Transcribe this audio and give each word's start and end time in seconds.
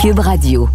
Cube 0.00 0.20
Radio. 0.20 0.66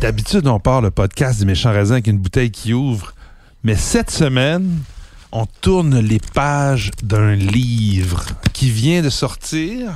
D'habitude, 0.00 0.48
on 0.48 0.58
part 0.58 0.80
le 0.80 0.90
podcast 0.90 1.38
du 1.38 1.46
méchant 1.46 1.70
raisin 1.70 1.94
avec 1.94 2.08
une 2.08 2.18
bouteille 2.18 2.50
qui 2.50 2.74
ouvre. 2.74 3.14
Mais 3.62 3.76
cette 3.76 4.10
semaine, 4.10 4.80
on 5.30 5.46
tourne 5.46 6.00
les 6.00 6.18
pages 6.34 6.90
d'un 7.00 7.36
livre 7.36 8.26
qui 8.52 8.70
vient 8.70 9.02
de 9.02 9.08
sortir, 9.08 9.92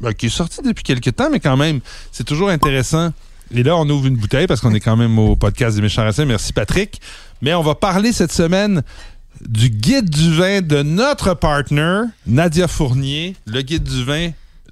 ben, 0.00 0.12
qui 0.12 0.26
est 0.26 0.28
sorti 0.28 0.62
depuis 0.62 0.84
quelques 0.84 1.16
temps, 1.16 1.28
mais 1.28 1.40
quand 1.40 1.56
même, 1.56 1.80
c'est 2.12 2.24
toujours 2.24 2.50
intéressant. 2.50 3.12
Et 3.52 3.64
là, 3.64 3.76
on 3.76 3.88
ouvre 3.88 4.06
une 4.06 4.16
bouteille 4.16 4.46
parce 4.46 4.60
qu'on 4.60 4.74
est 4.74 4.80
quand 4.80 4.96
même 4.96 5.18
au 5.18 5.34
podcast 5.34 5.74
du 5.74 5.82
méchant 5.82 6.04
raisin. 6.04 6.24
Merci 6.24 6.52
Patrick. 6.52 7.00
Mais 7.42 7.52
on 7.52 7.62
va 7.62 7.74
parler 7.74 8.12
cette 8.12 8.32
semaine 8.32 8.82
du 9.46 9.68
guide 9.70 10.08
du 10.10 10.34
vin 10.34 10.60
de 10.60 10.82
notre 10.82 11.34
partner, 11.34 12.02
Nadia 12.26 12.68
Fournier, 12.68 13.36
le 13.46 13.62
guide 13.62 13.82
du 13.84 14.04
vin 14.04 14.30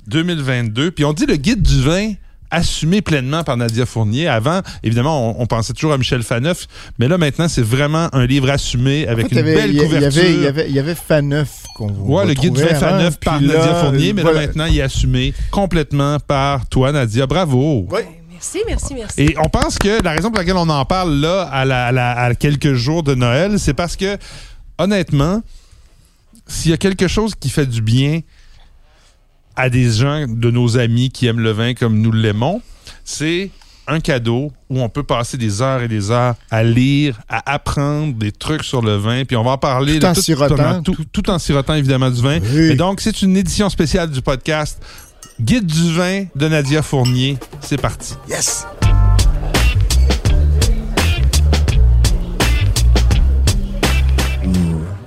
2022. 0.09 0.91
Puis 0.91 1.05
on 1.05 1.13
dit 1.13 1.27
le 1.27 1.37
guide 1.37 1.63
du 1.63 1.83
vin 1.83 2.13
assumé 2.51 3.03
pleinement 3.03 3.43
par 3.43 3.57
Nadia 3.57 3.85
Fournier. 3.85 4.29
Avant, 4.29 4.61
évidemment, 4.85 5.31
on, 5.39 5.43
on 5.43 5.47
pensait 5.47 5.73
toujours 5.73 5.93
à 5.93 5.99
Michel 5.99 6.23
Faneuf, 6.23 6.67
mais 6.99 7.09
là, 7.09 7.19
maintenant, 7.19 7.49
c'est 7.49 7.63
vraiment 7.65 8.09
un 8.13 8.27
livre 8.27 8.49
assumé 8.49 9.09
avec 9.09 9.27
En 9.27 9.29
fait, 9.31 9.41
une 9.41 9.47
il 9.47 9.51
y 9.51 9.51
avait- 9.57 9.67
belle 9.73 9.85
couverture. 9.85 10.23
Il 10.25 10.43
y 10.43 10.47
avait, 10.47 10.69
il 10.69 10.75
y 10.75 10.79
avait 10.79 10.95
Faneuf 10.95 11.65
qu'on 11.75 11.89
Ouais, 11.91 12.27
le 12.27 12.35
guide 12.35 12.53
du 12.53 12.63
vin 12.63 12.75
Faneuf 12.75 13.19
par 13.19 13.41
là, 13.41 13.55
Nadia 13.59 13.75
Fournier, 13.75 14.13
mais 14.13 14.23
voilà. 14.23 14.41
là, 14.43 14.47
maintenant, 14.47 14.67
il 14.67 14.79
est 14.79 14.83
assumé 14.83 15.35
complètement 15.51 16.19
par 16.21 16.69
toi, 16.69 16.93
Nadia. 16.93 17.27
Bravo! 17.27 17.89
Oui. 17.91 18.01
Merci, 18.31 18.59
merci, 18.69 18.95
merci. 18.95 19.23
Et 19.23 19.35
on 19.43 19.49
pense 19.49 19.79
que 19.79 20.03
la 20.05 20.11
raison 20.13 20.29
pour 20.31 20.39
laquelle 20.39 20.57
on 20.57 20.69
en 20.69 20.85
parle 20.85 21.15
là, 21.15 21.43
à, 21.51 21.65
la- 21.65 21.87
à 21.87 21.93
la- 21.93 22.11
à 22.21 22.35
quelques 22.35 22.75
jours 22.75 23.03
de 23.03 23.15
Noël, 23.15 23.59
c'est 23.59 23.73
parce 23.75 23.97
que, 23.97 24.19
honnêtement, 24.79 25.43
s'il 26.47 26.71
y 26.71 26.75
a 26.75 26.79
quelque 26.79 27.09
chose 27.09 27.35
qui 27.35 27.49
fait 27.49 27.67
du 27.67 27.81
bien 27.83 28.21
à 29.57 29.71
des 29.71 29.91
gens 29.91 30.27
de 30.29 30.51
nos 30.51 30.79
amis 30.79 31.11
qui 31.11 31.27
aiment 31.27 31.41
le 31.41 31.53
vin 31.53 31.75
comme 31.75 32.01
nous 32.01 32.13
l'aimons, 32.13 32.61
c'est 33.05 33.51
un 33.87 34.01
cadeau 34.01 34.51
où 34.71 34.81
on 34.81 34.89
peut 34.89 35.03
passer 35.03 35.37
des 35.37 35.61
heures 35.61 35.83
et 35.83 35.89
des 35.89 36.11
heures 36.11 36.35
à 36.51 36.63
lire, 36.63 37.21
à 37.29 37.53
apprendre 37.53 38.15
des 38.15 38.33
trucs 38.33 38.65
sur 38.65 38.83
le 38.83 38.97
vin, 38.97 39.25
puis 39.25 39.37
on 39.37 39.45
va 39.45 39.53
en 39.53 39.59
parler 39.59 39.99
Tout 39.99 40.07
en 40.07 40.15
sirotant. 40.15 40.83
Tout, 40.83 40.97
tout 41.13 41.31
en 41.31 41.39
sirotant 41.39 41.75
évidemment 41.75 42.11
du 42.11 42.21
vin. 42.21 42.39
Oui. 42.41 42.73
Et 42.73 42.75
donc 42.75 43.01
c'est 43.01 43.23
une 43.23 43.37
édition 43.37 43.69
spéciale 43.69 44.11
du 44.11 44.23
podcast 44.23 44.83
Guide 45.41 45.67
du 45.67 45.93
vin 45.93 46.27
de 46.35 46.49
Nadia 46.49 46.83
Fournier. 46.83 47.39
C'est 47.61 47.81
parti. 47.81 48.15
Yes! 48.29 48.67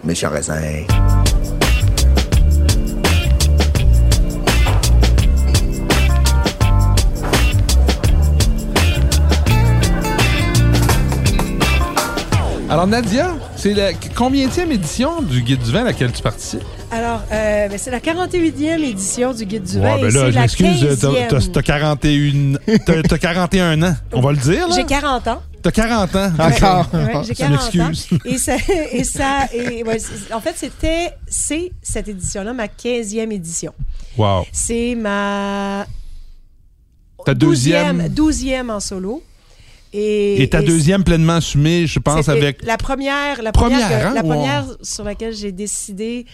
Méchant 0.08 0.30
raisin. 0.30 0.86
Alors 12.70 12.86
Nadia, 12.86 13.34
c'est 13.56 13.74
la 13.74 13.94
combienième 13.94 14.72
édition 14.74 15.22
du 15.22 15.42
Guide 15.42 15.62
du 15.64 15.72
vin 15.72 15.82
à 15.82 15.84
laquelle 15.86 16.12
tu 16.12 16.22
participes? 16.22 16.64
Alors, 16.92 17.22
euh, 17.32 17.70
ben, 17.70 17.78
c'est 17.78 17.92
la 17.92 18.00
48e 18.02 18.84
édition 18.84 19.34
du 19.34 19.46
Guide 19.46 19.64
du 19.64 19.80
vin. 19.80 19.96
Ouais, 19.96 20.02
ben 20.02 20.14
là, 20.14 20.20
c'est 20.26 20.32
je 20.32 20.36
la 20.36 20.42
m'excuse, 20.42 20.98
t'as- 21.00 21.08
15e. 21.08 21.28
t'as 21.30 21.40
t'as 21.54 21.62
41, 21.62 22.78
t'as- 22.86 23.04
t'as 23.04 23.18
41 23.18 23.82
ans. 23.84 23.96
On 24.12 24.20
va 24.22 24.32
le 24.32 24.38
dire, 24.38 24.68
là? 24.68 24.76
J'ai 24.76 24.84
40 24.84 25.28
ans. 25.30 25.42
T'as 25.62 25.72
40 25.72 26.16
ans. 26.16 26.32
Encore. 26.40 26.90
Ouais, 26.94 27.14
j'ai 27.26 27.34
Ça 27.36 27.48
40 27.48 27.76
ans. 27.76 27.92
Et 28.26 28.38
ça, 28.38 28.56
et 28.92 29.04
ça 29.04 29.48
et, 29.54 29.84
ouais, 29.84 29.98
en 30.34 30.40
fait, 30.42 30.54
c'était, 30.56 31.12
c'est 31.28 31.72
cette 31.82 32.08
édition-là, 32.08 32.54
ma 32.54 32.68
15e 32.68 33.32
édition. 33.32 33.74
Wow. 34.18 34.46
C'est 34.52 34.96
ma 34.96 35.86
Ta 37.26 37.34
deuxième? 37.34 38.08
12e 38.08 38.70
en 38.72 38.80
solo. 38.80 39.24
Et, 39.94 40.42
Et 40.44 40.50
ta 40.50 40.62
deuxième 40.62 41.04
pleinement 41.04 41.36
assumée, 41.38 41.88
je 41.88 42.00
pense, 42.00 42.28
avec... 42.30 42.62
la 42.64 42.78
première, 42.78 43.42
la 43.42 43.52
Première, 43.54 43.80
première, 43.80 44.02
que- 44.02 44.08
hein? 44.08 44.14
la 44.14 44.22
Wow. 44.22 44.28
première 44.30 44.66
sur 44.82 45.04
laquelle 45.06 45.34
j'ai 45.34 45.52
décidé, 45.54 46.26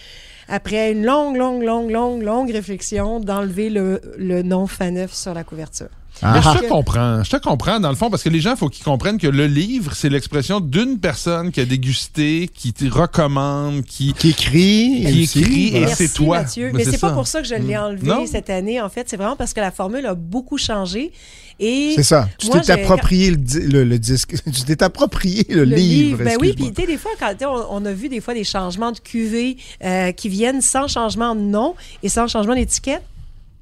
après 0.48 0.90
une 0.92 1.04
longue, 1.04 1.36
longue, 1.36 1.62
longue, 1.62 1.90
longue, 1.90 2.22
longue 2.22 2.50
réflexion, 2.50 3.20
d'enlever 3.20 3.70
le, 3.70 4.00
le 4.18 4.42
nom 4.42 4.66
Faneuf 4.66 5.14
sur 5.14 5.34
la 5.34 5.44
couverture. 5.44 5.88
Mais 6.22 6.28
Ah. 6.44 6.54
je 6.56 6.62
te 6.62 6.68
comprends. 6.68 7.22
Je 7.24 7.30
te 7.30 7.36
comprends, 7.36 7.80
dans 7.80 7.90
le 7.90 7.96
fond, 7.96 8.08
parce 8.08 8.22
que 8.22 8.28
les 8.28 8.40
gens, 8.40 8.52
il 8.52 8.56
faut 8.56 8.68
qu'ils 8.68 8.84
comprennent 8.84 9.18
que 9.18 9.26
le 9.26 9.46
livre, 9.46 9.92
c'est 9.94 10.08
l'expression 10.08 10.60
d'une 10.60 10.98
personne 10.98 11.50
qui 11.52 11.60
a 11.60 11.64
dégusté, 11.64 12.48
qui 12.54 12.72
te 12.72 12.84
recommande, 12.86 13.82
qui... 13.84 14.12
Qui 14.14 14.30
écrit. 14.30 15.04
Qui 15.06 15.22
écrit 15.24 15.66
et 15.68 15.72
c'est 15.72 15.80
Merci, 15.80 16.12
toi. 16.14 16.38
Mathieu. 16.38 16.70
Mais 16.72 16.84
Mais 16.84 16.90
c'est 16.92 17.00
pas 17.00 17.12
pour 17.12 17.26
ça 17.26 17.42
que 17.42 17.48
je 17.48 17.54
l'ai 17.54 17.74
Mm. 17.76 17.80
enlevé 17.80 18.06
Non. 18.06 18.26
cette 18.26 18.48
année. 18.48 18.80
En 18.80 18.88
fait, 18.88 19.08
c'est 19.08 19.16
vraiment 19.16 19.36
parce 19.36 19.52
que 19.52 19.60
la 19.60 19.70
formule 19.70 20.06
a 20.06 20.14
beaucoup 20.14 20.56
changé. 20.56 21.12
Et 21.60 21.92
C'est 21.94 22.02
ça. 22.02 22.28
Tu 22.38 22.48
t'es 22.48 22.72
approprié 22.72 23.30
le, 23.30 23.36
di- 23.36 23.60
le- 23.60 23.84
le 23.84 23.98
disque. 23.98 24.34
Tu 24.52 24.62
t'es 24.62 24.82
approprié 24.82 25.44
le, 25.50 25.64
le 25.64 25.76
livre. 25.76 26.24
Ben 26.24 26.36
oui, 26.40 26.52
puis 26.52 26.72
tu 26.72 26.80
sais, 26.82 26.86
des 26.88 26.96
fois, 26.98 27.12
quand 27.18 27.32
on, 27.42 27.82
on 27.82 27.84
a 27.86 27.92
vu 27.92 28.08
des 28.08 28.20
fois 28.20 28.34
des 28.34 28.42
changements 28.44 28.90
de 28.92 28.98
cuvée 28.98 29.56
euh, 29.84 30.10
qui 30.12 30.28
viennent 30.28 30.60
sans 30.60 30.88
changement 30.88 31.34
de 31.36 31.40
nom 31.40 31.74
et 32.02 32.08
sans 32.08 32.26
changement 32.28 32.54
d'étiquette. 32.56 33.02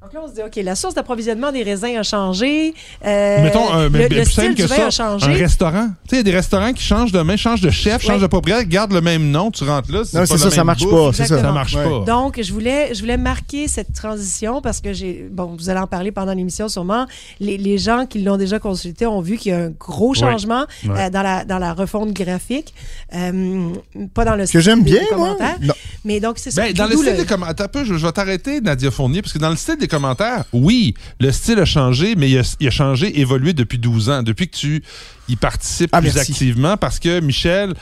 Donc 0.02 0.12
là, 0.14 0.20
on 0.24 0.28
se 0.28 0.34
dit, 0.34 0.40
OK, 0.42 0.56
la 0.64 0.74
source 0.74 0.94
d'approvisionnement 0.94 1.52
des 1.52 1.62
raisins 1.62 1.96
a 1.96 2.02
changé. 2.02 2.74
euh, 3.06 3.42
Mettons, 3.44 3.72
un, 3.72 3.84
le, 3.84 3.90
mais- 3.90 4.08
le 4.08 4.24
style 4.24 4.52
du 4.54 4.62
vin 4.64 4.74
ça, 4.76 4.86
a 4.86 4.90
changé. 4.90 5.26
un 5.26 5.32
restaurant. 5.32 5.86
Tu 6.08 6.10
sais, 6.10 6.16
il 6.16 6.16
y 6.16 6.20
a 6.20 6.22
des 6.24 6.32
restaurants 6.32 6.72
qui 6.72 6.82
changent 6.82 7.12
de 7.12 7.20
main, 7.22 7.36
changent 7.36 7.60
de 7.60 7.70
chef, 7.70 8.02
changent 8.02 8.20
de 8.20 8.26
propriétaire, 8.26 8.64
gardent 8.66 8.94
le 8.94 9.00
même 9.00 9.30
nom, 9.30 9.52
tu 9.52 9.62
rentres 9.62 9.92
là. 9.92 10.00
Non, 10.12 10.26
c'est 10.26 10.38
ça, 10.38 10.50
ça 10.50 10.64
marche 10.64 10.82
bouffe. 10.82 10.90
pas. 10.92 11.12
C'est 11.12 11.26
ça. 11.26 11.52
Marche 11.52 11.76
Ouais. 11.76 11.84
pas. 11.88 12.04
Donc, 12.04 12.40
je 12.42 12.52
voulais, 12.52 12.92
je 12.94 13.00
voulais 13.00 13.16
marquer 13.16 13.68
cette 13.68 13.92
transition 13.94 14.60
parce 14.60 14.80
que 14.80 14.92
j'ai, 14.92 15.28
bon, 15.30 15.54
vous 15.56 15.70
allez 15.70 15.78
en 15.80 15.86
parler 15.86 16.10
pendant 16.10 16.32
l'émission 16.34 16.68
sûrement. 16.68 17.06
Les, 17.38 17.56
les 17.56 17.78
gens 17.78 18.04
qui 18.06 18.22
l'ont 18.22 18.36
déjà 18.38 18.58
consulté 18.58 19.06
ont 19.06 19.20
vu 19.20 19.36
qu'il 19.36 19.52
y 19.52 19.54
a 19.54 19.58
un 19.58 19.70
gros 19.70 20.14
changement 20.14 20.64
Ouais. 20.84 20.90
euh, 21.06 21.10
dans, 21.10 21.22
la, 21.22 21.44
dans 21.44 21.58
la 21.58 21.74
refonte 21.74 22.12
graphique. 22.12 22.74
Euh, 23.14 23.68
pas 24.14 24.24
dans 24.24 24.34
le 24.34 24.46
Que 24.48 24.58
j'aime 24.58 24.82
bien, 24.82 25.00
moi. 25.16 25.36
Non. 25.60 25.74
Mais 26.04 26.18
donc, 26.20 26.38
c'est 26.38 26.50
ça. 26.50 26.62
Ben, 26.62 26.72
dans 26.72 26.86
le 26.86 26.96
style 26.96 27.16
des 27.16 27.24
commentaires, 27.26 27.68
je, 27.72 27.94
je 27.94 28.06
vais 28.06 28.12
t'arrêter, 28.12 28.60
Nadia 28.60 28.90
Fournier, 28.90 29.22
parce 29.22 29.32
que 29.32 29.38
dans 29.38 29.50
le 29.50 29.56
style 29.56 29.76
des 29.78 29.88
commentaires, 29.88 30.44
oui, 30.52 30.94
le 31.20 31.30
style 31.30 31.58
a 31.60 31.64
changé, 31.64 32.14
mais 32.16 32.28
il 32.30 32.38
a, 32.38 32.56
il 32.60 32.66
a 32.66 32.70
changé, 32.70 33.20
évolué 33.20 33.52
depuis 33.52 33.78
12 33.78 34.10
ans, 34.10 34.22
depuis 34.22 34.48
que 34.48 34.56
tu 34.56 34.82
y 35.28 35.36
participes 35.36 35.90
Ah, 35.92 36.00
plus 36.00 36.14
merci. 36.14 36.32
activement, 36.32 36.76
parce 36.76 36.98
que 36.98 37.20
Michel, 37.20 37.74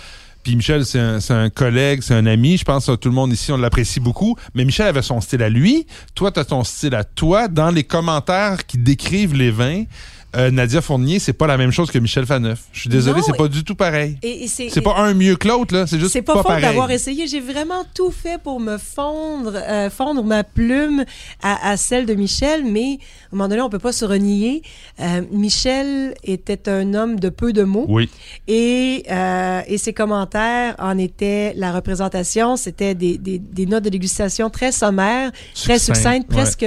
puis 0.43 0.57
Michel, 0.57 0.85
c'est 0.87 0.99
un, 0.99 1.21
c'est 1.21 1.35
un 1.35 1.51
collègue, 1.51 2.01
c'est 2.03 2.15
un 2.15 2.27
ami, 2.27 2.57
je 2.59 2.65
pense 2.65 2.87
que 2.87 2.95
tout 2.97 3.09
le 3.09 3.15
monde 3.15 3.33
ici, 3.33 3.53
on 3.53 3.57
l'apprécie 3.57 4.01
beaucoup, 4.01 4.37
mais 4.55 4.65
Michel 4.65 4.87
avait 4.87 5.03
son 5.03 5.21
style 5.21 5.43
à 5.43 5.49
lui, 5.49 5.87
toi, 6.15 6.31
tu 6.31 6.41
as 6.41 6.45
ton 6.45 6.65
style 6.65 6.95
à 6.95 7.05
toi. 7.05 7.49
Dans 7.49 7.71
les 7.71 7.85
commentaires 7.85 8.67
qui 8.67 8.79
décrivent 8.79 9.35
les 9.35 9.51
vins, 9.51 9.85
euh, 10.37 10.51
Nadia 10.51 10.81
Fournier, 10.81 11.19
c'est 11.19 11.33
pas 11.33 11.47
la 11.47 11.57
même 11.57 11.71
chose 11.73 11.91
que 11.91 11.99
Michel 11.99 12.25
Faneuf. 12.27 12.61
Je 12.73 12.81
suis 12.81 12.89
désolé, 12.89 13.21
c'est 13.23 13.37
pas 13.37 13.49
du 13.49 13.65
tout 13.65 13.75
pareil. 13.75 14.17
Et, 14.23 14.45
et 14.45 14.49
c'est, 14.49 14.81
pas 14.81 14.97
un 14.99 15.15
mieux 15.15 15.37
que 15.37 15.49
l'autre, 15.49 15.75
là, 15.75 15.87
c'est 15.87 15.99
juste 15.99 16.13
C'est 16.13 16.23
pas, 16.23 16.35
pas, 16.35 16.43
pareil. 16.43 16.63
d'avoir 16.63 16.91
essayé. 16.91 17.27
J'ai 17.27 17.41
vraiment 17.41 17.85
tout 17.95 18.11
fait 18.11 18.41
pour 18.41 18.61
me 18.61 18.79
fondre, 18.79 19.53
euh, 19.57 19.91
fondre 19.91 20.23
ma 20.25 20.45
plume 20.45 21.05
à, 21.43 21.71
à 21.71 21.77
celle 21.77 22.07
de 22.07 22.15
Michel, 22.15 22.65
mais 22.65 22.99
à 23.33 23.35
un 23.35 23.37
moment 23.37 23.49
donné, 23.49 23.61
on 23.61 23.71
peut 23.71 23.79
pas 23.79 23.93
se 23.93 24.05
renier. 24.05 24.63
Euh, 25.01 25.23
Michel 25.33 26.15
était 26.25 26.69
un 26.69 26.95
homme 26.95 27.19
de 27.19 27.29
peu 27.29 27.53
de 27.53 27.63
mots. 27.65 27.87
Oui. 27.89 28.09
Et, 28.49 29.05
et 29.67 29.79
ses 29.79 29.93
commentaires 29.93 30.75
en 30.79 30.97
étaient 30.99 31.53
la 31.57 31.73
représentation. 31.73 32.57
C'était 32.57 32.95
des, 32.95 33.19
des, 33.19 33.39
des 33.39 33.67
notes 33.67 33.85
de 33.85 33.89
dégustation 33.91 34.51
très 34.51 34.73
sommaires, 34.73 35.31
très 35.55 35.79
Succinct, 35.79 35.95
succinctes, 35.95 36.29
ouais. 36.31 36.37
presque, 36.37 36.67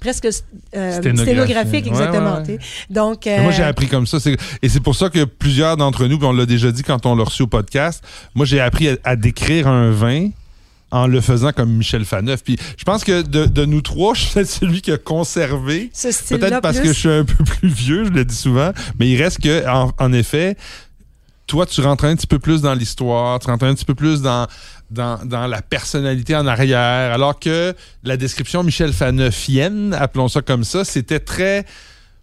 presque 0.00 0.28
Sténographique. 0.72 1.18
sténographiques, 1.20 1.84
Ouais, 1.86 1.90
exactement. 1.90 2.34
ouais, 2.42 2.48
ouais. 2.48 2.58
Donc, 3.04 3.26
Moi, 3.26 3.34
euh, 3.36 3.52
j'ai 3.52 3.62
appris 3.62 3.88
comme 3.88 4.06
ça. 4.06 4.18
Et 4.62 4.68
c'est 4.68 4.80
pour 4.80 4.94
ça 4.96 5.10
que 5.10 5.24
plusieurs 5.24 5.76
d'entre 5.76 6.06
nous, 6.06 6.18
on 6.22 6.32
l'a 6.32 6.46
déjà 6.46 6.72
dit 6.72 6.82
quand 6.82 7.04
on 7.06 7.14
l'a 7.14 7.24
reçu 7.24 7.42
au 7.42 7.46
podcast, 7.46 8.02
moi, 8.34 8.46
j'ai 8.46 8.60
appris 8.60 8.88
à, 8.88 8.96
à 9.04 9.16
décrire 9.16 9.68
un 9.68 9.90
vin 9.90 10.30
en 10.90 11.06
le 11.08 11.20
faisant 11.20 11.50
comme 11.52 11.72
Michel 11.72 12.04
Faneuf. 12.04 12.44
Puis 12.44 12.56
je 12.76 12.84
pense 12.84 13.02
que 13.04 13.22
de, 13.22 13.46
de 13.46 13.64
nous 13.64 13.80
trois, 13.80 14.14
je 14.14 14.22
suis 14.22 14.46
celui 14.46 14.80
qui 14.80 14.92
a 14.92 14.98
conservé. 14.98 15.90
ce 15.92 16.08
Peut-être 16.34 16.60
parce 16.60 16.78
plus. 16.78 16.88
que 16.88 16.92
je 16.94 16.98
suis 16.98 17.08
un 17.10 17.24
peu 17.24 17.42
plus 17.44 17.68
vieux, 17.68 18.04
je 18.04 18.10
le 18.10 18.24
dis 18.24 18.36
souvent, 18.36 18.70
mais 18.98 19.08
il 19.08 19.20
reste 19.20 19.40
que, 19.40 19.66
en, 19.68 19.92
en 19.98 20.12
effet, 20.12 20.56
toi, 21.46 21.66
tu 21.66 21.80
rentres 21.80 22.04
un 22.04 22.14
petit 22.14 22.28
peu 22.28 22.38
plus 22.38 22.62
dans 22.62 22.74
l'histoire, 22.74 23.38
tu 23.40 23.48
rentres 23.48 23.64
un 23.64 23.74
petit 23.74 23.84
peu 23.84 23.94
plus 23.96 24.22
dans, 24.22 24.46
dans, 24.90 25.18
dans 25.24 25.46
la 25.48 25.62
personnalité 25.62 26.36
en 26.36 26.46
arrière, 26.46 27.12
alors 27.12 27.38
que 27.40 27.74
la 28.04 28.16
description 28.16 28.62
Michel 28.62 28.92
Faneufienne, 28.92 29.94
appelons 29.94 30.28
ça 30.28 30.42
comme 30.42 30.64
ça, 30.64 30.84
c'était 30.84 31.20
très... 31.20 31.66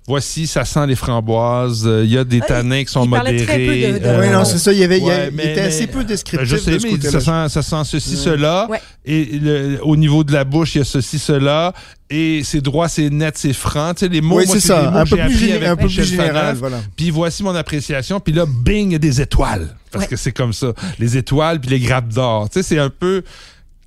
Voici, 0.08 0.48
ça 0.48 0.66
sent 0.66 0.88
les 0.88 0.96
framboises. 0.96 1.84
euh, 1.86 2.04
Il 2.04 2.12
y 2.12 2.18
a 2.18 2.24
des 2.24 2.40
Ah, 2.42 2.48
tanins 2.48 2.84
qui 2.84 2.92
sont 2.92 3.06
il 3.06 3.10
parlait 3.12 3.38
très 3.44 3.58
peu 3.58 3.66
modérés. 3.68 3.94
de- 3.94 4.00
de- 4.00 4.06
euh, 4.06 4.20
Oui, 4.22 4.30
non, 4.30 4.44
c'est 4.46 4.58
ça. 4.58 4.74
Il, 4.74 4.80
y 4.80 4.84
avait, 4.84 4.98
il 4.98 5.06
y 5.06 5.12
a- 5.12 5.16
Ouais, 5.16 5.28
il 5.30 5.36
mais- 5.36 5.52
était 5.52 5.62
assez 5.62 5.86
peu 5.88 6.04
descriptif 6.04 6.48
je 6.50 6.58
sais, 6.58 6.72
de 6.72 6.80
ce 6.80 6.88
mais 6.88 7.00
ça 7.00 7.20
sent, 7.20 7.54
ça 7.54 7.62
sent 7.62 7.82
ceci, 7.86 8.18
cela. 8.18 8.68
Ouais. 8.70 8.82
Et 9.06 9.26
le- 9.40 9.80
au 9.84 9.96
niveau 9.96 10.24
de 10.24 10.34
la 10.34 10.44
bouche, 10.44 10.74
il 10.76 10.80
y 10.80 10.82
a 10.82 10.86
ceci, 10.86 11.20
cela. 11.20 11.74
Et 12.10 12.42
c'est 12.44 12.62
droit, 12.62 12.90
c'est 12.90 13.10
net, 13.12 13.38
c'est 13.38 13.54
franc. 13.54 13.94
Tu 13.94 14.06
sais, 14.06 14.12
les 14.12 14.22
mots, 14.22 14.38
Oui, 14.40 14.46
moi, 14.48 14.56
c'est 14.60 14.68
des 14.68 14.74
ça. 14.82 14.90
mots 14.90 14.98
Un 14.98 15.06
peu 15.06 15.16
plus, 15.18 15.52
avec 15.52 15.64
un 15.68 15.76
peu 15.76 15.88
plus 15.88 16.04
général. 16.04 16.56
Voilà. 16.58 16.78
Puis 16.96 17.10
voici 17.12 17.44
mon 17.44 17.54
appréciation. 17.56 18.20
Puis 18.20 18.34
là, 18.34 18.46
bing, 18.48 18.90
il 18.90 18.94
y 18.94 18.96
a 18.96 19.00
des 19.00 19.22
étoiles. 19.22 19.76
Parce 19.92 20.06
Ouais. 20.06 20.10
que 20.10 20.16
c'est 20.16 20.32
comme 20.32 20.52
ça. 20.54 20.74
Les 21.00 21.16
étoiles, 21.16 21.60
puis 21.62 21.70
les 21.70 21.80
grappes 21.80 22.10
d'or. 22.12 22.50
Tu 22.50 22.60
sais, 22.60 22.64
c'est 22.64 22.80
un 22.80 22.90
peu 22.90 23.22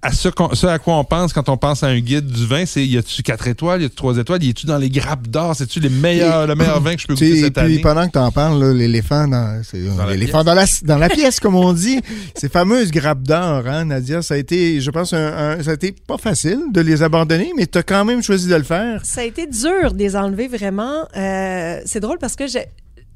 à 0.04 0.12
ce, 0.12 0.66
à 0.66 0.78
quoi 0.78 0.94
on 0.98 1.04
pense 1.04 1.32
quand 1.32 1.48
on 1.48 1.56
pense 1.56 1.82
à 1.82 1.88
un 1.88 1.98
guide 1.98 2.26
du 2.26 2.46
vin, 2.46 2.66
c'est 2.66 2.86
y 2.86 2.96
a-tu 2.98 3.22
4 3.22 3.48
étoiles, 3.48 3.82
y 3.82 3.84
a-tu 3.86 3.94
3 3.96 4.18
étoiles, 4.18 4.44
y 4.44 4.50
a-tu 4.50 4.66
dans 4.66 4.76
les 4.78 4.90
grappes 4.90 5.26
d'or, 5.28 5.56
c'est-tu 5.56 5.80
le 5.80 5.88
meilleur 5.88 6.46
vin 6.80 6.94
que 6.94 7.00
je 7.00 7.06
peux 7.06 7.14
goûter 7.14 7.38
et 7.38 7.40
cette 7.42 7.54
puis 7.54 7.62
année? 7.62 7.78
pendant 7.80 8.06
que 8.06 8.12
tu 8.12 8.18
en 8.18 8.30
parles, 8.30 8.72
l'éléphant 8.72 9.26
dans, 9.26 9.60
Dans 9.96 10.04
la 10.06 10.12
l'éléphant 10.12 10.44
dans 10.44 10.54
la, 10.54 10.64
dans 10.82 10.98
la 10.98 11.08
pièce, 11.08 11.40
comme 11.40 11.54
on 11.56 11.72
dit, 11.72 12.00
ces 12.34 12.48
fameuses 12.48 12.90
grappes 12.90 13.22
d'or, 13.22 13.66
hein, 13.66 13.86
Nadia, 13.86 14.22
ça 14.22 14.34
a 14.34 14.36
été, 14.36 14.80
je 14.80 14.90
pense, 14.90 15.12
un, 15.12 15.58
un- 15.58 15.62
ça 15.62 15.70
a 15.70 15.74
été 15.74 15.92
pas 15.92 16.18
facile 16.18 16.60
de 16.72 16.80
les 16.80 17.02
abandonner, 17.02 17.52
mais 17.56 17.66
tu 17.66 17.78
as 17.78 17.82
quand 17.82 18.04
même 18.04 18.22
choisi 18.22 18.46
de 18.48 18.54
le 18.54 18.62
faire. 18.62 19.00
Ça 19.04 19.22
a 19.22 19.24
été 19.24 19.46
dur 19.46 19.92
de 19.92 19.98
les 19.98 20.16
enlever 20.16 20.48
vraiment. 20.48 21.06
Euh, 21.16 21.80
c'est 21.86 22.00
drôle 22.00 22.18
parce 22.18 22.36
que 22.36 22.46
je, 22.46 22.58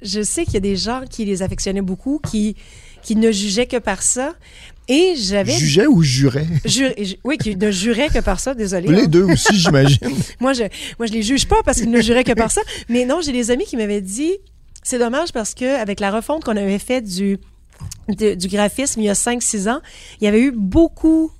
je 0.02 0.22
sais 0.22 0.44
qu'il 0.44 0.54
y 0.54 0.58
a 0.58 0.60
des 0.60 0.76
gens 0.76 1.02
qui 1.08 1.24
les 1.24 1.42
affectionnaient 1.42 1.82
beaucoup, 1.82 2.20
qui, 2.30 2.56
qui 3.02 3.14
ne 3.16 3.30
jugeaient 3.30 3.66
que 3.66 3.76
par 3.78 4.02
ça. 4.02 4.32
Et 4.88 5.14
j'avais. 5.16 5.52
Jugeait 5.52 5.86
ou 5.86 6.02
jurait? 6.02 6.46
Ju- 6.64 6.92
ju- 6.98 7.16
oui, 7.24 7.36
qui 7.36 7.54
ne 7.56 7.70
juraient 7.70 8.08
que 8.08 8.20
par 8.20 8.40
ça, 8.40 8.54
désolé. 8.54 8.88
Les 8.88 9.02
hein. 9.02 9.06
deux 9.06 9.24
aussi, 9.24 9.58
j'imagine. 9.58 9.98
Moi, 10.40 10.54
je 10.54 10.62
moi, 10.98 11.06
je 11.06 11.12
les 11.12 11.22
juge 11.22 11.46
pas 11.46 11.62
parce 11.64 11.80
qu'ils 11.80 11.90
ne 11.90 12.00
juraient 12.00 12.24
que 12.24 12.32
par 12.32 12.50
ça. 12.50 12.62
Mais 12.88 13.04
non, 13.04 13.20
j'ai 13.22 13.32
des 13.32 13.50
amis 13.50 13.64
qui 13.66 13.76
m'avaient 13.76 14.00
dit 14.00 14.32
c'est 14.82 14.98
dommage 14.98 15.32
parce 15.32 15.54
que 15.54 15.78
avec 15.80 16.00
la 16.00 16.10
refonte 16.10 16.44
qu'on 16.44 16.56
avait 16.56 16.78
faite 16.78 17.04
du 17.04 17.38
graphisme 18.08 19.00
il 19.00 19.04
y 19.04 19.10
a 19.10 19.14
5-6 19.14 19.68
ans, 19.68 19.80
il 20.20 20.24
y 20.24 20.26
avait 20.28 20.40
eu 20.40 20.52
beaucoup 20.52 21.30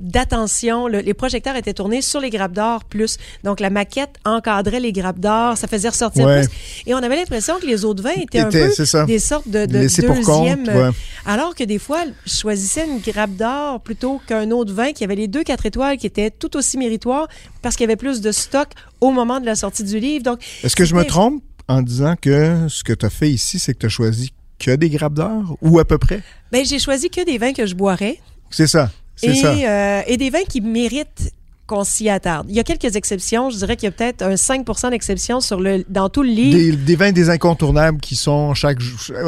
d'attention. 0.00 0.88
Le- 0.88 1.00
les 1.00 1.14
projecteurs 1.14 1.56
étaient 1.56 1.72
tournés 1.74 2.02
sur 2.02 2.20
les 2.20 2.30
grappes 2.30 2.52
d'or 2.52 2.84
plus. 2.84 3.16
Donc, 3.44 3.60
la 3.60 3.70
maquette 3.70 4.16
encadrait 4.24 4.80
les 4.80 4.92
grappes 4.92 5.18
d'or. 5.20 5.56
Ça 5.56 5.66
faisait 5.66 5.88
ressortir 5.88 6.26
Ouais. 6.26 6.46
plus. 6.46 6.82
Et 6.86 6.94
on 6.94 6.98
avait 6.98 7.16
l'impression 7.16 7.58
que 7.60 7.66
les 7.66 7.84
autres 7.84 8.02
vins 8.02 8.10
étaient 8.20 8.40
un 8.40 8.50
peu 8.50 8.70
ça. 8.70 9.04
des 9.04 9.18
sortes 9.18 9.48
de, 9.48 9.66
de 9.66 9.78
Laissés 9.78 10.02
pour 10.02 10.16
deuxième... 10.16 10.64
compte, 10.66 10.68
ouais. 10.74 10.90
Alors 11.26 11.54
que 11.54 11.64
des 11.64 11.78
fois, 11.78 12.04
je 12.26 12.32
choisissais 12.34 12.86
une 12.86 12.98
grappe 13.00 13.34
d'or 13.36 13.80
plutôt 13.80 14.20
qu'un 14.26 14.50
autre 14.50 14.72
vin 14.72 14.92
qui 14.92 15.04
avait 15.04 15.16
les 15.16 15.28
deux 15.28 15.42
quatre 15.44 15.66
étoiles 15.66 15.96
qui 15.98 16.06
étaient 16.06 16.30
tout 16.30 16.56
aussi 16.56 16.78
méritoires 16.78 17.28
parce 17.62 17.76
qu'il 17.76 17.84
y 17.84 17.88
avait 17.88 17.96
plus 17.96 18.20
de 18.20 18.32
stock 18.32 18.68
au 19.00 19.10
moment 19.10 19.40
de 19.40 19.46
la 19.46 19.54
sortie 19.54 19.84
du 19.84 19.98
livre. 19.98 20.24
Donc, 20.24 20.40
Est-ce 20.62 20.76
que 20.76 20.84
je 20.84 20.94
me 20.94 21.04
trompe 21.04 21.42
en 21.68 21.82
disant 21.82 22.14
que 22.20 22.66
ce 22.68 22.82
que 22.82 22.92
tu 22.92 23.04
as 23.06 23.10
fait 23.10 23.30
ici, 23.30 23.58
c'est 23.58 23.74
que 23.74 23.78
tu 23.80 23.86
as 23.86 23.90
choisi 23.90 24.32
que 24.58 24.74
des 24.74 24.88
grappes 24.90 25.14
d'or 25.14 25.56
ou 25.60 25.78
à 25.78 25.84
peu 25.84 25.98
près? 25.98 26.22
Ben, 26.50 26.64
j'ai 26.64 26.78
choisi 26.78 27.10
que 27.10 27.24
des 27.24 27.38
vins 27.38 27.52
que 27.52 27.66
je 27.66 27.74
boirais 27.74 28.18
C'est 28.50 28.66
ça. 28.66 28.90
C'est 29.18 29.28
et, 29.28 29.34
ça. 29.34 29.52
euh, 29.52 30.02
et 30.06 30.16
des 30.16 30.30
vins 30.30 30.44
qui 30.48 30.60
méritent 30.62 31.32
qu'on 31.66 31.84
s'y 31.84 32.08
attarde. 32.08 32.46
Il 32.48 32.56
y 32.56 32.60
a 32.60 32.64
quelques 32.64 32.96
exceptions. 32.96 33.50
Je 33.50 33.58
dirais 33.58 33.76
qu'il 33.76 33.84
y 33.84 33.88
a 33.88 33.90
peut-être 33.92 34.22
un 34.22 34.36
5% 34.36 34.88
d'exceptions 34.88 35.40
sur 35.42 35.60
le, 35.60 35.84
dans 35.90 36.08
tout 36.08 36.22
le 36.22 36.30
livre. 36.30 36.56
Des, 36.56 36.72
des 36.72 36.96
vins 36.96 37.12
des 37.12 37.28
incontournables 37.28 38.00
qui 38.00 38.16
sont 38.16 38.54
chaque 38.54 38.78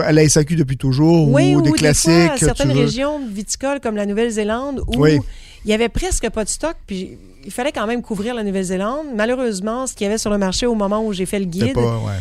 à 0.05 0.11
la 0.13 0.27
SAQ 0.27 0.57
depuis 0.57 0.79
toujours 0.79 1.29
oui, 1.31 1.55
ou 1.55 1.61
des 1.61 1.69
fois, 1.69 1.79
classiques. 1.79 2.33
tu 2.39 2.47
certaines 2.47 2.73
veux. 2.73 2.81
régions 2.81 3.21
viticoles 3.31 3.81
comme 3.81 3.95
la 3.97 4.07
Nouvelle-Zélande 4.07 4.81
où 4.87 4.97
Oui. 5.03 5.19
il 5.67 5.71
y 5.71 5.75
avait 5.75 5.91
presque 5.91 6.31
pas 6.31 6.45
de 6.45 6.49
stock, 6.49 6.77
puis 6.87 7.19
il 7.45 7.51
fallait 7.53 7.73
quand 7.73 7.87
même 7.87 8.01
couvrir 8.01 8.35
la 8.35 8.43
Nouvelle-Zélande. 8.43 9.09
Malheureusement, 9.15 9.87
ce 9.87 9.93
qu'il 9.93 10.07
y 10.07 10.09
avait 10.09 10.17
sur 10.19 10.31
le 10.31 10.39
marché 10.39 10.65
au 10.65 10.75
moment 10.75 11.05
où 11.05 11.13
j'ai 11.13 11.27
fait 11.27 11.41
le 11.41 11.45
guide, 11.45 11.75
pas, 11.75 11.81
ouais. 11.99 12.13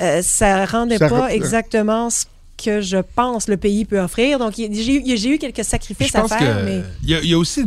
euh, 0.00 0.22
ça 0.22 0.64
rendait 0.66 0.98
Ça 0.98 1.08
pas 1.08 1.32
exactement 1.32 2.10
ce 2.10 2.24
que 2.64 2.80
je 2.80 2.98
pense 3.16 3.48
le 3.48 3.56
pays 3.56 3.84
peut 3.84 4.00
offrir. 4.00 4.38
Donc, 4.38 4.56
il- 4.58 4.72
j'ai 4.74 5.28
eu- 5.28 5.38
quelques 5.38 5.64
sacrifices 5.64 6.14
à 6.14 6.26
faire, 6.28 6.38
que 6.38 6.64
mais 6.64 6.82
il 7.02 7.10
y, 7.10 7.14
a- 7.14 7.20
il 7.20 7.28
y 7.28 7.34
a 7.34 7.38
aussi 7.38 7.62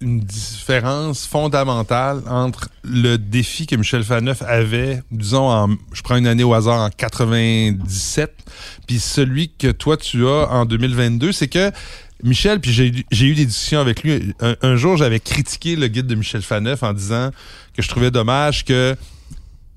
une, 0.00 0.20
différence 0.20 1.26
fondamentale 1.26 2.22
entre 2.28 2.68
le 2.84 3.16
défi 3.16 3.66
que 3.66 3.76
Michel 3.76 4.02
Faneuf 4.04 4.42
avait, 4.42 5.02
disons, 5.10 5.50
en, 5.50 5.68
je 5.92 6.02
prends 6.02 6.16
une 6.16 6.26
année 6.26 6.44
au 6.44 6.54
hasard, 6.54 6.80
en 6.80 6.90
97, 6.90 8.32
puis 8.86 8.98
celui 8.98 9.50
que 9.50 9.70
toi 9.70 9.96
tu 9.96 10.26
as 10.26 10.48
en 10.50 10.64
2022, 10.64 11.32
c'est 11.32 11.48
que 11.48 11.70
Michel, 12.24 12.60
puis 12.60 12.72
j'ai 12.72 12.92
j'ai 13.12 13.26
eu 13.26 13.34
des 13.34 13.46
discussions 13.46 13.80
avec 13.80 14.02
lui. 14.02 14.34
Un, 14.40 14.56
un 14.62 14.76
jour, 14.76 14.96
j'avais 14.96 15.20
critiqué 15.20 15.76
le 15.76 15.86
guide 15.86 16.06
de 16.06 16.14
Michel 16.16 16.42
Faneuf 16.42 16.82
en 16.82 16.92
disant 16.92 17.30
que 17.76 17.82
je 17.82 17.88
trouvais 17.88 18.10
dommage 18.10 18.64
que 18.64 18.96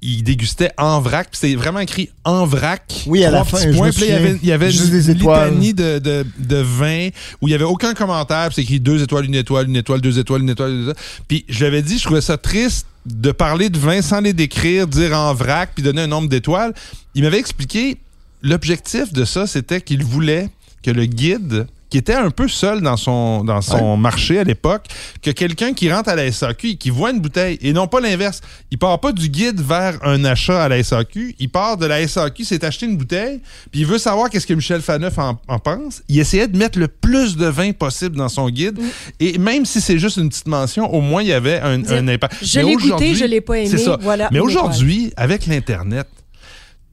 il 0.01 0.23
dégustait 0.23 0.71
en 0.77 0.99
vrac, 0.99 1.29
puis 1.29 1.39
c'était 1.39 1.55
vraiment 1.55 1.79
écrit 1.79 2.09
en 2.23 2.45
vrac. 2.45 3.03
Oui, 3.05 3.23
à 3.23 3.29
la 3.29 3.43
fin, 3.43 3.59
je 3.59 3.67
me 3.67 3.73
il 3.73 4.07
y 4.07 4.11
avait, 4.11 4.39
il 4.41 4.49
y 4.49 4.51
avait 4.51 4.71
Juste 4.71 4.85
une 4.85 4.91
des 4.91 5.11
étoiles. 5.11 5.49
litanie 5.49 5.73
de, 5.73 5.99
de, 5.99 6.25
de 6.39 6.55
vin 6.57 7.09
où 7.39 7.47
il 7.47 7.51
y 7.51 7.53
avait 7.53 7.63
aucun 7.65 7.93
commentaire, 7.93 8.47
puis 8.47 8.55
c'est 8.55 8.61
écrit 8.63 8.79
deux 8.79 9.03
étoiles, 9.03 9.25
une 9.25 9.35
étoile, 9.35 9.67
une 9.67 9.75
étoile, 9.75 10.01
deux 10.01 10.17
étoiles, 10.17 10.41
une 10.41 10.49
étoile, 10.49 10.71
deux 10.71 10.81
étoiles. 10.89 11.05
Puis 11.27 11.45
je 11.47 11.63
l'avais 11.63 11.83
dit, 11.83 11.99
je 11.99 12.03
trouvais 12.05 12.21
ça 12.21 12.37
triste 12.37 12.87
de 13.05 13.31
parler 13.31 13.69
de 13.69 13.77
vin 13.77 14.01
sans 14.01 14.21
les 14.21 14.33
décrire, 14.33 14.87
dire 14.87 15.15
en 15.17 15.33
vrac, 15.33 15.71
puis 15.75 15.83
donner 15.83 16.01
un 16.01 16.07
nombre 16.07 16.29
d'étoiles. 16.29 16.73
Il 17.13 17.23
m'avait 17.23 17.39
expliqué, 17.39 17.97
l'objectif 18.41 19.13
de 19.13 19.23
ça, 19.25 19.45
c'était 19.45 19.81
qu'il 19.81 20.03
voulait 20.03 20.49
que 20.83 20.89
le 20.91 21.05
guide 21.05 21.67
qui 21.91 21.97
était 21.97 22.13
un 22.13 22.31
peu 22.31 22.47
seul 22.47 22.81
dans 22.81 22.95
son, 22.95 23.43
dans 23.43 23.61
son 23.61 23.97
marché 23.97 24.39
à 24.39 24.45
l'époque, 24.45 24.85
que 25.21 25.29
quelqu'un 25.29 25.73
qui 25.73 25.91
rentre 25.91 26.09
à 26.09 26.15
la 26.15 26.31
SAQ 26.31 26.69
et 26.69 26.75
qui 26.75 26.89
voit 26.89 27.11
une 27.11 27.19
bouteille, 27.19 27.59
et 27.61 27.73
non 27.73 27.85
pas 27.87 27.99
l'inverse. 27.99 28.39
Il 28.71 28.77
part 28.77 28.97
pas 29.01 29.11
du 29.11 29.27
guide 29.27 29.59
vers 29.59 29.99
un 30.01 30.23
achat 30.23 30.63
à 30.63 30.69
la 30.69 30.81
SAQ, 30.81 31.35
il 31.37 31.49
part 31.49 31.75
de 31.75 31.85
la 31.85 32.07
SAQ, 32.07 32.45
s'est 32.45 32.63
acheté 32.63 32.85
une 32.85 32.95
bouteille, 32.95 33.41
puis 33.71 33.81
il 33.81 33.85
veut 33.85 33.97
savoir 33.97 34.29
qu'est-ce 34.29 34.47
que 34.47 34.53
Michel 34.53 34.81
Faneuf 34.81 35.19
en, 35.19 35.37
en 35.49 35.59
pense. 35.59 36.01
Il 36.07 36.17
essayait 36.17 36.47
de 36.47 36.57
mettre 36.57 36.79
le 36.79 36.87
plus 36.87 37.35
de 37.35 37.47
vin 37.47 37.73
possible 37.73 38.15
dans 38.15 38.29
son 38.29 38.49
guide, 38.49 38.79
et 39.19 39.37
même 39.37 39.65
si 39.65 39.81
c'est 39.81 39.99
juste 39.99 40.15
une 40.15 40.29
petite 40.29 40.47
mention, 40.47 40.91
au 40.93 41.01
moins 41.01 41.21
il 41.21 41.27
y 41.27 41.33
avait 41.33 41.59
un, 41.59 42.07
impact. 42.07 42.37
je 42.41 42.59
Mais 42.59 42.65
l'ai 42.65 42.73
goûté, 42.75 42.85
aujourd'hui, 42.85 43.15
je 43.15 43.25
l'ai 43.25 43.41
pas 43.41 43.57
aimé, 43.59 43.67
C'est 43.67 43.79
ça. 43.79 43.97
voilà, 44.01 44.29
Mais 44.31 44.39
aujourd'hui, 44.39 45.11
avec 45.17 45.45
l'Internet, 45.45 46.07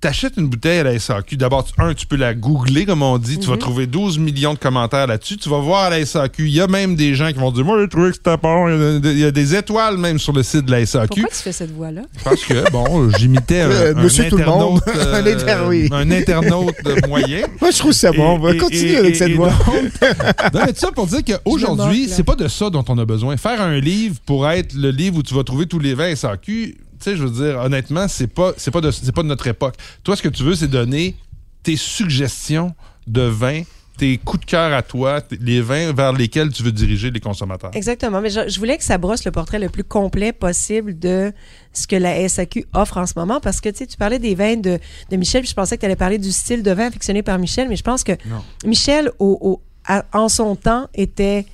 T'achètes 0.00 0.35
une 0.37 0.47
bouteille 0.47 0.79
à 0.79 0.85
la 0.85 0.97
SAQ. 0.97 1.37
D'abord, 1.37 1.65
tu- 1.65 1.73
un, 1.77 1.93
tu 1.93 2.06
peux 2.06 2.15
la 2.15 2.33
googler, 2.33 2.87
comme 2.87 3.03
on 3.03 3.19
dit. 3.19 3.39
Tu 3.41 3.47
vas 3.49 3.55
Mhm. 3.55 3.59
trouver 3.59 3.87
12 3.89 4.17
millions 4.19 4.55
de 4.55 4.59
commentaires 4.61 5.09
là-dessus. 5.09 5.37
Tu 5.39 5.49
vas 5.49 5.59
voir 5.59 5.85
à 5.87 5.91
la 5.91 5.99
SAQ. 6.06 6.47
Il 6.47 6.55
y 6.55 6.61
a 6.61 6.69
même 6.69 6.95
des 6.95 7.15
gens 7.17 7.27
qui 7.33 7.39
vont 7.41 7.50
dire 7.50 7.65
Moi, 7.65 7.81
j'ai 7.81 7.89
trouvé 7.89 8.11
que 8.11 8.15
c'était 8.17 8.37
bon. 8.37 8.69
Il 9.03 9.19
y 9.19 9.25
a 9.25 9.33
des- 9.33 9.55
étoiles 9.56 9.97
même 9.97 10.21
sur 10.21 10.33
le 10.33 10.45
site 10.45 10.67
de 10.67 10.71
la 10.71 10.83
SAQ. 10.87 11.09
pourquoi 11.23 11.29
tu 11.37 11.43
fais 11.43 11.50
cette 11.53 11.73
voix-là? 11.75 12.03
Parce 12.23 12.45
que, 12.45 12.71
bon, 12.71 13.11
j'imitais 13.19 13.62
un, 13.62 13.71
Euh, 13.71 13.95
un 13.97 14.03
monsieur 14.03 14.29
tout 14.29 14.37
le 14.37 14.45
monde. 14.45 14.81
internaute. 14.87 15.06
euh, 15.06 15.15
Un 15.23 15.27
inter- 15.27 15.67
oui. 15.67 15.89
un 15.91 16.11
internaute 16.12 16.75
de 16.85 17.06
moyen. 17.09 17.41
Moi, 17.61 17.71
je 17.73 17.79
trouve 17.79 17.93
ça 17.93 18.12
bon. 18.12 18.35
On 18.35 18.39
va 18.39 18.53
Et- 18.53 18.56
continuer 18.56 18.93
et- 18.93 18.97
avec 18.99 19.15
et- 19.15 19.19
cette 19.19 19.31
et 19.31 19.35
voix. 19.35 19.50
donc- 19.50 19.67
non, 20.55 20.61
mais 20.65 20.73
tout 20.75 20.79
ça 20.79 20.93
pour 20.93 21.06
dire 21.09 21.23
qu'aujourd'hui, 21.25 22.09
c'est 22.09 22.23
pas 22.23 22.37
de 22.37 22.47
ça 22.47 22.71
dont 22.71 22.85
on 22.89 22.99
a 22.99 23.05
besoin. 23.05 23.37
Faire 23.37 23.61
un 23.61 23.81
livre 23.81 24.17
pour 24.25 24.49
être 24.49 24.75
le 24.75 24.91
livre 24.91 25.17
où 25.19 25.23
tu 25.25 25.35
vas 25.35 25.43
trouver 25.43 25.67
tous 25.67 25.81
les 25.81 25.95
vins 25.95 26.15
SAQ, 26.15 26.77
tu 26.99 27.05
sais, 27.11 27.17
je 27.17 27.25
veux 27.25 27.31
dire, 27.47 27.59
honnêtement, 27.61 28.06
c'est 28.09 28.27
pas, 28.27 28.53
c'est 28.56 28.71
pas, 28.71 28.81
de, 28.81 28.91
c'est 28.91 29.12
pas 29.12 29.23
de 29.23 29.29
notre 29.29 29.47
époque. 29.47 29.75
Toi, 30.05 30.17
ce 30.17 30.23
que 30.23 30.29
tu 30.29 30.43
veux, 30.43 30.55
c'est 30.55 30.69
donner 30.69 31.17
tes 31.62 31.77
suggestions 31.77 32.75
de 33.06 33.23
vins, 33.23 33.62
tes 33.97 34.17
coups 34.19 34.45
de 34.47 34.50
cœur 34.50 34.73
à 34.73 34.83
toi, 34.83 35.21
les 35.41 35.61
vins 35.61 35.93
vers 35.93 36.12
lesquels 36.12 36.53
tu 36.53 36.62
veux 36.62 36.71
diriger 36.71 37.11
les 37.11 37.19
consommateurs. 37.21 37.71
Exactement. 37.75 38.21
Mais 38.21 38.31
je, 38.31 38.49
je 38.49 38.59
voulais 38.61 38.77
que 38.79 38.85
ça 38.85 38.97
brosse 38.97 39.25
le 39.25 39.33
portrait 39.33 39.59
le 39.59 39.69
plus 39.69 39.83
complet 39.83 40.33
possible 40.33 40.97
de 40.99 41.33
ce 41.73 41.87
que 41.88 41.97
la 41.97 42.28
SAQ 42.28 42.67
offre 42.75 42.99
en 42.99 43.07
ce 43.07 43.14
moment. 43.17 43.40
Parce 43.40 43.61
que 43.61 43.69
tu 43.71 43.78
sais, 43.78 43.87
tu 43.87 43.97
parlais 43.97 44.21
des 44.21 44.35
vins 44.37 44.55
de, 44.57 44.78
de 45.11 45.17
Michel, 45.17 45.40
puis 45.43 45.50
je 45.50 45.55
pensais 45.55 45.76
que 45.76 45.81
tu 45.81 45.87
allais 45.87 45.97
parler 45.97 46.19
du 46.19 46.31
style 46.31 46.62
de 46.62 46.71
vin 46.71 46.87
affectionné 46.87 47.23
par 47.25 47.38
Michel, 47.40 47.69
mais 47.69 47.76
je 47.76 47.83
pense 47.83 48.05
que 48.05 48.12
Non. 48.26 48.43
Michel, 48.64 49.11
au, 49.19 49.37
au- 49.40 49.62
à- 49.85 50.05
en 50.12 50.28
son 50.28 50.55
temps, 50.55 50.87
était 50.95 51.45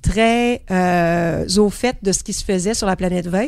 très 0.00 0.62
euh, 0.70 1.46
au 1.58 1.68
fait 1.70 1.96
de 2.02 2.10
ce 2.12 2.24
qui 2.24 2.32
se 2.32 2.44
faisait 2.44 2.74
sur 2.74 2.86
la 2.86 2.96
planète 2.96 3.26
vin. 3.26 3.46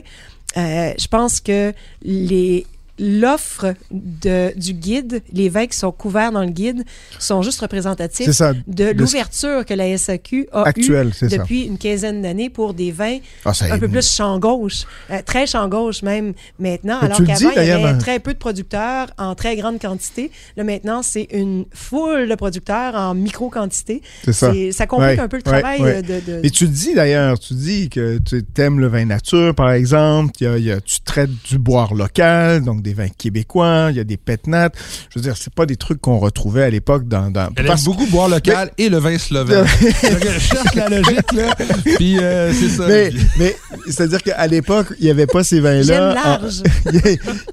Euh, 0.56 0.92
je 0.98 1.06
pense 1.08 1.40
que 1.40 1.72
les 2.02 2.66
l'offre 2.98 3.74
du 3.90 4.72
guide, 4.74 5.22
les 5.32 5.48
vins 5.48 5.66
qui 5.66 5.76
sont 5.76 5.92
couverts 5.92 6.32
dans 6.32 6.42
le 6.44 6.50
guide, 6.50 6.84
sont 7.18 7.42
juste 7.42 7.60
représentatifs 7.60 8.30
ça. 8.30 8.52
de 8.66 8.90
l'ouverture 8.90 9.64
que 9.64 9.74
la 9.74 9.96
SAQ 9.96 10.48
a 10.52 10.64
ça. 11.12 11.26
depuis 11.26 11.62
une 11.64 11.78
quinzaine 11.78 12.22
d'années 12.22 12.50
pour 12.50 12.74
des 12.74 12.92
vins 12.92 13.18
Ah, 13.44 13.52
un 13.70 13.78
peu 13.78 13.88
plus 13.88 14.08
champ 14.10 14.38
gauche, 14.38 14.82
euh, 15.10 15.20
très 15.24 15.46
champ 15.46 15.68
gauche 15.68 16.02
même 16.02 16.34
maintenant, 16.58 16.98
alors 17.00 17.18
qu'avant 17.18 17.34
il 17.38 17.42
y 17.42 17.46
avait 17.70 17.82
d'ailleurs, 17.82 17.98
très 17.98 18.18
peu 18.20 18.32
de 18.32 18.38
producteurs 18.38 19.08
en 19.18 19.34
très 19.34 19.56
grande 19.56 19.80
quantité. 19.80 20.30
Là 20.56 20.64
maintenant 20.64 21.02
c'est 21.02 21.28
une 21.32 21.64
foule 21.72 22.28
de 22.28 22.34
producteurs 22.34 22.94
en 22.94 23.14
micro 23.14 23.48
quantité. 23.50 24.02
C'est 24.24 24.32
ça. 24.32 24.52
Ça 24.72 24.86
complique 24.86 25.04
Ouais, 25.18 25.20
un 25.20 25.28
peu 25.28 25.36
le 25.44 25.50
ouais, 25.50 25.60
travail 25.60 25.80
ouais. 25.82 26.02
de, 26.02 26.20
de- 26.20 26.40
Et 26.44 26.50
tu 26.50 26.66
dis 26.68 26.94
d'ailleurs, 26.94 27.38
tu 27.38 27.54
dis 27.54 27.88
que 27.88 28.18
tu 28.18 28.42
aimes 28.58 28.80
le 28.80 28.86
vin 28.86 29.04
nature, 29.04 29.54
par 29.54 29.72
exemple. 29.72 30.32
Il 30.40 30.44
y 30.44 30.46
a- 30.46 30.58
il 30.58 30.64
y 30.64 30.70
a- 30.72 30.80
tu 30.80 31.00
traites 31.00 31.30
du 31.48 31.58
boire 31.58 31.94
local, 31.94 32.62
donc 32.62 32.82
des 32.84 32.94
vins 32.94 33.08
québécois. 33.08 33.88
Il 33.90 33.96
y 33.96 34.00
a 34.00 34.04
des 34.04 34.16
pétnates. 34.16 34.74
Je 35.10 35.18
veux 35.18 35.22
dire, 35.24 35.36
c'est 35.36 35.52
pas 35.52 35.66
des 35.66 35.74
trucs 35.76 36.00
qu'on 36.00 36.18
retrouvait 36.18 36.62
à 36.62 36.70
l'époque 36.70 37.08
dans. 37.08 37.30
dans 37.32 37.48
Elle 37.56 37.62
aime 37.64 37.66
parce- 37.66 37.82
beaucoup 37.84 38.06
boire 38.06 38.28
local 38.28 38.70
et 38.78 38.88
le 38.88 38.98
vin 38.98 39.18
slovène. 39.18 39.64
Je 39.82 40.38
cherche 40.38 40.74
la 40.76 40.88
logique, 40.88 41.32
là. 41.32 41.54
Puis, 41.96 42.18
euh, 42.18 42.52
c'est 42.52 42.68
ça. 42.68 42.86
mais, 42.86 43.10
mais 43.38 43.56
c'est-à-dire 43.86 44.22
qu'à 44.22 44.46
l'époque, 44.46 44.88
il 45.00 45.04
n'y 45.06 45.10
avait 45.10 45.26
pas 45.26 45.42
ces 45.42 45.58
vins-là. 45.60 46.14
Large. 46.14 46.62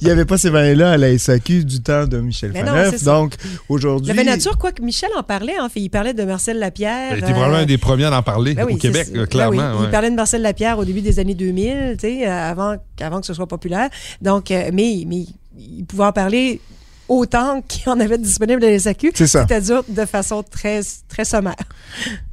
Il 0.01 0.05
n'y 0.05 0.11
avait 0.11 0.25
pas 0.25 0.37
ces 0.37 0.49
vins-là 0.49 0.91
à 0.91 0.97
la 0.97 1.17
SAQ 1.17 1.63
du 1.65 1.81
temps 1.81 2.05
de 2.05 2.17
Michel 2.19 2.51
Mais 2.53 2.63
Faneuf. 2.63 3.03
Donc, 3.03 3.33
aujourd'hui. 3.69 4.13
Vin 4.13 4.23
nature, 4.23 4.57
quoi 4.57 4.71
que 4.71 4.81
Michel 4.83 5.09
en 5.17 5.23
parlait, 5.23 5.59
en 5.59 5.69
fait, 5.69 5.79
il 5.79 5.89
parlait 5.89 6.13
de 6.13 6.23
Marcel 6.23 6.59
Lapierre. 6.59 7.11
Elle 7.13 7.17
était 7.19 7.27
euh, 7.27 7.31
probablement 7.31 7.59
un 7.59 7.65
des 7.65 7.77
premiers 7.77 8.05
à 8.05 8.17
en 8.17 8.21
parler 8.23 8.53
Ben 8.53 8.65
oui, 8.65 8.73
au 8.73 8.77
Québec, 8.77 9.07
euh, 9.13 9.19
ben 9.19 9.25
clairement. 9.27 9.51
oui. 9.73 9.79
ouais. 9.79 9.85
Il 9.85 9.91
parlait 9.91 10.09
de 10.09 10.15
Marcel 10.15 10.41
Lapierre 10.41 10.77
au 10.79 10.85
début 10.85 11.01
des 11.01 11.19
années 11.19 11.35
2000, 11.35 11.95
tu 11.99 12.07
sais, 12.07 12.27
euh, 12.27 12.31
avant, 12.31 12.75
avant 12.99 13.19
que 13.21 13.25
ce 13.27 13.33
soit 13.33 13.47
populaire. 13.47 13.89
Donc, 14.21 14.51
euh, 14.51 14.69
mais, 14.73 15.03
mais 15.07 15.20
il 15.57 15.85
pouvait 15.85 16.05
en 16.05 16.11
parler 16.11 16.61
autant 17.07 17.61
qu'il 17.61 17.89
en 17.89 17.99
avait 17.99 18.17
disponible 18.17 18.61
la 18.61 18.77
SAQ. 18.79 19.11
C'est 19.15 19.27
ça. 19.27 19.45
C'est-à-dire 19.47 19.83
de 19.87 20.05
façon 20.05 20.43
très, 20.43 20.81
très 21.09 21.25
sommaire. 21.25 21.55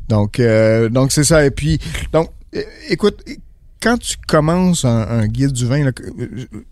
Donc, 0.08 0.38
euh, 0.40 0.88
donc 0.88 1.12
c'est 1.12 1.24
ça. 1.24 1.44
Et 1.44 1.50
puis, 1.50 1.78
donc, 2.12 2.30
Écoute, 2.88 3.22
quand 3.82 3.98
tu 3.98 4.16
commences 4.26 4.84
un, 4.86 5.06
un 5.06 5.26
guide 5.26 5.52
du 5.52 5.66
vin, 5.66 5.90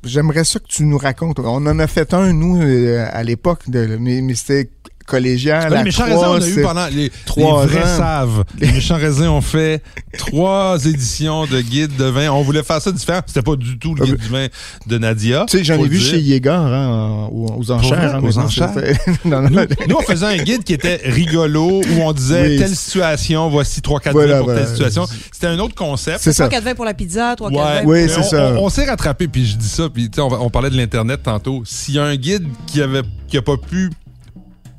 j'aimerais 0.04 0.44
ça 0.44 0.58
que 0.58 0.66
tu 0.66 0.84
nous 0.84 0.96
racontes. 0.98 1.38
On 1.40 1.66
en 1.66 1.78
a 1.78 1.86
fait 1.86 2.14
un, 2.14 2.32
nous, 2.32 2.60
euh, 2.62 3.06
à 3.12 3.22
l'époque, 3.22 3.68
de- 3.68 3.98
mais, 4.00 4.22
mais 4.22 4.34
c'était 4.34 4.70
collégial. 5.06 5.70
les 5.72 5.76
à 5.78 5.82
méchants 5.84 6.04
trois, 6.08 6.34
raisins, 6.36 6.44
on 6.46 6.56
a 6.56 6.60
eu 6.60 6.62
pendant 6.62 6.86
les, 6.88 7.10
trois 7.24 7.64
les 7.64 7.72
vrais 7.72 7.82
ans. 7.82 7.96
savent. 7.96 8.44
Les 8.58 8.72
méchants 8.72 8.96
raisins 8.96 9.26
ont 9.28 9.40
fait 9.40 9.82
trois 10.18 10.78
éditions 10.84 11.46
de 11.46 11.60
guide 11.60 11.96
de 11.96 12.04
vin. 12.04 12.30
On 12.30 12.42
voulait 12.42 12.62
faire 12.62 12.80
ça 12.80 12.90
différent. 12.92 13.20
C'était 13.26 13.42
pas 13.42 13.56
du 13.56 13.78
tout 13.78 13.94
le 13.94 14.04
guide 14.04 14.16
du 14.16 14.28
vin 14.28 14.46
de 14.86 14.98
Nadia. 14.98 15.44
Tu 15.48 15.58
sais, 15.58 15.64
j'en 15.64 15.74
ai 15.82 15.88
vu 15.88 15.98
dire. 15.98 16.10
chez 16.10 16.18
Yeager, 16.20 16.50
hein, 16.50 16.88
en- 16.88 17.30
aux, 17.32 17.70
enchères. 17.70 18.16
hein, 18.16 18.20
Aux 18.22 18.38
enchères? 18.38 18.70
c'était- 18.74 18.96
non, 19.24 19.42
non, 19.42 19.50
Nous, 19.50 19.86
nous, 19.88 19.96
on 19.98 20.02
faisait 20.02 20.26
un 20.26 20.36
guide 20.42 20.64
qui 20.64 20.72
était 20.74 21.00
rigolo 21.04 21.80
où 21.82 22.00
on 22.02 22.12
disait 22.12 22.48
Oui. 22.48 22.58
telle 22.58 22.74
situation, 22.74 23.48
voici 23.48 23.80
trois 23.82 24.00
quatre 24.00 24.12
Voilà, 24.12 24.38
vins 24.40 24.44
pour 24.44 24.54
telle 24.54 24.66
situation. 24.68 25.06
C'était 25.32 25.46
un 25.48 25.58
autre 25.58 25.74
concept. 25.74 26.20
C'est 26.20 26.32
ça. 26.32 26.44
3 26.44 26.50
4 26.58 26.64
vins 26.64 26.74
pour 26.74 26.84
la 26.84 26.94
pizza, 26.94 27.34
3 27.36 27.50
Ouais, 27.50 27.56
4 27.56 27.74
vins 27.84 27.84
Oui, 27.84 28.06
c'est 28.08 28.18
on, 28.18 28.22
ça. 28.22 28.52
On, 28.56 28.64
on 28.64 28.68
s'est 28.68 28.84
rattrapé, 28.86 29.28
puis 29.28 29.46
je 29.46 29.56
dis 29.56 29.68
ça, 29.68 29.88
puis 29.88 30.08
tu 30.10 30.16
sais, 30.16 30.20
on, 30.20 30.28
va- 30.28 30.40
on 30.40 30.50
parlait 30.50 30.70
de 30.70 30.76
l'internet 30.76 31.20
tantôt. 31.22 31.62
S'il 31.64 31.94
y 31.94 31.98
a 31.98 32.04
un 32.04 32.16
guide 32.16 32.46
qui 32.66 32.80
avait 32.82 33.02
qui 33.28 33.36
a 33.36 33.42
pas 33.42 33.56
pu 33.56 33.90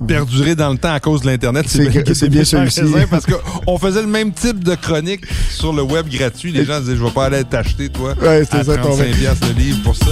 perdurer 0.06 0.56
dans 0.56 0.70
le 0.72 0.78
temps 0.78 0.94
à 0.94 1.00
cause 1.00 1.22
de 1.22 1.28
l'internet, 1.28 1.66
C'est 1.68 1.88
bien 1.88 2.02
bien 2.02 2.40
méchants 2.40 2.66
celui-ci. 2.70 3.06
parce 3.10 3.26
que 3.26 3.34
on 3.66 3.78
faisait 3.78 4.02
le 4.02 4.08
même 4.08 4.32
type 4.32 4.64
de 4.64 4.76
chronique 4.76 5.26
sur 5.50 5.74
le 5.74 5.82
web 5.82 6.08
gratuit. 6.10 6.52
Les 6.52 6.66
gens 6.66 6.80
disaient, 6.80 6.96
je 6.98 7.04
vais 7.04 7.12
pas 7.12 7.26
aller 7.26 7.44
t'acheter 7.44 7.90
toi 7.90 8.14
Ouais, 8.22 8.44
c'était 8.44 8.58
à 8.58 8.64
ça, 8.64 8.76
ton 8.78 8.84
35 8.96 9.12
piastres 9.16 9.48
le 9.48 9.54
livre 9.54 9.84
pour 9.84 9.96
ça. 9.96 10.06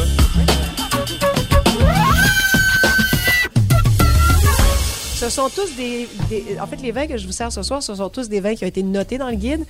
Ce 5.15 5.29
sont 5.29 5.49
tous 5.49 5.75
des, 5.75 6.07
des- 6.29 6.59
En 6.59 6.67
fait, 6.67 6.77
les 6.81 6.91
vins 6.91 7.07
que 7.07 7.17
je 7.17 7.25
vous 7.25 7.31
sers 7.31 7.51
ce 7.51 7.63
soir, 7.63 7.81
ce 7.81 7.95
sont 7.95 8.09
tous 8.09 8.29
des 8.29 8.41
vins 8.41 8.53
qui 8.55 8.63
ont 8.63 8.67
été 8.67 8.83
notés 8.83 9.17
dans 9.17 9.29
le 9.29 9.35
guide. 9.35 9.63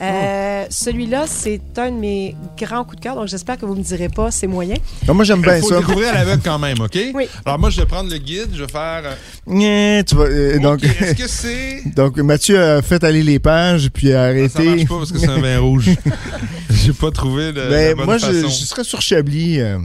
Euh, 0.00 0.64
Celui-là, 0.70 1.24
c'est 1.26 1.60
un 1.78 1.90
de 1.90 1.96
mes 1.96 2.34
grands 2.58 2.84
coups 2.84 2.96
de 2.96 3.02
cœur, 3.02 3.14
donc 3.16 3.28
j'espère 3.28 3.58
que 3.58 3.66
vous 3.66 3.74
me 3.74 3.82
direz 3.82 4.08
pas 4.08 4.30
c'est 4.30 4.46
moyen. 4.46 4.76
Non, 5.06 5.14
moi, 5.14 5.24
j'aime 5.24 5.42
bien 5.42 5.56
Il 5.56 5.60
faut 5.62 5.68
ça. 5.68 5.74
le 5.76 5.80
découvrir 5.80 6.08
à 6.10 6.12
l'aveugle 6.14 6.42
quand 6.44 6.58
même, 6.58 6.80
OK? 6.80 6.98
Oui. 7.14 7.28
Alors 7.44 7.58
moi, 7.58 7.70
je 7.70 7.80
vais 7.80 7.86
prendre 7.86 8.10
le 8.10 8.16
guide, 8.18 8.48
je 8.54 8.64
vais 8.64 8.70
faire... 8.70 9.02
euh, 9.04 9.14
Nyeh, 9.46 10.04
tu 10.04 10.14
vas, 10.14 10.24
euh, 10.24 10.58
donc, 10.58 10.78
OK, 10.82 10.84
Est-ce 11.00 11.14
que 11.14 11.28
c'est... 11.28 11.82
donc, 11.94 12.16
Mathieu 12.18 12.62
a 12.62 12.82
fait 12.82 13.02
aller 13.04 13.22
les 13.22 13.38
pages, 13.38 13.90
puis 13.92 14.10
a 14.12 14.14
Ça 14.14 14.22
arrêté. 14.28 14.64
marche 14.64 14.88
pas 14.88 14.96
parce 14.98 15.12
que 15.12 15.18
c'est 15.18 15.28
un 15.28 15.40
vin 15.40 15.58
rouge. 15.58 15.90
J'ai 16.70 16.92
pas 16.92 17.10
trouvé 17.10 17.52
le, 17.52 17.64
la 17.64 17.68
Ben, 17.68 17.96
bonne 17.96 18.06
moi, 18.06 18.18
je, 18.18 18.32
je 18.32 18.48
serais 18.48 18.84
sur 18.84 19.00
Chablis. 19.02 19.60
euh, 19.60 19.78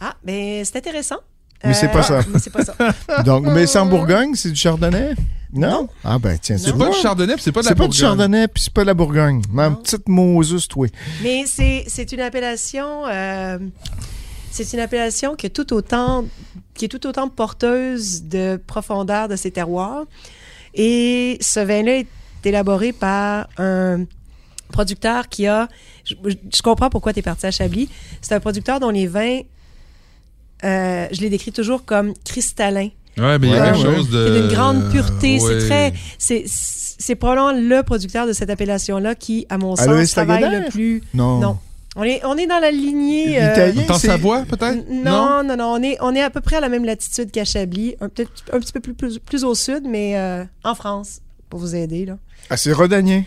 Ah, 0.00 0.14
ben 0.24 0.64
c'est 0.64 0.76
intéressant. 0.76 1.16
Mais 1.64 1.74
c'est 1.74 1.88
pas 1.88 2.02
ça. 2.02 2.20
Mais 2.32 2.38
c'est 2.38 2.50
pas 2.50 2.64
ça. 2.64 2.74
donc, 3.24 3.44
mais 3.46 3.66
sans 3.66 3.84
Bourgogne, 3.86 4.34
c'est 4.34 4.50
du 4.50 4.56
Chardonnay? 4.56 5.14
Non? 5.52 5.68
Non. 5.70 5.88
Ah, 6.04 6.18
ben, 6.18 6.38
tiens, 6.40 6.58
C'est 6.58 6.76
pas 6.76 6.90
du 6.90 6.96
chardonnay, 6.98 7.34
puis 7.34 7.42
c'est 7.42 7.52
pas 7.52 7.60
de 7.62 7.64
la 7.66 7.70
C'est 7.70 7.74
pas 7.74 7.84
du 7.84 7.88
Bourgogne. 7.88 8.00
Chardonnay, 8.00 8.48
puis 8.48 8.62
c'est 8.64 8.72
pas 8.72 8.82
de 8.82 8.86
la 8.86 8.94
Bourgogne. 8.94 9.42
Ma 9.50 9.70
petite 9.70 10.06
Moses, 10.08 10.68
toi. 10.68 10.86
Mais 11.22 11.44
c'est 11.46 11.84
c'est 11.88 12.12
une 12.12 12.20
appellation. 12.20 13.06
euh, 13.06 13.58
c'est 14.50 14.72
une 14.74 14.80
appellation 14.80 15.34
qui 15.36 15.46
est 15.46 15.50
tout 15.50 15.72
autant 15.72 16.24
qui 16.74 16.84
est 16.84 16.88
tout 16.88 17.06
autant 17.06 17.28
porteuse 17.28 18.24
de 18.24 18.60
profondeur 18.66 19.28
de 19.28 19.36
ses 19.36 19.50
terroirs. 19.50 20.04
Et 20.74 21.38
ce 21.40 21.60
vin-là 21.60 21.98
est 22.00 22.06
élaboré 22.44 22.92
par 22.92 23.48
un 23.56 24.04
producteur 24.70 25.28
qui 25.28 25.46
a. 25.46 25.66
Je, 26.04 26.14
je 26.24 26.62
comprends 26.62 26.90
pourquoi 26.90 27.12
tu 27.14 27.20
es 27.20 27.22
parti 27.22 27.46
à 27.46 27.50
Chablis. 27.50 27.88
C'est 28.20 28.34
un 28.34 28.40
producteur 28.40 28.80
dont 28.80 28.90
les 28.90 29.06
vins, 29.06 29.40
euh, 30.64 31.06
je 31.12 31.20
les 31.20 31.30
décris 31.30 31.52
toujours 31.52 31.84
comme 31.84 32.14
cristallins. 32.24 32.90
Ouais, 33.16 33.38
mais 33.38 33.48
il 33.48 33.52
y 33.52 33.56
a 33.56 33.60
Ouais, 33.60 33.72
quelque 33.72 33.88
ouais. 33.88 33.96
chose 33.96 34.10
de. 34.10 34.26
C'est 34.26 34.40
d'une 34.42 34.50
grande 34.52 34.90
pureté. 34.90 35.40
Ouais. 35.40 35.60
C'est 35.60 35.66
très. 35.68 35.92
C'est 36.18 36.44
c'est 37.00 37.14
probablement 37.14 37.52
le 37.52 37.82
producteur 37.82 38.26
de 38.26 38.32
cette 38.32 38.50
appellation-là 38.50 39.14
qui, 39.14 39.46
à 39.48 39.56
mon 39.58 39.74
Aloïs 39.74 40.08
sens, 40.10 40.12
travaille 40.26 40.42
le 40.42 40.68
plus. 40.70 41.02
Non. 41.14 41.38
Non. 41.38 41.58
On 41.96 42.02
est, 42.04 42.20
on 42.24 42.36
est 42.36 42.46
dans 42.46 42.58
la 42.60 42.70
lignée. 42.70 43.42
euh, 43.42 43.72
Dans 43.88 43.94
c'est- 43.98 44.06
Savoie, 44.08 44.42
peut-être? 44.44 44.84
non, 44.90 45.42
non, 45.44 45.56
non. 45.56 45.72
On 45.74 45.82
est, 45.82 45.96
on 46.00 46.14
est 46.14 46.22
à 46.22 46.30
peu 46.30 46.40
près 46.40 46.56
à 46.56 46.60
la 46.60 46.68
même 46.68 46.84
latitude 46.84 47.30
qu'à 47.30 47.44
Chablis. 47.44 47.96
Un, 48.00 48.08
peut-être 48.08 48.30
un 48.52 48.58
petit 48.60 48.72
peu 48.72 48.80
plus, 48.80 48.94
plus, 48.94 49.18
plus 49.18 49.42
au 49.44 49.54
sud, 49.54 49.82
mais 49.88 50.16
euh, 50.16 50.44
en 50.64 50.74
France, 50.74 51.20
pour 51.50 51.58
vous 51.60 51.74
aider. 51.74 52.04
Là. 52.04 52.18
Ah, 52.50 52.56
c'est 52.56 52.72
Rodanien. 52.72 53.22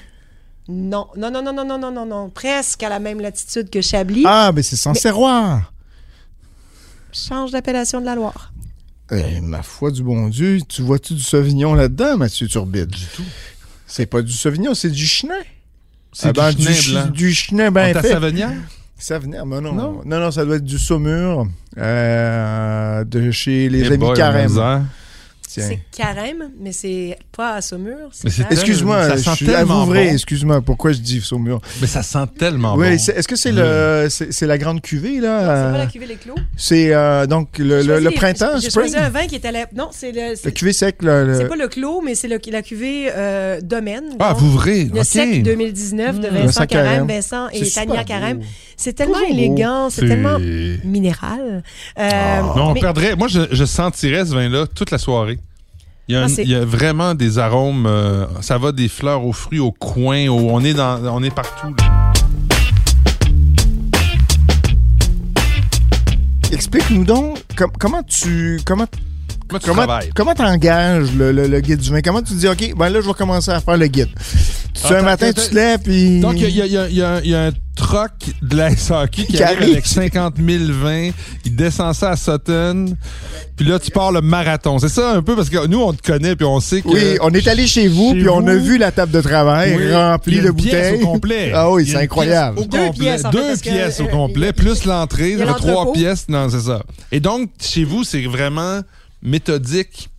Non, 0.69 1.07
non, 1.17 1.31
non, 1.31 1.41
non, 1.41 1.53
non, 1.53 1.65
non, 1.65 1.77
non, 1.79 1.91
non, 1.91 2.05
non. 2.05 2.29
Presque 2.29 2.83
à 2.83 2.89
la 2.89 2.99
même 2.99 3.19
latitude 3.19 3.69
que 3.69 3.81
Chablis. 3.81 4.23
Ah, 4.25 4.51
ben, 4.53 4.63
c'est 4.63 4.75
Sancerroir. 4.77 5.70
Change 7.11 7.51
d'appellation 7.51 7.99
de 8.01 8.05
la 8.05 8.15
Loire. 8.15 8.51
Eh, 9.11 9.41
ma 9.41 9.61
foi 9.61 9.91
du 9.91 10.03
bon 10.03 10.29
Dieu, 10.29 10.59
tu 10.67 10.81
vois-tu 10.81 11.13
du 11.13 11.21
Sauvignon 11.21 11.73
là-dedans, 11.73 12.17
Mathieu 12.17 12.47
Turbide? 12.47 12.89
Du 12.89 13.05
tout. 13.15 13.23
C'est 13.85 14.05
pas 14.05 14.21
du 14.21 14.31
Sauvignon, 14.31 14.73
c'est 14.73 14.89
du 14.89 15.05
Chenin. 15.05 15.33
C'est 16.13 16.27
Ah 16.29 16.33
ben, 16.33 16.51
du 16.53 16.73
chenin 16.73 17.03
blanc. 17.03 17.11
Du 17.13 17.33
Chenin 17.33 17.71
bien 17.71 17.93
fait. 18.01 18.09
Savagnières? 18.09 18.51
Savenière, 18.97 19.45
mais 19.45 19.61
non. 19.61 19.73
Non? 19.73 20.01
non. 20.05 20.19
Non, 20.19 20.31
ça 20.31 20.45
doit 20.45 20.57
être 20.57 20.63
du 20.65 20.77
Saumur 20.77 21.47
euh, 21.77 23.03
de 23.03 23.31
chez 23.31 23.69
les 23.69 23.81
Eh 23.81 23.93
amis 23.93 24.13
Carême. 24.13 24.85
C'est 25.59 25.79
carême, 25.91 26.51
mais 26.59 26.71
c'est 26.71 27.17
pas 27.35 27.55
à 27.55 27.61
Saumur. 27.61 28.09
Excuse-moi, 28.49 29.09
Ça 29.09 29.15
je 29.17 29.21
sent 29.23 29.35
suis 29.35 29.45
tellement 29.45 29.81
avouvré, 29.81 30.07
bon. 30.07 30.13
excuse-moi, 30.13 30.61
pourquoi 30.61 30.91
je 30.93 30.99
dis 30.99 31.19
Saumur? 31.21 31.59
Mais 31.81 31.87
ça 31.87 32.03
sent 32.03 32.19
tellement 32.37 32.75
Oui, 32.75 32.91
bon. 32.91 32.97
c'est- 32.99 33.17
est-ce 33.17 33.27
que 33.27 33.35
c'est 33.35 33.51
le 33.51 34.07
c'est 34.09 34.31
c'est 34.31 34.47
la 34.47 34.57
grande 34.57 34.81
cuvée, 34.81 35.19
là? 35.19 35.39
C'est 35.41 35.49
euh, 35.49 35.71
pas 35.71 35.77
la 35.77 35.85
cuvée 35.87 36.05
Les 36.05 36.15
Clos. 36.15 36.35
C'est 36.55 36.93
euh, 36.93 37.25
donc 37.27 37.57
le, 37.57 38.09
printemps, 38.15 38.59
J'ai 38.61 38.69
choisi 38.69 38.95
un 38.97 39.09
vin 39.09 39.27
qui 39.27 39.35
est 39.35 39.45
à 39.45 39.51
la. 39.51 39.65
Non, 39.75 39.89
c'est 39.91 40.11
le. 40.11 40.35
Le 40.43 40.51
cuvée 40.51 40.73
sec, 40.73 40.97
le, 41.01 41.35
c'est 41.37 41.47
pas 41.47 41.55
le 41.55 41.67
Clos, 41.67 42.01
mais 42.01 42.15
c'est 42.15 42.27
la 42.27 42.61
cuvée 42.61 43.09
euh, 43.13 43.59
Domaine. 43.61 44.03
Ah, 44.19 44.29
donc, 44.29 44.39
vous 44.39 44.47
ouvrez. 44.47 44.85
Le 44.85 44.99
OK. 44.99 45.05
sec 45.05 45.43
2019 45.43 46.19
de 46.19 46.27
Mmh. 46.27 46.33
Vincent 46.33 46.45
Vincent 46.45 46.65
Carême, 46.67 46.91
Carême. 46.91 47.07
Vincent 47.07 47.49
et 47.49 47.69
Tania. 47.69 48.03
Carême. 48.03 48.39
C'est 48.77 48.93
tellement 48.93 49.19
élégant, 49.29 49.89
c'est 49.89 50.01
C'est- 50.01 50.07
tellement 50.07 50.39
minéral. 50.83 51.63
Euh, 51.99 52.41
Non, 52.55 52.69
on 52.69 52.73
mais- 52.73 52.79
perdrait. 52.81 53.15
Moi, 53.15 53.27
je, 53.27 53.41
je 53.51 53.65
sentirais 53.65 54.25
ce 54.25 54.33
vin-là 54.33 54.65
toute 54.67 54.91
la 54.91 54.97
soirée. 54.97 55.39
Il 56.11 56.15
y, 56.15 56.17
a 56.17 56.23
un- 56.23 56.25
Ah, 56.25 56.27
c'est- 56.27 56.43
il 56.43 56.49
y 56.49 56.55
a 56.55 56.65
vraiment 56.65 57.15
des 57.15 57.39
arômes. 57.39 57.85
euh, 57.85 58.25
ça 58.41 58.57
va 58.57 58.73
des 58.73 58.89
fleurs 58.89 59.25
aux 59.25 59.31
fruits, 59.31 59.59
au 59.59 59.71
coin. 59.71 60.27
au- 60.27 60.49
on, 60.49 60.61
est 60.61 60.73
dans, 60.73 60.99
on 61.05 61.23
est 61.23 61.33
partout. 61.33 61.73
là. 61.79 62.11
Explique-nous 66.51 67.05
donc 67.05 67.39
com- 67.57 67.71
comment 67.79 68.03
tu 68.03 68.59
comment 68.65 68.87
Comment 69.51 69.59
tu 69.59 69.65
comment 69.69 69.83
travailles? 69.85 70.09
comment 70.15 70.33
t'engages 70.33 71.13
le, 71.13 71.31
le, 71.31 71.47
le 71.47 71.59
guide 71.59 71.79
du 71.79 71.89
vin 71.91 72.01
Comment 72.01 72.21
tu 72.21 72.33
dis 72.33 72.47
ok 72.47 72.73
ben 72.77 72.89
là 72.89 73.01
je 73.01 73.07
vais 73.07 73.13
commencer 73.13 73.51
à 73.51 73.59
faire 73.59 73.77
le 73.77 73.87
guide. 73.87 74.09
Tu 74.73 74.87
sais, 74.87 74.95
un 74.95 75.01
matin 75.01 75.31
tu 75.33 75.49
te 75.49 75.53
lèves 75.53 75.79
puis 75.79 76.19
Donc, 76.21 76.35
il 76.39 76.49
y 76.49 76.61
a, 76.61 76.65
il 76.65 76.71
y 76.71 76.77
a- 76.77 76.87
il 76.87 76.95
y 76.95 77.01
a- 77.03 77.19
il 77.23 77.29
y 77.29 77.35
a 77.35 77.47
un 77.47 77.51
troc 77.75 78.11
de 78.41 78.55
la 78.55 78.69
SAQ 78.75 79.25
qui, 79.25 79.25
Qui 79.33 79.43
arrive 79.43 79.57
arrive. 79.57 79.71
avec 79.73 79.85
50 79.85 80.35
000 80.37 80.63
vins. 80.81 81.09
Il 81.45 81.55
descend 81.55 81.93
ça 81.93 82.11
à 82.11 82.15
Sutton. 82.15 82.95
Puis 83.57 83.65
là, 83.65 83.79
tu 83.79 83.91
pars 83.91 84.11
le 84.11 84.21
marathon. 84.21 84.79
C'est 84.79 84.89
ça 84.89 85.11
un 85.11 85.21
peu 85.21 85.35
parce 85.35 85.49
que 85.49 85.67
nous, 85.67 85.79
on 85.81 85.93
te 85.93 86.01
connaît 86.01 86.35
puis 86.35 86.45
on 86.45 86.59
sait 86.61 86.81
que. 86.81 86.87
oui, 86.87 87.17
on 87.21 87.29
est 87.31 87.47
allé 87.47 87.67
chez 87.67 87.87
vous 87.89 88.13
puis 88.13 88.29
on 88.29 88.47
a 88.47 88.55
vu 88.55 88.77
la 88.77 88.91
table 88.91 89.11
de 89.11 89.21
travail 89.21 89.75
Oui, 89.75 89.83
il 89.85 89.91
y 89.91 89.93
remplie 89.95 90.39
de 90.39 90.47
une 90.47 90.53
pièce 90.55 90.91
bouteilles. 90.93 91.03
au 91.03 91.07
complet. 91.07 91.51
Ah 91.53 91.69
oui, 91.71 91.85
c'est 91.85 91.97
incroyable. 91.97 92.55
pièce 92.55 92.65
au 92.65 92.69
Deux 92.69 92.85
complet. 92.85 92.99
pièces, 93.05 93.25
en 93.25 93.31
fait, 93.31 93.37
Deux 93.37 93.55
que, 93.55 93.61
pièces 93.61 93.99
au 93.99 94.03
euh, 94.03 94.07
complet, 94.07 94.53
plus 94.53 94.85
l'entrée, 94.85 95.31
il 95.31 95.39
y 95.39 95.41
a 95.41 95.45
ça 95.47 95.53
fait 95.55 95.59
trois 95.59 95.91
pièces. 95.93 96.25
Non, 96.29 96.47
c'est 96.49 96.61
ça. 96.61 96.81
Et 97.11 97.19
donc, 97.19 97.49
chez 97.61 97.83
vous, 97.83 98.03
c'est 98.03 98.23
vraiment 98.25 98.79
méthodique. 99.21 100.09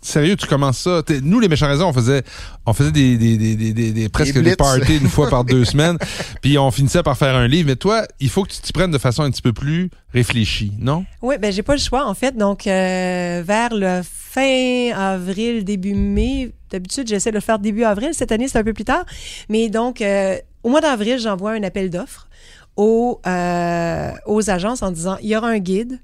Sérieux, 0.00 0.36
tu 0.36 0.46
commences 0.46 0.78
ça. 0.78 1.02
Nous, 1.22 1.40
les 1.40 1.48
méchants 1.48 1.66
raisins, 1.66 1.82
on 1.82 1.92
faisait, 1.92 2.22
on 2.66 2.72
faisait 2.72 2.92
des, 2.92 3.18
des, 3.18 3.36
des, 3.36 3.56
des, 3.56 3.72
des- 3.72 3.90
des- 3.92 4.08
presque 4.08 4.38
Des 4.40 4.54
parties 4.54 4.96
une 4.98 5.08
fois 5.08 5.28
par 5.28 5.44
deux 5.44 5.64
semaines. 5.72 5.98
Puis 6.40 6.56
on 6.56 6.70
finissait 6.70 7.02
par 7.02 7.18
faire 7.18 7.34
un 7.34 7.48
livre. 7.48 7.66
Mais 7.68 7.74
toi, 7.76 8.06
il 8.20 8.30
faut 8.30 8.44
que 8.44 8.52
tu 8.52 8.60
t'y 8.60 8.72
prennes 8.72 8.92
de 8.92 8.98
façon 8.98 9.22
un 9.24 9.30
petit 9.30 9.42
peu 9.42 9.52
plus 9.52 9.90
réfléchie, 10.14 10.72
non? 10.78 11.04
Oui, 11.20 11.34
ben 11.38 11.52
j'ai 11.52 11.64
pas 11.64 11.74
le 11.74 11.80
choix 11.80 12.06
en 12.06 12.14
fait. 12.14 12.36
Donc 12.36 12.68
euh, 12.68 13.42
vers 13.44 13.74
le 13.74 14.02
fin 14.04 14.92
avril, 14.96 15.64
début 15.64 15.94
mai, 15.94 16.52
d'habitude 16.70 17.08
j'essaie 17.08 17.30
de 17.30 17.34
le 17.36 17.40
faire 17.40 17.58
début 17.58 17.82
avril. 17.82 18.10
Cette 18.12 18.30
année 18.30 18.46
c'est 18.46 18.58
un 18.58 18.64
peu 18.64 18.72
plus 18.74 18.84
tard, 18.84 19.04
mais 19.48 19.68
donc 19.68 20.00
euh, 20.00 20.36
au 20.62 20.68
mois 20.70 20.80
d'avril 20.80 21.18
j'envoie 21.18 21.52
un 21.52 21.62
appel 21.64 21.90
d'offres 21.90 22.28
aux 22.76 23.20
euh, 23.26 24.12
aux 24.26 24.48
agences 24.48 24.82
en 24.84 24.92
disant 24.92 25.16
il 25.22 25.28
y 25.28 25.36
aura 25.36 25.48
un 25.48 25.58
guide. 25.58 25.98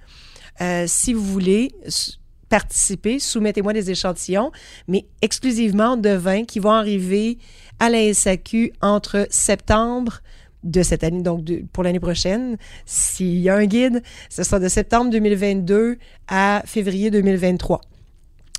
Euh, 0.61 0.84
si 0.88 1.12
vous 1.12 1.25
voulez 1.25 1.70
participer, 2.54 3.18
soumettez-moi 3.18 3.73
des 3.73 3.90
échantillons, 3.90 4.52
mais 4.87 5.06
exclusivement 5.23 5.96
de 5.96 6.11
vins 6.11 6.44
qui 6.44 6.61
vont 6.61 6.70
arriver 6.70 7.37
à 7.80 7.90
la 7.90 8.14
SAQ 8.14 8.73
entre 8.80 9.26
septembre 9.28 10.20
de 10.62 10.84
cette 10.84 11.02
année, 11.02 11.20
donc 11.20 11.44
pour 11.73 11.82
l'année 11.82 11.99
prochaine. 11.99 12.56
S'il 12.87 13.40
y 13.40 13.49
a 13.49 13.56
un 13.56 13.64
guide, 13.64 14.04
ce 14.30 14.44
sera 14.44 14.61
de 14.61 14.68
septembre 14.68 15.11
2022 15.11 15.99
à 16.28 16.62
février 16.64 17.11
2023. 17.11 17.80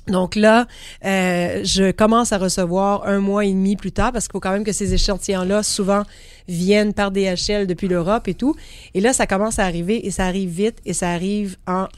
Donc 0.08 0.36
là, 0.36 0.66
euh, 1.06 1.62
je 1.64 1.90
commence 1.90 2.34
à 2.34 2.38
recevoir 2.38 3.08
un 3.08 3.20
mois 3.20 3.46
et 3.46 3.50
demi 3.50 3.76
plus 3.76 3.92
tard 3.92 4.12
parce 4.12 4.26
qu'il 4.26 4.32
faut 4.32 4.40
quand 4.40 4.52
même 4.52 4.64
que 4.64 4.72
ces 4.72 4.92
échantillons-là 4.92 5.62
souvent 5.62 6.02
viennent 6.48 6.92
par 6.92 7.12
DHL 7.12 7.66
depuis 7.66 7.88
l'Europe 7.88 8.28
et 8.28 8.34
tout. 8.34 8.54
Et 8.92 9.00
là, 9.00 9.14
ça 9.14 9.26
commence 9.26 9.58
à 9.58 9.64
arriver 9.64 10.06
et 10.06 10.10
ça 10.10 10.26
arrive 10.26 10.50
vite 10.50 10.82
et 10.84 10.92
ça 10.92 11.10
arrive 11.10 11.56
en 11.66 11.88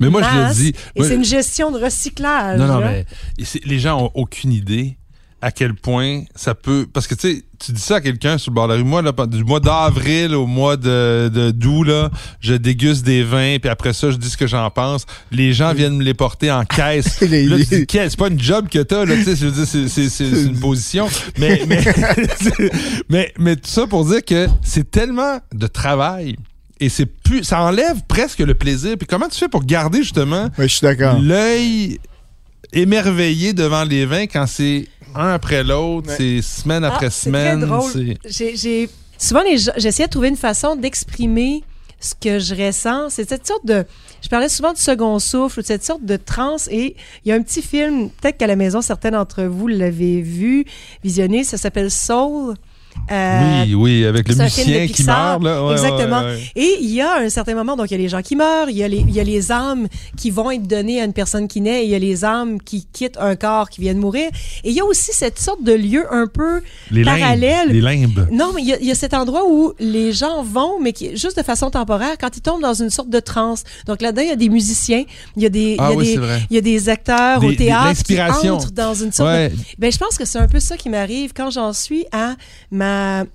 Mais 0.00 0.08
moi, 0.08 0.22
je 0.22 0.48
le 0.48 0.54
dis. 0.54 0.72
Et 0.96 1.02
c'est 1.02 1.14
une 1.14 1.24
gestion 1.24 1.70
de 1.70 1.78
recyclage. 1.78 2.58
Non, 2.58 2.66
non, 2.66 2.80
là. 2.80 2.90
mais 2.90 3.06
les 3.64 3.78
gens 3.78 4.02
ont 4.02 4.10
aucune 4.14 4.52
idée 4.52 4.96
à 5.42 5.50
quel 5.50 5.74
point 5.74 6.22
ça 6.36 6.54
peut. 6.54 6.86
Parce 6.90 7.08
que 7.08 7.16
tu 7.16 7.36
sais, 7.36 7.44
tu 7.58 7.72
dis 7.72 7.80
ça 7.80 7.96
à 7.96 8.00
quelqu'un 8.00 8.38
sur 8.38 8.52
le 8.52 8.54
bord 8.54 8.68
de 8.68 8.74
la 8.74 8.78
rue. 8.78 8.84
Moi, 8.84 9.02
là, 9.02 9.12
du 9.26 9.42
mois 9.42 9.58
d'avril 9.58 10.36
au 10.36 10.46
mois 10.46 10.76
de, 10.76 11.28
de 11.34 11.50
d'août, 11.50 11.82
là, 11.82 12.10
je 12.40 12.54
déguste 12.54 13.04
des 13.04 13.24
vins, 13.24 13.58
puis 13.60 13.68
après 13.68 13.92
ça, 13.92 14.12
je 14.12 14.16
dis 14.16 14.30
ce 14.30 14.36
que 14.36 14.46
j'en 14.46 14.70
pense. 14.70 15.04
Les 15.32 15.52
gens 15.52 15.74
viennent 15.74 15.96
me 15.96 16.04
les 16.04 16.14
porter 16.14 16.52
en 16.52 16.64
caisse. 16.64 17.20
Là, 17.20 17.56
tu 17.58 17.64
dis, 17.64 17.86
c'est 17.88 18.16
pas 18.16 18.28
une 18.28 18.40
job 18.40 18.68
que 18.68 18.78
t'as, 18.78 19.04
là, 19.04 19.16
tu 19.16 19.24
sais, 19.24 19.36
je 19.36 19.46
veux 19.46 19.52
dire, 19.52 19.66
c'est, 19.66 19.88
c'est, 19.88 20.08
c'est, 20.08 20.30
c'est 20.30 20.44
une 20.44 20.60
position. 20.60 21.08
Mais, 21.38 21.62
mais, 21.66 21.82
mais, 23.08 23.32
mais 23.36 23.56
tout 23.56 23.68
ça 23.68 23.88
pour 23.88 24.04
dire 24.04 24.24
que 24.24 24.46
c'est 24.62 24.88
tellement 24.90 25.40
de 25.52 25.66
travail. 25.66 26.36
Et 26.84 26.88
c'est 26.88 27.06
plus, 27.06 27.44
ça 27.44 27.62
enlève 27.62 28.02
presque 28.08 28.40
le 28.40 28.54
plaisir. 28.54 28.96
Puis 28.98 29.06
comment 29.06 29.28
tu 29.28 29.38
fais 29.38 29.48
pour 29.48 29.64
garder 29.64 29.98
justement 29.98 30.48
Ouais, 30.58 30.66
je 30.68 30.74
suis 30.76 30.84
d'accord. 30.84 31.18
l'œil 31.20 31.98
émerveillé 32.72 33.52
devant 33.52 33.84
les 33.84 34.06
vins 34.06 34.26
quand 34.26 34.46
c'est 34.46 34.88
un 35.14 35.28
après 35.34 35.62
l'autre, 35.62 36.08
Ouais. 36.08 36.16
c'est 36.16 36.42
semaine 36.42 36.84
après 36.84 37.06
Ah, 37.06 37.10
semaine. 37.10 37.68
J'ai, 38.26 38.88
souvent, 39.18 39.42
j'essayais 39.76 40.06
de 40.06 40.10
trouver 40.10 40.28
une 40.28 40.36
façon 40.36 40.74
d'exprimer 40.76 41.62
ce 42.00 42.14
que 42.20 42.38
je 42.38 42.54
ressens. 42.54 43.10
C'est 43.10 43.28
cette 43.28 43.46
sorte 43.46 43.64
de. 43.66 43.84
Je 44.22 44.28
parlais 44.28 44.48
souvent 44.48 44.72
du 44.72 44.80
second 44.80 45.18
souffle, 45.18 45.58
ou 45.60 45.62
de 45.62 45.66
cette 45.66 45.84
sorte 45.84 46.04
de 46.04 46.16
transe. 46.16 46.66
Et 46.70 46.96
il 47.24 47.28
y 47.28 47.32
a 47.32 47.34
un 47.34 47.42
petit 47.42 47.62
film, 47.62 48.08
peut-être 48.10 48.38
qu'à 48.38 48.46
la 48.46 48.56
maison, 48.56 48.80
certains 48.80 49.10
d'entre 49.10 49.42
vous 49.44 49.68
l'avez 49.68 50.20
vu, 50.22 50.64
visionné, 51.04 51.44
ça 51.44 51.58
s'appelle 51.58 51.90
Soul. 51.90 52.54
Euh, 53.10 53.64
oui, 53.64 53.74
oui, 53.74 54.04
avec 54.04 54.28
le 54.28 54.34
de 54.34 54.42
musicien 54.42 54.86
qui 54.86 54.92
Pixar. 54.94 55.40
meurt. 55.40 55.42
Là. 55.44 55.66
Ouais, 55.66 55.72
Exactement. 55.72 56.20
ouais, 56.20 56.34
ouais. 56.34 56.42
Et 56.56 56.78
il 56.80 56.90
y 56.90 57.00
a 57.00 57.18
un 57.18 57.28
certain 57.28 57.54
moment, 57.54 57.76
donc 57.76 57.90
il 57.90 57.92
y 57.92 57.94
a 57.96 57.98
les 57.98 58.08
gens 58.08 58.22
qui 58.22 58.36
meurent, 58.36 58.70
il 58.70 58.76
y 58.76 58.82
a 58.82 58.88
les, 58.88 58.98
il 58.98 59.10
y 59.10 59.20
a 59.20 59.24
les 59.24 59.50
âmes 59.52 59.88
qui 60.16 60.30
vont 60.30 60.50
être 60.50 60.66
données 60.66 61.00
à 61.00 61.04
une 61.04 61.12
personne 61.12 61.48
qui 61.48 61.60
naît, 61.60 61.82
et 61.82 61.84
il 61.84 61.90
y 61.90 61.94
a 61.94 61.98
les 61.98 62.24
âmes 62.24 62.60
qui 62.60 62.86
quittent 62.92 63.18
un 63.20 63.34
corps 63.36 63.68
qui 63.70 63.80
viennent 63.80 63.98
mourir. 63.98 64.28
Et 64.64 64.70
il 64.70 64.72
y 64.74 64.80
a 64.80 64.84
aussi 64.84 65.10
cette 65.12 65.38
sorte 65.38 65.62
de 65.64 65.72
lieu 65.72 66.04
un 66.12 66.26
peu 66.26 66.62
Les 66.90 67.02
parallèle. 67.04 67.68
limbes. 67.68 67.72
Les 67.72 67.80
limbes. 67.80 68.28
Non, 68.30 68.52
mais 68.54 68.62
il 68.62 68.68
y, 68.68 68.72
a- 68.72 68.78
il 68.80 68.86
y 68.86 68.90
a 68.90 68.94
cet 68.94 69.14
endroit 69.14 69.42
où 69.48 69.72
les 69.80 70.12
gens 70.12 70.42
vont, 70.42 70.80
mais 70.80 70.92
qui, 70.92 71.16
juste 71.16 71.36
de 71.36 71.42
façon 71.42 71.70
temporaire, 71.70 72.16
quand 72.20 72.36
ils 72.36 72.40
tombent 72.42 72.62
dans 72.62 72.74
une 72.74 72.90
sorte 72.90 73.10
de 73.10 73.20
transe. 73.20 73.64
Donc 73.86 74.00
là-dedans, 74.00 74.22
il 74.22 74.28
y 74.28 74.32
a 74.32 74.36
des 74.36 74.48
musiciens, 74.48 75.04
il 75.36 75.42
y 75.42 75.46
a 75.46 75.50
des, 75.50 75.76
Ah 75.78 75.88
il 75.88 75.90
y 75.90 75.94
a 75.94 75.96
oui, 75.96 76.04
des, 76.06 76.12
c'est 76.14 76.18
vrai. 76.20 76.42
il 76.50 76.54
y 76.54 76.58
a 76.58 76.62
des 76.62 76.88
acteurs 76.88 77.40
Des- 77.40 77.46
au 77.48 77.52
théâtre 77.52 78.02
qui 78.04 78.20
entrent 78.20 78.70
dans 78.72 78.94
une 78.94 79.12
sorte 79.12 79.30
de... 79.30 79.50
Ben, 79.78 79.90
je 79.90 79.98
pense 79.98 80.16
que 80.16 80.24
c'est 80.24 80.38
un 80.38 80.48
peu 80.48 80.60
ça 80.60 80.76
qui 80.76 80.88
m'arrive 80.88 81.32
quand 81.34 81.50
j'en 81.50 81.72
suis 81.72 82.04
à 82.12 82.34
ma 82.70 82.81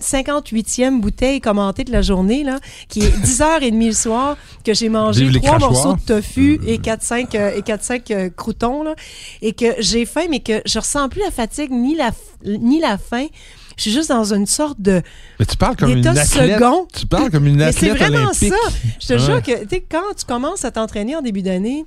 58e 0.02 1.00
bouteille 1.00 1.42
commentée 1.42 1.84
de 1.84 1.92
la 1.92 2.02
journée, 2.02 2.44
là, 2.44 2.60
qui 2.90 3.02
est 3.02 3.10
10h30 3.24 3.86
le 3.88 3.92
soir, 3.94 4.38
que 4.64 4.74
j'ai 4.74 4.90
mangé 4.90 5.30
trois 5.42 5.60
morceaux 5.60 5.94
de 5.96 6.02
tofu 6.02 6.60
et 6.66 6.78
4-5 6.78 7.36
euh, 7.36 7.52
et 7.56 7.62
4-5 7.62 8.02
euh, 8.12 8.30
croutons, 8.36 8.84
là, 8.84 8.96
et 9.42 9.54
que 9.54 9.66
j'ai 9.80 10.06
faim, 10.06 10.26
mais 10.30 10.40
que 10.40 10.62
je 10.66 10.80
ressens 10.80 11.10
plus 11.10 11.22
la 11.22 11.32
fatigue 11.32 11.72
ni 11.72 11.96
la, 11.96 12.12
ni 12.46 12.80
la 12.80 12.98
faim. 12.98 13.28
Je 13.76 13.84
suis 13.84 13.92
juste 13.92 14.10
dans 14.10 14.34
une 14.34 14.48
sorte 14.48 14.82
de... 14.82 15.04
Mais 15.40 15.46
tu 15.46 15.56
parles 15.56 15.76
comme 15.76 15.92
une 15.92 16.08
athlète. 16.08 16.26
second. 16.58 16.88
Tu 16.92 17.06
parles 17.06 17.30
comme 17.30 17.46
une 17.46 17.58
Mais 17.58 17.72
c'est 17.72 17.92
athlète 17.92 18.08
vraiment 18.12 18.26
olympique. 18.30 18.52
ça. 18.52 18.72
Je 19.00 19.06
te 19.08 19.14
Ouais. 19.14 19.20
jure 19.20 19.44
que 19.44 19.52
tu 19.64 19.68
sais, 19.70 19.86
quand 19.88 20.16
tu 20.18 20.26
commences 20.26 20.66
à 20.66 20.72
t'entraîner 20.72 21.16
en 21.16 21.22
début 21.22 21.44
d'année 21.44 21.86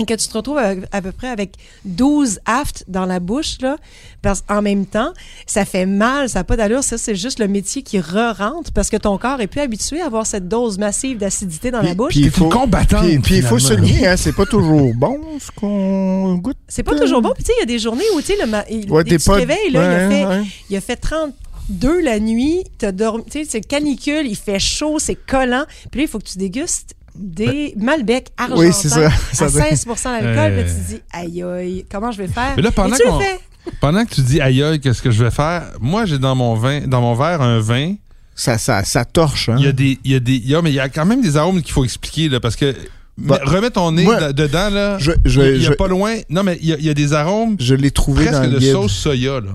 et 0.00 0.04
que 0.06 0.14
tu 0.14 0.28
te 0.28 0.36
retrouves 0.36 0.58
à, 0.58 0.74
à 0.92 1.02
peu 1.02 1.10
près 1.12 1.28
avec 1.28 1.54
12 1.84 2.38
aftes 2.46 2.84
dans 2.86 3.04
la 3.06 3.18
bouche, 3.18 3.56
là, 3.60 3.76
parce 4.22 4.44
en 4.48 4.62
même 4.62 4.86
temps, 4.86 5.12
ça 5.46 5.64
fait 5.64 5.86
mal, 5.86 6.28
ça 6.28 6.40
n'a 6.40 6.44
pas 6.44 6.56
d'allure. 6.56 6.84
Ça, 6.84 6.98
c'est 6.98 7.16
juste 7.16 7.40
le 7.40 7.48
métier 7.48 7.82
qui 7.82 7.98
re-rentre 8.00 8.70
parce 8.72 8.90
que 8.90 8.96
ton 8.96 9.18
corps 9.18 9.40
est 9.40 9.46
plus 9.48 9.60
habitué 9.60 10.00
à 10.00 10.06
avoir 10.06 10.24
cette 10.26 10.46
dose 10.48 10.78
massive 10.78 11.18
d'acidité 11.18 11.70
dans 11.70 11.82
la 11.82 11.94
bouche. 11.94 12.10
puis 12.14 12.20
il 12.20 12.30
faut- 12.30 12.48
combattante, 12.48 13.04
Puis, 13.06 13.18
puis 13.18 13.36
il 13.38 13.42
faut 13.42 13.58
souligner, 13.58 14.06
hein, 14.06 14.16
c'est 14.16 14.32
pas 14.34 14.46
toujours 14.46 14.92
bon 14.94 15.18
ce 15.40 15.50
qu'on 15.50 16.34
goûte. 16.36 16.56
C'est 16.68 16.82
pas 16.84 16.96
toujours 16.96 17.20
bon. 17.22 17.32
Puis 17.34 17.42
tu 17.44 17.48
sais, 17.48 17.52
il 17.58 17.60
y 17.60 17.62
a 17.64 17.66
des 17.66 17.78
journées 17.78 18.04
où 18.14 18.20
tu 18.20 18.28
sais, 18.28 18.36
le 18.40 18.46
ma- 18.46 18.64
il- 18.70 18.90
Ouais, 18.90 19.02
tu 19.04 19.16
te 19.18 19.30
réveilles, 19.30 19.70
là, 19.72 19.82
il, 19.84 19.96
a 19.96 20.08
fait, 20.08 20.26
ouais. 20.26 20.46
il 20.70 20.76
a 20.76 20.80
fait 20.80 20.96
32 20.96 22.00
la 22.02 22.20
nuit, 22.20 22.62
t'as 22.78 22.92
dormi, 22.92 23.24
tu 23.24 23.40
sais, 23.40 23.46
c'est 23.48 23.60
canicule, 23.60 24.26
il 24.26 24.36
fait 24.36 24.58
chaud, 24.60 24.98
c'est 24.98 25.14
collant. 25.16 25.64
Puis 25.90 26.00
là, 26.00 26.04
il 26.04 26.08
faut 26.08 26.18
que 26.18 26.24
tu 26.28 26.38
dégustes 26.38 26.94
des 27.18 27.74
Malbec 27.76 28.28
argentins 28.36 28.60
Oui, 28.60 28.72
c'est 28.72 28.88
ça. 28.88 29.10
Ça 29.32 29.46
à 29.46 29.50
doit- 29.50 29.62
16 29.62 29.84
d'alcool. 29.86 30.28
Euh. 30.38 30.64
Tu 30.64 30.70
te 30.74 30.88
dis, 30.94 31.00
aïe, 31.12 31.42
aïe, 31.42 31.84
comment 31.90 32.10
je 32.12 32.18
vais 32.18 32.28
faire? 32.28 32.52
Mais 32.56 32.62
là, 32.62 32.70
pendant 32.70 32.94
Et 32.94 32.98
tu 32.98 33.04
le 33.06 33.18
fais. 33.18 33.40
Pendant 33.80 34.04
que 34.04 34.14
tu 34.14 34.22
dis 34.22 34.40
aïe 34.40 34.62
aïe, 34.62 34.80
qu'est-ce 34.80 35.02
que 35.02 35.10
je 35.10 35.22
vais 35.24 35.30
faire? 35.30 35.64
Moi, 35.80 36.06
j'ai 36.06 36.18
dans 36.18 36.34
mon 36.34 36.54
vin, 36.54 36.86
dans 36.86 37.00
mon 37.02 37.14
verre 37.14 37.42
un 37.42 37.58
vin. 37.60 37.94
Ça, 38.34 38.56
ça, 38.56 38.82
ça 38.84 39.04
torche. 39.04 39.48
Hein? 39.48 39.56
Il 39.58 39.64
y 39.64 39.68
a 39.68 39.72
des, 39.72 39.98
il 40.04 40.12
y 40.12 40.14
a 40.14 40.20
des, 40.20 40.34
il 40.36 40.48
y 40.48 40.54
a- 40.54 40.62
mais 40.62 40.70
il 40.70 40.74
y 40.76 40.80
a 40.80 40.88
quand 40.88 41.04
même 41.04 41.20
des 41.20 41.36
arômes 41.36 41.60
qu'il 41.60 41.72
faut 41.72 41.84
expliquer 41.84 42.28
là, 42.28 42.40
parce 42.40 42.56
que 42.56 42.74
Bah, 43.18 43.40
mais 43.44 43.50
remets 43.50 43.70
ton 43.70 43.90
nez 43.90 44.04
moi, 44.04 44.32
dedans 44.32 44.70
là. 44.70 44.96
je- 44.98 45.10
je- 45.24 45.40
il 45.56 45.62
y 45.62 45.66
a 45.66 45.70
je- 45.70 45.74
pas 45.74 45.88
loin. 45.88 46.14
Non, 46.30 46.44
mais 46.44 46.56
il 46.62 46.68
y 46.68 46.72
a, 46.72 46.76
il 46.78 46.84
y 46.84 46.88
a 46.88 46.94
des 46.94 47.12
arômes 47.12 47.56
Je 47.58 47.74
l'ai 47.74 47.90
trouvé 47.90 48.24
dans 48.26 48.30
presque 48.30 48.44
le 48.44 48.50
de 48.52 48.58
guide. 48.60 48.72
sauce 48.72 48.92
soya 48.92 49.40
là. 49.40 49.50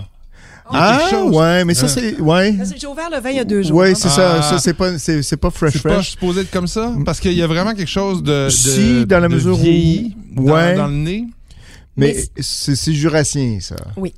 Ah, 0.69 0.99
ouais, 1.25 1.65
mais 1.65 1.73
ça, 1.73 1.85
Hein? 1.85 1.89
c'est. 1.89 2.19
Ouais. 2.19 2.55
J'ai 2.79 2.87
ouvert 2.87 3.09
le 3.11 3.19
vin 3.19 3.29
il 3.29 3.35
y 3.37 3.39
a 3.39 3.43
deux 3.43 3.63
jours. 3.63 3.77
Ouais, 3.77 3.91
hein. 3.91 3.95
c'est 3.95 4.09
ça. 4.09 4.37
Ah. 4.39 4.41
Ça, 4.41 4.59
c'est 4.59 4.73
pas, 4.73 4.97
c'est, 4.97 5.21
c'est 5.21 5.37
pas 5.37 5.49
fresh, 5.51 5.73
C'est 5.73 5.83
pas 5.83 5.93
fresh. 5.95 6.11
supposé 6.11 6.41
être 6.41 6.51
comme 6.51 6.67
ça? 6.67 6.93
Parce 7.05 7.19
qu'il 7.19 7.33
y 7.33 7.41
a 7.41 7.47
vraiment 7.47 7.73
quelque 7.73 7.89
chose 7.89 8.23
de. 8.23 8.45
de 8.45 8.49
Si, 8.49 9.05
dans 9.05 9.19
la 9.19 9.29
mesure 9.29 9.53
où- 9.53 9.61
vieilli 9.61 10.15
dans- 10.35 10.43
Ouais. 10.53 10.75
dans 10.75 10.87
le 10.87 10.93
nez? 10.93 11.25
Mais 11.95 12.15
Mais 12.35 12.43
c'est, 12.43 12.75
c'est 12.75 12.91
jurassien, 12.93 13.59
ça. 13.61 13.75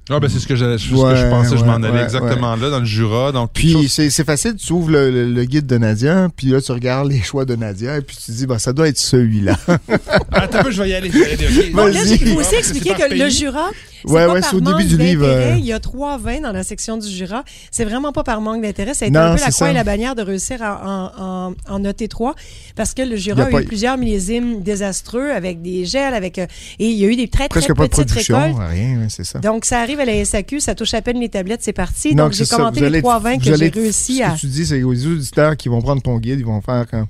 Ah, 0.09 0.19
ben, 0.21 0.29
c'est 0.29 0.39
ce 0.39 0.47
que, 0.47 0.55
c'est 0.55 0.77
ce 0.77 0.89
que 0.89 0.95
Ouais, 0.95 1.13
je 1.17 1.25
pensais, 1.29 1.57
je 1.57 1.65
m'en 1.65 1.75
ouais, 1.75 1.87
allais 1.87 1.97
ouais, 1.97 2.03
exactement 2.05 2.55
là, 2.55 2.69
dans 2.69 2.79
le 2.79 2.85
Jura. 2.85 3.33
Donc, 3.33 3.49
Puis 3.53 3.89
c'est, 3.89 4.09
c'est 4.09 4.23
facile, 4.23 4.55
tu 4.55 4.71
ouvres 4.71 4.91
le, 4.91 5.11
le- 5.11 5.29
le 5.29 5.43
guide 5.43 5.65
de 5.65 5.77
Nadia, 5.77 6.29
puis 6.37 6.47
là, 6.47 6.61
tu 6.61 6.71
regardes 6.71 7.09
les 7.11 7.21
choix 7.21 7.43
de 7.43 7.53
Nadia, 7.57 7.97
et 7.97 8.01
puis 8.01 8.15
tu 8.15 8.27
te 8.27 8.31
dis, 8.31 8.45
bah, 8.45 8.59
ça 8.59 8.71
doit 8.71 8.87
être 8.87 8.97
celui-là. 8.97 9.57
Attends 10.31 10.59
un 10.59 10.63
peu, 10.63 10.71
je 10.71 10.81
vais 10.83 10.89
y 10.91 10.93
aller. 10.93 11.11
je 11.11 11.17
vais 11.17 11.35
y 11.35 11.45
aller. 11.45 11.69
Bon, 11.71 11.87
là, 11.87 11.91
il 12.01 12.17
faut 12.17 12.35
Ah, 12.37 12.39
aussi 12.39 12.49
c'est 12.51 12.57
expliquer 12.59 12.93
que 12.93 13.09
pays. 13.09 13.19
le 13.19 13.27
Jura, 13.29 13.69
Ouais, 14.07 14.25
pas 14.25 14.33
ouais, 14.33 14.41
par 14.41 14.49
c'est 14.49 14.55
au 14.55 14.61
manque 14.61 14.77
début 14.77 14.89
du 14.89 14.97
livre, 14.97 15.25
d'intérêt. 15.27 15.51
euh. 15.53 15.57
Il 15.57 15.65
y 15.65 15.73
a 15.73 15.79
trois 15.79 16.17
vins 16.17 16.39
dans 16.41 16.51
la 16.51 16.63
section 16.63 16.97
du 16.97 17.07
Jura. 17.09 17.43
C'est 17.71 17.85
vraiment 17.85 18.11
pas 18.11 18.23
par 18.23 18.41
manque 18.41 18.61
d'intérêt. 18.61 18.93
Ça 18.93 19.05
a 19.05 19.07
été 19.07 19.17
Non, 19.17 19.25
un 19.25 19.35
peu 19.35 19.41
la 19.41 19.51
croix 19.51 19.69
et 19.71 19.73
la 19.73 19.83
bannière 19.83 20.15
de 20.15 20.21
réussir 20.21 20.61
à- 20.61 21.11
en, 21.17 21.49
en, 21.49 21.53
en 21.73 21.79
noter 21.79 22.07
trois. 22.07 22.35
Parce 22.75 22.93
que 22.93 23.01
le 23.01 23.15
Jura 23.15 23.43
a 23.43 23.45
a, 23.45 23.49
pas- 23.49 23.61
eu 23.61 23.65
plusieurs 23.65 23.97
millésimes 23.97 24.61
désastreux 24.61 25.31
avec 25.31 25.61
des 25.61 25.85
gels, 25.85 26.13
avec 26.13 26.39
euh, 26.39 26.45
et 26.79 26.87
il 26.89 26.97
y 26.97 27.05
a 27.05 27.07
eu 27.07 27.15
des 27.15 27.27
très, 27.27 27.47
très 27.47 27.59
Presque 27.61 27.73
pas 27.75 27.83
de 27.83 27.89
petites 27.89 28.07
production, 28.07 28.37
récoltes. 28.41 28.69
rien, 28.69 28.99
ouais, 28.99 29.07
c'est 29.09 29.23
ça. 29.23 29.39
Donc, 29.39 29.65
ça 29.65 29.79
arrive 29.81 29.99
à 29.99 30.05
la 30.05 30.23
SAQ, 30.23 30.59
ça 30.59 30.75
touche 30.75 30.93
à 30.93 31.01
peine 31.01 31.19
les 31.19 31.29
tablettes, 31.29 31.61
c'est 31.63 31.73
parti. 31.73 32.09
Donc, 32.09 32.17
Donc, 32.17 32.33
j'ai 32.33 32.45
commenté 32.45 32.89
les 32.89 33.01
trois 33.01 33.19
vins 33.19 33.37
que 33.37 33.43
j'ai 33.43 33.69
réussi 33.69 34.17
Ce 34.17 34.23
à... 34.23 34.29
que 34.31 34.39
tu 34.39 34.47
dis, 34.47 34.65
c'est 34.65 34.83
aux 34.83 34.93
auditeurs 35.05 35.55
qui 35.57 35.69
vont 35.69 35.81
prendre 35.81 36.01
ton 36.01 36.17
guide, 36.19 36.39
ils 36.39 36.45
vont 36.45 36.61
faire 36.61 36.85
comme. 36.89 37.07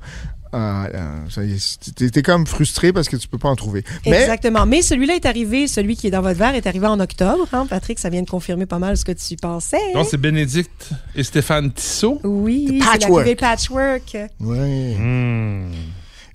Ah, 0.51 0.87
ah, 0.93 0.99
ça 1.29 1.43
y 1.43 1.53
est, 1.53 2.11
t'es, 2.11 2.21
comme 2.21 2.47
frustré 2.47 2.93
parce 2.93 3.09
que 3.09 3.17
tu 3.17 3.27
peux 3.27 3.37
pas 3.37 3.49
en 3.49 3.55
trouver. 3.55 3.83
Mais 4.05 4.21
Exactement. 4.21 4.65
Mais 4.65 4.81
celui-là 4.81 5.15
est 5.15 5.25
arrivé, 5.25 5.67
celui 5.67 5.95
qui 5.97 6.07
est 6.07 6.11
dans 6.11 6.21
votre 6.21 6.39
verre 6.39 6.55
est 6.55 6.65
arrivé 6.67 6.87
en 6.87 6.99
octobre. 6.99 7.45
hein, 7.51 7.65
Patrick, 7.69 7.99
ça 7.99 8.09
vient 8.09 8.21
de 8.21 8.29
confirmer 8.29 8.65
pas 8.65 8.79
mal 8.79 8.95
ce 8.95 9.03
que 9.03 9.11
tu 9.11 9.35
pensais. 9.35 9.93
Non, 9.93 10.03
c'est 10.03 10.17
Bénédicte 10.17 10.91
et 11.15 11.23
Stéphane 11.23 11.71
Tissot. 11.71 12.21
Oui, 12.23 12.67
c'est 12.69 12.77
la 12.85 12.91
Patchwork. 12.91 13.35
Patchwork. 13.37 14.17
ouais. 14.39 14.95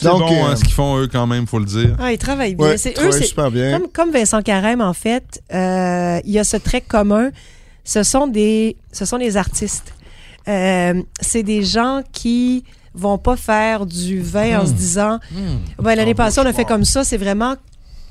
C'est 0.00 0.08
Donc, 0.08 0.20
bon, 0.20 0.44
hein, 0.44 0.52
euh, 0.52 0.56
ce 0.56 0.64
qu'ils 0.64 0.72
font 0.72 0.98
eux 0.98 1.08
quand 1.08 1.26
même, 1.26 1.46
faut 1.46 1.58
le 1.58 1.66
dire. 1.66 1.94
Ah, 1.98 2.10
ils 2.10 2.18
travaillent 2.18 2.54
bien. 2.54 2.68
Ouais, 2.68 2.78
c'est 2.78 2.98
eux, 2.98 3.12
c'est 3.12 3.24
super 3.24 3.50
bien. 3.50 3.78
comme, 3.78 3.88
comme 3.88 4.10
Vincent 4.10 4.40
Carême, 4.40 4.80
en 4.80 4.94
fait, 4.94 5.42
euh, 5.52 6.20
il 6.24 6.30
y 6.32 6.38
a 6.38 6.44
ce 6.44 6.56
trait 6.56 6.80
commun. 6.80 7.30
Ce 7.84 8.02
sont 8.02 8.26
des, 8.26 8.76
ce 8.92 9.04
sont 9.04 9.18
des 9.18 9.36
artistes. 9.36 9.94
Euh, 10.48 11.02
c'est 11.20 11.42
des 11.42 11.62
gens 11.64 12.00
qui 12.12 12.64
vont 12.94 13.18
pas 13.18 13.36
faire 13.36 13.86
du 13.86 14.20
vin 14.20 14.60
en 14.60 14.66
se 14.66 14.72
disant 14.72 15.18
Ben, 15.78 15.94
l'année 15.94 16.14
passée, 16.14 16.40
on 16.40 16.46
a 16.46 16.52
fait 16.52 16.64
comme 16.64 16.84
ça. 16.84 17.04
C'est 17.04 17.16
vraiment, 17.16 17.56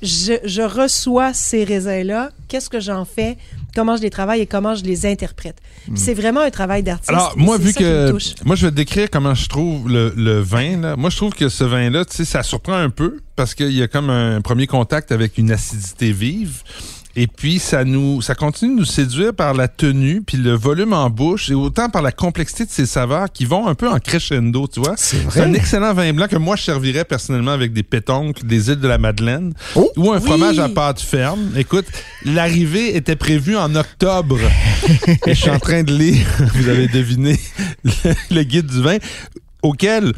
je, 0.02 0.34
je 0.46 0.62
reçois 0.62 1.34
ces 1.34 1.63
raisins-là. 1.63 2.30
Qu'est-ce 2.48 2.70
que 2.70 2.80
j'en 2.80 3.06
fais? 3.06 3.38
Comment 3.76 3.98
je 3.98 4.02
les 4.02 4.10
travaille 4.10 4.42
et 4.42 4.48
comment 4.48 4.74
je 4.76 4.84
les 4.84 5.06
interprète? 5.06 5.58
Puis 5.86 5.98
C'est 5.98 6.13
vraiment 6.13 6.42
un 6.42 6.50
travail 6.50 6.82
d'artiste. 6.82 7.10
Alors, 7.10 7.34
moi, 7.38 7.58
vu 7.58 7.74
que. 7.74 8.12
Moi, 8.46 8.56
je 8.56 8.65
vais 8.65 8.72
te 8.72 8.76
décrire 8.76 9.10
comment 9.12 9.36
je 9.36 9.48
trouve 9.48 9.88
le, 9.89 10.13
le 10.15 10.39
vin. 10.39 10.78
Là. 10.78 10.96
Moi, 10.96 11.10
je 11.10 11.18
trouve 11.18 11.34
que 11.34 11.50
ce 11.50 11.63
vin-là, 11.63 12.06
tu 12.06 12.15
sais, 12.15 12.26
ça 12.26 12.42
surprend 12.42 12.74
un 12.74 12.89
peu 12.89 13.20
parce 13.36 13.54
qu'il 13.54 13.72
y 13.72 13.82
a 13.84 13.88
comme 13.88 14.10
un 14.10 14.42
premier 14.42 14.65
contact 14.68 15.12
avec 15.12 15.38
une 15.38 15.52
acidité 15.52 16.12
vive. 16.12 16.63
Et 17.22 17.28
puis, 17.28 17.60
ça 17.60 17.84
nous, 17.84 18.22
ça 18.22 18.34
continue 18.34 18.76
de 18.76 18.80
nous 18.80 18.86
séduire 18.86 19.34
par 19.34 19.54
la 19.54 19.68
tenue, 19.68 20.22
puis 20.26 20.38
le 20.38 20.54
volume 20.54 20.94
en 20.94 21.10
bouche, 21.10 21.50
et 21.50 21.54
autant 21.54 21.90
par 21.90 22.02
la 22.02 22.14
complexité 22.14 22.64
de 22.64 22.70
ses 22.72 22.86
saveurs 22.86 23.30
qui 23.30 23.44
vont 23.44 23.68
un 23.68 23.76
peu 23.76 23.90
en 23.90 24.00
crescendo, 24.00 24.70
tu 24.72 24.80
vois. 24.80 24.94
C'est 24.96 25.30
C'est 25.30 25.42
un 25.42 25.54
excellent 25.54 25.94
vin 25.94 26.14
blanc 26.14 26.28
que 26.30 26.38
moi, 26.38 26.56
je 26.56 26.64
servirais 26.64 27.04
personnellement 27.04 27.52
avec 27.52 27.74
des 27.74 27.84
pétoncles 27.84 28.46
des 28.46 28.70
îles 28.70 28.80
de 28.80 28.88
la 28.88 28.98
Madeleine 28.98 29.54
Oh! 29.76 29.92
ou 29.98 30.14
un 30.14 30.20
Oui! 30.20 30.26
fromage 30.26 30.60
à 30.60 30.70
pâte 30.70 31.02
ferme. 31.02 31.52
Écoute, 31.58 31.88
l'arrivée 32.24 32.96
était 32.96 33.18
prévue 33.18 33.58
en 33.58 33.76
octobre. 33.76 34.40
et 35.28 35.34
je 35.34 35.42
suis 35.42 35.50
en 35.50 35.60
train 35.60 35.84
de 35.84 35.92
lire, 35.94 36.26
vous 36.56 36.70
avez 36.70 36.88
deviné, 36.88 37.38
le, 37.84 38.14
le 38.32 38.44
guide 38.44 38.68
du 38.68 38.82
vin, 38.82 38.96
auquel 39.62 40.14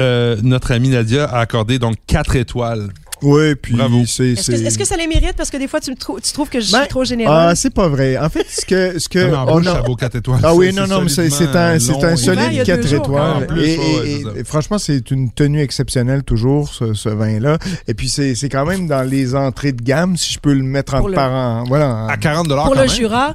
euh, 0.00 0.36
notre 0.42 0.72
amie 0.72 0.88
Nadia 0.88 1.24
a 1.26 1.38
accordé 1.38 1.78
donc 1.78 1.94
quatre 2.08 2.34
étoiles. 2.34 2.88
Oui, 3.22 3.54
puis 3.54 3.74
c'est. 4.06 4.32
Est-ce 4.32 4.50
que, 4.50 4.56
c'est- 4.56 4.62
est-ce 4.64 4.78
que 4.78 4.84
ça 4.84 4.96
les 4.96 5.06
mérite? 5.06 5.34
Parce 5.36 5.50
que 5.50 5.56
des 5.56 5.68
fois, 5.68 5.80
tu, 5.80 5.90
me 5.90 5.96
trou- 5.96 6.20
tu 6.20 6.32
trouves 6.32 6.48
que 6.50 6.60
je 6.60 6.70
Ben, 6.70 6.80
suis 6.80 6.88
trop 6.88 7.04
généreuse. 7.04 7.34
Ah, 7.36 7.54
c'est 7.54 7.72
pas 7.72 7.88
vrai. 7.88 8.18
En 8.18 8.28
fait, 8.28 8.46
ce 8.48 8.64
que. 8.66 8.98
Ce 8.98 9.08
que 9.08 9.30
Non, 9.30 9.38
en 9.38 9.54
on 9.56 9.60
a- 9.66 9.72
ça 9.72 9.80
vaut 9.80 9.96
4 9.96 10.16
étoiles. 10.16 10.40
Ah 10.42 10.54
oui, 10.54 10.72
non, 10.74 10.86
non, 10.86 11.00
mais 11.02 11.08
c'est 11.08 11.22
un, 11.56 11.74
un 11.74 11.78
solide 11.78 12.48
il 12.50 12.56
y 12.56 12.60
a 12.60 12.64
deux 12.64 12.76
4 12.76 12.86
jours, 12.88 13.04
étoiles. 13.06 13.36
en 13.36 13.46
plus, 13.46 13.62
et, 13.64 13.78
ouais, 13.78 14.22
et- 14.40 14.44
franchement, 14.44 14.78
c'est 14.78 15.10
une 15.10 15.30
tenue 15.30 15.60
exceptionnelle 15.62 16.22
toujours, 16.24 16.68
ce, 16.68 16.92
ce 16.94 17.08
vin-là. 17.08 17.58
Et 17.88 17.94
puis, 17.94 18.08
c'est 18.08 18.34
c'est 18.34 18.48
quand 18.50 18.66
même 18.66 18.86
dans 18.86 19.02
les 19.08 19.34
entrées 19.34 19.72
de 19.72 19.82
gamme, 19.82 20.16
si 20.16 20.34
je 20.34 20.38
peux 20.38 20.52
le 20.52 20.62
mettre 20.62 20.94
en 20.94 21.10
parents. 21.10 21.64
Voilà. 21.66 22.06
À 22.08 22.16
40 22.18 22.48
pour 22.48 22.56
quand 22.64 22.70
le 22.74 22.80
même. 22.80 22.88
Jura. 22.88 23.34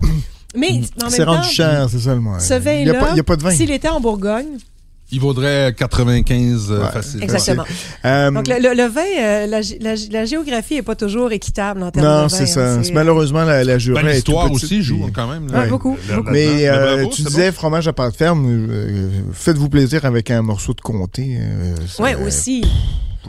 Mais 0.56 0.68
en 0.68 0.74
même 0.74 1.10
C'est 1.10 1.24
rendu 1.24 1.38
temps, 1.40 1.44
cher, 1.44 1.88
c'est 1.90 2.00
ça 2.00 2.14
le 2.14 2.20
moins. 2.20 2.38
ce 2.40 2.54
Il 2.54 2.84
n'y 2.84 2.90
a, 2.90 2.94
vin-là, 2.94 3.08
il 3.14 3.18
y 3.18 3.20
a 3.22 3.24
pas 3.24 3.36
de 3.38 3.42
vin. 3.42 3.52
s'il 3.52 3.72
était 3.72 3.88
en 3.88 4.00
Bourgogne, 4.02 4.58
Il 5.14 5.20
vaudrait 5.20 5.74
95 5.78 6.72
euh, 6.72 6.84
Ouais. 6.84 6.92
facile. 6.92 7.24
exactement. 7.24 7.64
Euh, 8.06 8.32
Donc, 8.32 8.48
le, 8.48 8.56
le- 8.62 8.76
le 8.76 8.88
vin, 8.88 9.02
euh, 9.20 9.46
la, 9.48 9.62
gé- 9.62 9.78
la, 9.82 9.94
la 10.12 10.26
géographie 10.26 10.76
n'est 10.76 10.82
pas 10.82 10.96
toujours 10.96 11.32
équitable 11.32 11.84
en 11.84 11.92
termes 11.92 12.06
de 12.06 12.12
vin. 12.12 12.22
non, 12.24 12.30
c'est 12.30 12.46
ça. 12.46 12.76
hein, 12.76 12.80
C'est 12.84 12.94
Malheureusement, 12.94 13.44
la, 13.44 13.64
la 13.64 13.78
Ben, 13.78 14.08
L'histoire 14.08 14.52
aussi 14.52 14.82
joue 14.82 15.10
quand 15.14 15.28
même. 15.28 15.48
Ouais, 15.52 15.68
beaucoup. 15.68 15.98
Mais 16.32 16.68
euh, 16.70 16.96
bravo, 16.96 17.10
tu 17.14 17.24
disais 17.24 17.52
fromage 17.52 17.88
à 17.88 17.94
part 17.94 18.12
de 18.12 18.16
ferme, 18.16 18.46
euh, 18.50 19.10
faites-vous 19.34 19.70
plaisir 19.70 20.06
avec 20.06 20.32
un 20.32 20.42
morceau 20.42 20.74
de 20.74 20.82
comté. 20.82 21.38
euh, 21.40 21.76
Oui, 22.00 22.12
aussi. 22.26 22.64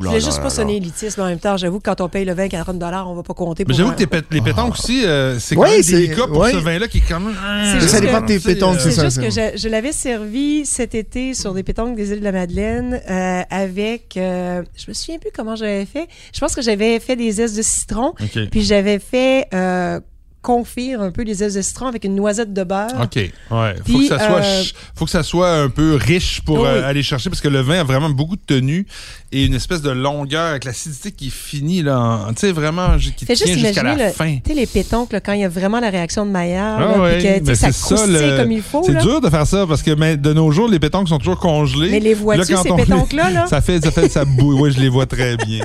Je 0.01 0.07
voulais 0.07 0.21
juste 0.21 0.41
pas 0.41 0.51
sonner 0.51 0.77
élitiste, 0.77 1.19
mais 1.19 1.25
en 1.25 1.27
même 1.29 1.39
temps, 1.39 1.57
j'avoue 1.57 1.79
que 1.79 1.85
quand 1.85 2.01
on 2.01 2.09
paye 2.09 2.25
le 2.25 2.33
vin 2.35 2.49
40 2.49 2.83
on 3.07 3.15
va 3.15 3.23
pas 3.23 3.35
compter 3.35 3.65
Mais 3.69 3.75
j'avoue 3.75 3.91
que 3.93 3.97
tes 3.97 4.07
pét- 4.07 4.25
les 4.31 4.41
pétanques 4.41 4.73
aussi, 4.73 5.05
euh, 5.05 5.39
c'est 5.39 5.55
quand 5.55 5.63
Ouais, 5.63 5.71
même 5.73 5.83
c'est- 5.83 5.93
délicat 5.93 6.27
pour 6.27 6.47
ce 6.47 6.57
vin-là 6.57 6.89
qui 6.89 6.99
est 6.99 7.03
quand 7.09 7.21
même. 7.21 7.35
C'est 7.65 7.73
Ça 7.73 7.79
juste 7.81 8.01
dépend 8.01 8.21
que- 8.23 8.33
de 8.33 8.39
tes 8.39 8.41
pétanques, 8.41 8.77
euh, 8.77 8.79
c'est 8.81 8.91
C'est 8.91 8.97
ça. 8.97 9.05
juste 9.05 9.21
c'est- 9.35 9.49
que 9.51 9.57
je, 9.57 9.63
je 9.63 9.69
l'avais 9.69 9.93
servi 9.93 10.65
cet 10.67 10.95
été 10.95 11.35
sur 11.35 11.53
des 11.55 11.63
pétanques 11.63 11.95
des 11.97 12.11
îles 12.13 12.21
de 12.21 12.25
la 12.25 12.33
Madeleine 12.33 13.01
euh, 13.11 13.43
avec. 13.51 14.17
euh, 14.17 14.63
je 14.77 14.85
me 14.89 14.95
souviens 14.95 15.19
plus 15.19 15.31
comment 15.35 15.57
j'avais 15.57 15.85
fait. 15.87 16.09
Je 16.35 16.41
pense 16.41 16.55
que 16.55 16.63
j'avais 16.63 16.99
fait 16.99 17.17
des 17.17 17.31
zestes 17.33 17.57
de 17.57 17.63
citron, 17.63 18.15
OK. 18.21 18.49
puis 18.51 18.63
j'avais 18.63 18.99
fait 18.99 19.47
euh, 19.55 20.01
confire 20.43 21.01
un 21.01 21.11
peu 21.11 21.23
les 21.23 21.43
citron 21.63 21.87
avec 21.87 22.05
une 22.05 22.15
noisette 22.17 22.53
de 22.53 22.65
beurre. 22.65 22.91
OK. 23.03 23.15
Ouais. 23.17 23.31
Faut, 23.51 23.83
Puis, 23.85 24.09
que 24.09 24.19
ça 24.19 24.19
soit, 24.27 24.43
euh, 24.43 24.63
faut 24.95 25.05
que 25.05 25.11
ça 25.11 25.23
soit 25.23 25.51
un 25.53 25.69
peu 25.69 25.95
riche 25.95 26.41
pour 26.43 26.61
Oui. 26.61 26.67
euh, 26.67 26.87
aller 26.89 27.03
chercher 27.03 27.31
parce 27.31 27.41
que 27.41 27.49
le 27.49 27.61
vin 27.61 27.81
a 27.81 27.85
vraiment 27.85 28.11
beaucoup 28.11 28.37
de 28.37 28.43
tenue 28.45 28.87
et 29.31 29.45
une 29.47 29.55
espèce 29.55 29.81
de 29.83 29.91
longueur 29.91 30.51
avec 30.51 30.65
l'acidité 30.65 31.13
qui 31.13 31.31
finit 31.31 31.83
là. 31.83 32.27
Tu 32.31 32.35
sais, 32.41 32.53
vraiment, 32.53 32.97
qui 33.17 33.25
Fais 33.25 33.35
tient 33.35 33.57
jusqu'à 33.57 33.83
la 33.83 33.95
le- 34.09 34.11
fin. 34.13 34.37
Tu 34.45 34.51
sais, 34.51 34.55
les 34.55 34.67
pétoncles, 34.67 35.15
là, 35.15 35.21
quand 35.21 35.33
il 35.33 35.41
y 35.41 35.45
a 35.45 35.49
vraiment 35.49 35.81
la 35.81 35.91
réaction 35.91 36.27
de 36.27 36.31
Maillard, 36.31 36.79
Ah 36.79 36.81
là, 36.81 37.01
ouais, 37.01 37.41
que 37.41 37.55
ça 37.55 37.71
le- 38.07 38.37
comme 38.43 38.53
il 38.53 38.63
faut. 38.63 38.83
C'est 38.85 38.93
là. 38.93 39.01
dur 39.01 39.21
de 39.21 39.31
faire 39.31 39.47
ça 39.47 39.65
parce 39.67 39.83
que 39.83 39.93
mais, 39.93 40.17
de 40.17 40.33
nos 40.33 40.51
jours, 40.51 40.69
les 40.69 40.79
pétanques 40.81 41.09
sont 41.09 41.19
toujours 41.19 41.39
congelées. 41.39 41.91
Mais 41.91 42.01
les 42.01 42.15
Là, 42.37 42.45
quand 42.57 42.63
ces 42.63 42.71
on- 42.73 42.77
pétanques-là? 42.77 43.31
Là? 43.31 43.47
Ça 43.47 43.61
fait, 43.61 43.83
ça 43.83 43.91
fait, 43.91 44.09
ça 44.09 44.25
bouille. 44.25 44.59
Oui, 44.61 44.73
je 44.73 44.81
les 44.81 44.89
vois 44.89 45.07
très 45.07 45.37
bien. 45.37 45.61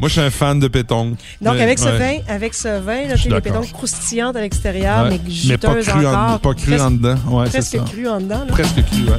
Moi, 0.00 0.08
je 0.08 0.12
suis 0.14 0.20
un 0.20 0.30
fan 0.30 0.58
de 0.58 0.68
pétanques. 0.68 1.16
Donc, 1.40 1.54
Mais- 1.54 1.62
avec 1.62 1.78
ce 1.78 1.88
vin, 1.88 2.16
avec 2.28 2.54
ce 2.54 2.80
vin, 2.80 3.02
là, 3.06 3.12
tu 3.14 3.18
suis 3.18 3.22
sais, 3.22 3.28
les 3.28 3.40
d'accord. 3.40 3.60
pétanques 3.60 3.72
à 4.30 4.40
l'extérieur, 4.40 5.04
Ouais. 5.04 5.10
mais 5.10 5.20
Mais 5.48 5.58
pas 5.58 5.74
cru, 5.82 6.06
en, 6.06 6.10
encore. 6.12 6.40
pas 6.40 6.54
cru 6.54 6.66
presque, 6.68 6.82
en 6.84 6.90
dedans. 6.92 7.16
Ouais, 7.28 7.48
presque 7.48 7.76
ça. 7.78 7.84
cru 7.90 8.08
en 8.08 8.20
dedans. 8.20 8.40
là. 8.40 8.52
Presque 8.52 8.82
cru, 8.84 9.02
ouais. 9.04 9.18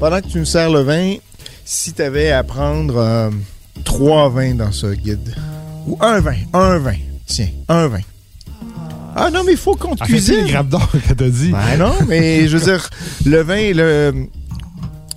Pendant 0.00 0.20
que 0.20 0.26
tu 0.26 0.38
me 0.40 0.44
sers 0.44 0.70
le 0.70 0.80
vin, 0.80 1.14
si 1.64 1.92
tu 1.92 2.02
avais 2.02 2.32
à 2.32 2.42
prendre 2.42 2.96
euh, 2.96 3.30
trois 3.84 4.28
vins 4.28 4.54
dans 4.54 4.72
ce 4.72 4.88
guide, 4.88 5.34
ou 5.86 5.96
un 6.00 6.20
vin, 6.20 6.34
un 6.52 6.78
vin, 6.78 6.96
tiens, 7.26 7.48
un 7.68 7.86
vin. 7.88 8.00
Ah 9.14 9.30
non, 9.30 9.42
mais 9.44 9.52
il 9.52 9.58
faut 9.58 9.74
qu'on 9.74 9.94
te 9.94 10.02
Ah, 10.02 10.06
c'est 10.06 10.12
cuisine. 10.12 10.44
les 10.44 10.50
grappes 10.50 10.68
d'or 10.68 10.88
que 10.90 11.12
t'as 11.12 11.28
dit. 11.28 11.50
Ben 11.52 11.76
non, 11.78 11.94
mais 12.08 12.48
je 12.48 12.56
veux 12.56 12.64
dire, 12.64 12.88
le 13.26 13.42
vin, 13.42 13.72
le. 13.74 14.26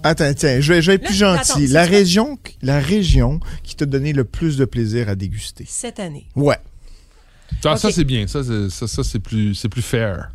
Attends, 0.04 0.32
tiens, 0.36 0.60
je 0.60 0.74
vais, 0.74 0.82
je 0.82 0.88
vais 0.92 0.96
être 0.96 1.06
plus 1.06 1.16
gentil. 1.16 1.40
attends, 1.52 1.60
c'est 1.60 1.68
la 1.68 1.84
région, 1.86 2.38
la 2.62 2.80
région 2.80 3.40
qui 3.64 3.76
t'a 3.76 3.86
donné 3.86 4.14
le 4.14 4.24
plus 4.24 4.58
de 4.58 4.66
plaisir 4.66 5.10
à 5.10 5.16
déguster. 5.16 5.66
Cette 5.68 6.00
année. 6.00 6.28
Ouais. 6.36 6.58
Ah, 7.64 7.78
Ça, 7.78 7.92
c'est 7.92 8.04
bien. 8.04 8.28
Ça, 8.28 8.42
c'est, 8.44 8.70
ça, 8.70 8.86
ça, 8.88 9.04
c'est 9.04 9.20
plus, 9.20 9.56
c'est 9.56 9.70
plus 9.70 9.82
fair. 9.82 10.30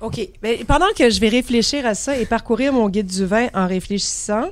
OK. 0.00 0.18
Ben, 0.42 0.56
pendant 0.66 0.86
que 0.98 1.08
je 1.10 1.20
vais 1.20 1.28
réfléchir 1.28 1.84
à 1.86 1.94
ça 1.94 2.16
et 2.18 2.24
parcourir 2.26 2.72
mon 2.72 2.88
guide 2.88 3.06
du 3.06 3.24
vin 3.26 3.48
en 3.54 3.66
réfléchissant, 3.66 4.48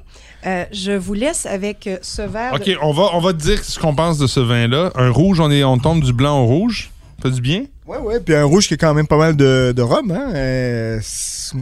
euh, 0.46 0.64
je 0.72 0.92
vous 0.92 1.14
laisse 1.14 1.46
avec 1.46 1.87
euh, 1.87 1.96
ce 2.02 2.22
verre. 2.22 2.52
de- 2.52 2.58
OK, 2.72 2.78
on 2.82 2.92
va, 2.92 3.11
on 3.14 3.20
va 3.20 3.32
te 3.32 3.38
dire 3.42 3.62
ce 3.64 3.78
qu'on 3.78 3.94
pense 3.94 4.18
de 4.18 4.26
ce 4.26 4.40
vin-là. 4.40 4.92
Un 4.94 5.11
rouge, 5.11 5.40
on, 5.40 5.50
est, 5.50 5.64
on 5.64 5.78
tombe 5.78 6.02
du 6.04 6.12
blanc 6.12 6.40
au 6.42 6.46
rouge. 6.46 6.90
Fait 7.22 7.30
du 7.30 7.40
bien? 7.40 7.64
Ouais, 7.88 7.96
ouais. 7.96 8.20
Puis 8.20 8.35
un 8.35 8.44
rouge 8.44 8.68
qui 8.68 8.74
a 8.74 8.77
quand 8.77 8.92
même 8.92 9.07
pas 9.07 9.16
mal 9.16 9.35
de, 9.35 9.72
de 9.74 9.81
rhum, 9.81 10.11
hein. 10.11 10.31
Euh, 10.35 11.01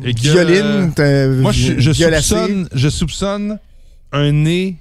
Et 0.05 0.13
que, 0.13 0.21
violine, 0.21 0.93
Moi, 1.41 1.53
je, 1.53 1.93
soupçonne, 1.93 2.69
je 2.75 2.89
soupçonne 2.89 3.61
un 4.11 4.33
nez. 4.33 4.77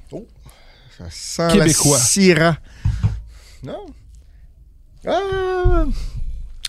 Ça 0.98 1.06
sent 1.12 1.48
Québécois. 1.54 1.98
la 1.98 2.04
Syrah. 2.04 2.58
Non? 3.64 3.86
Ah! 5.08 5.86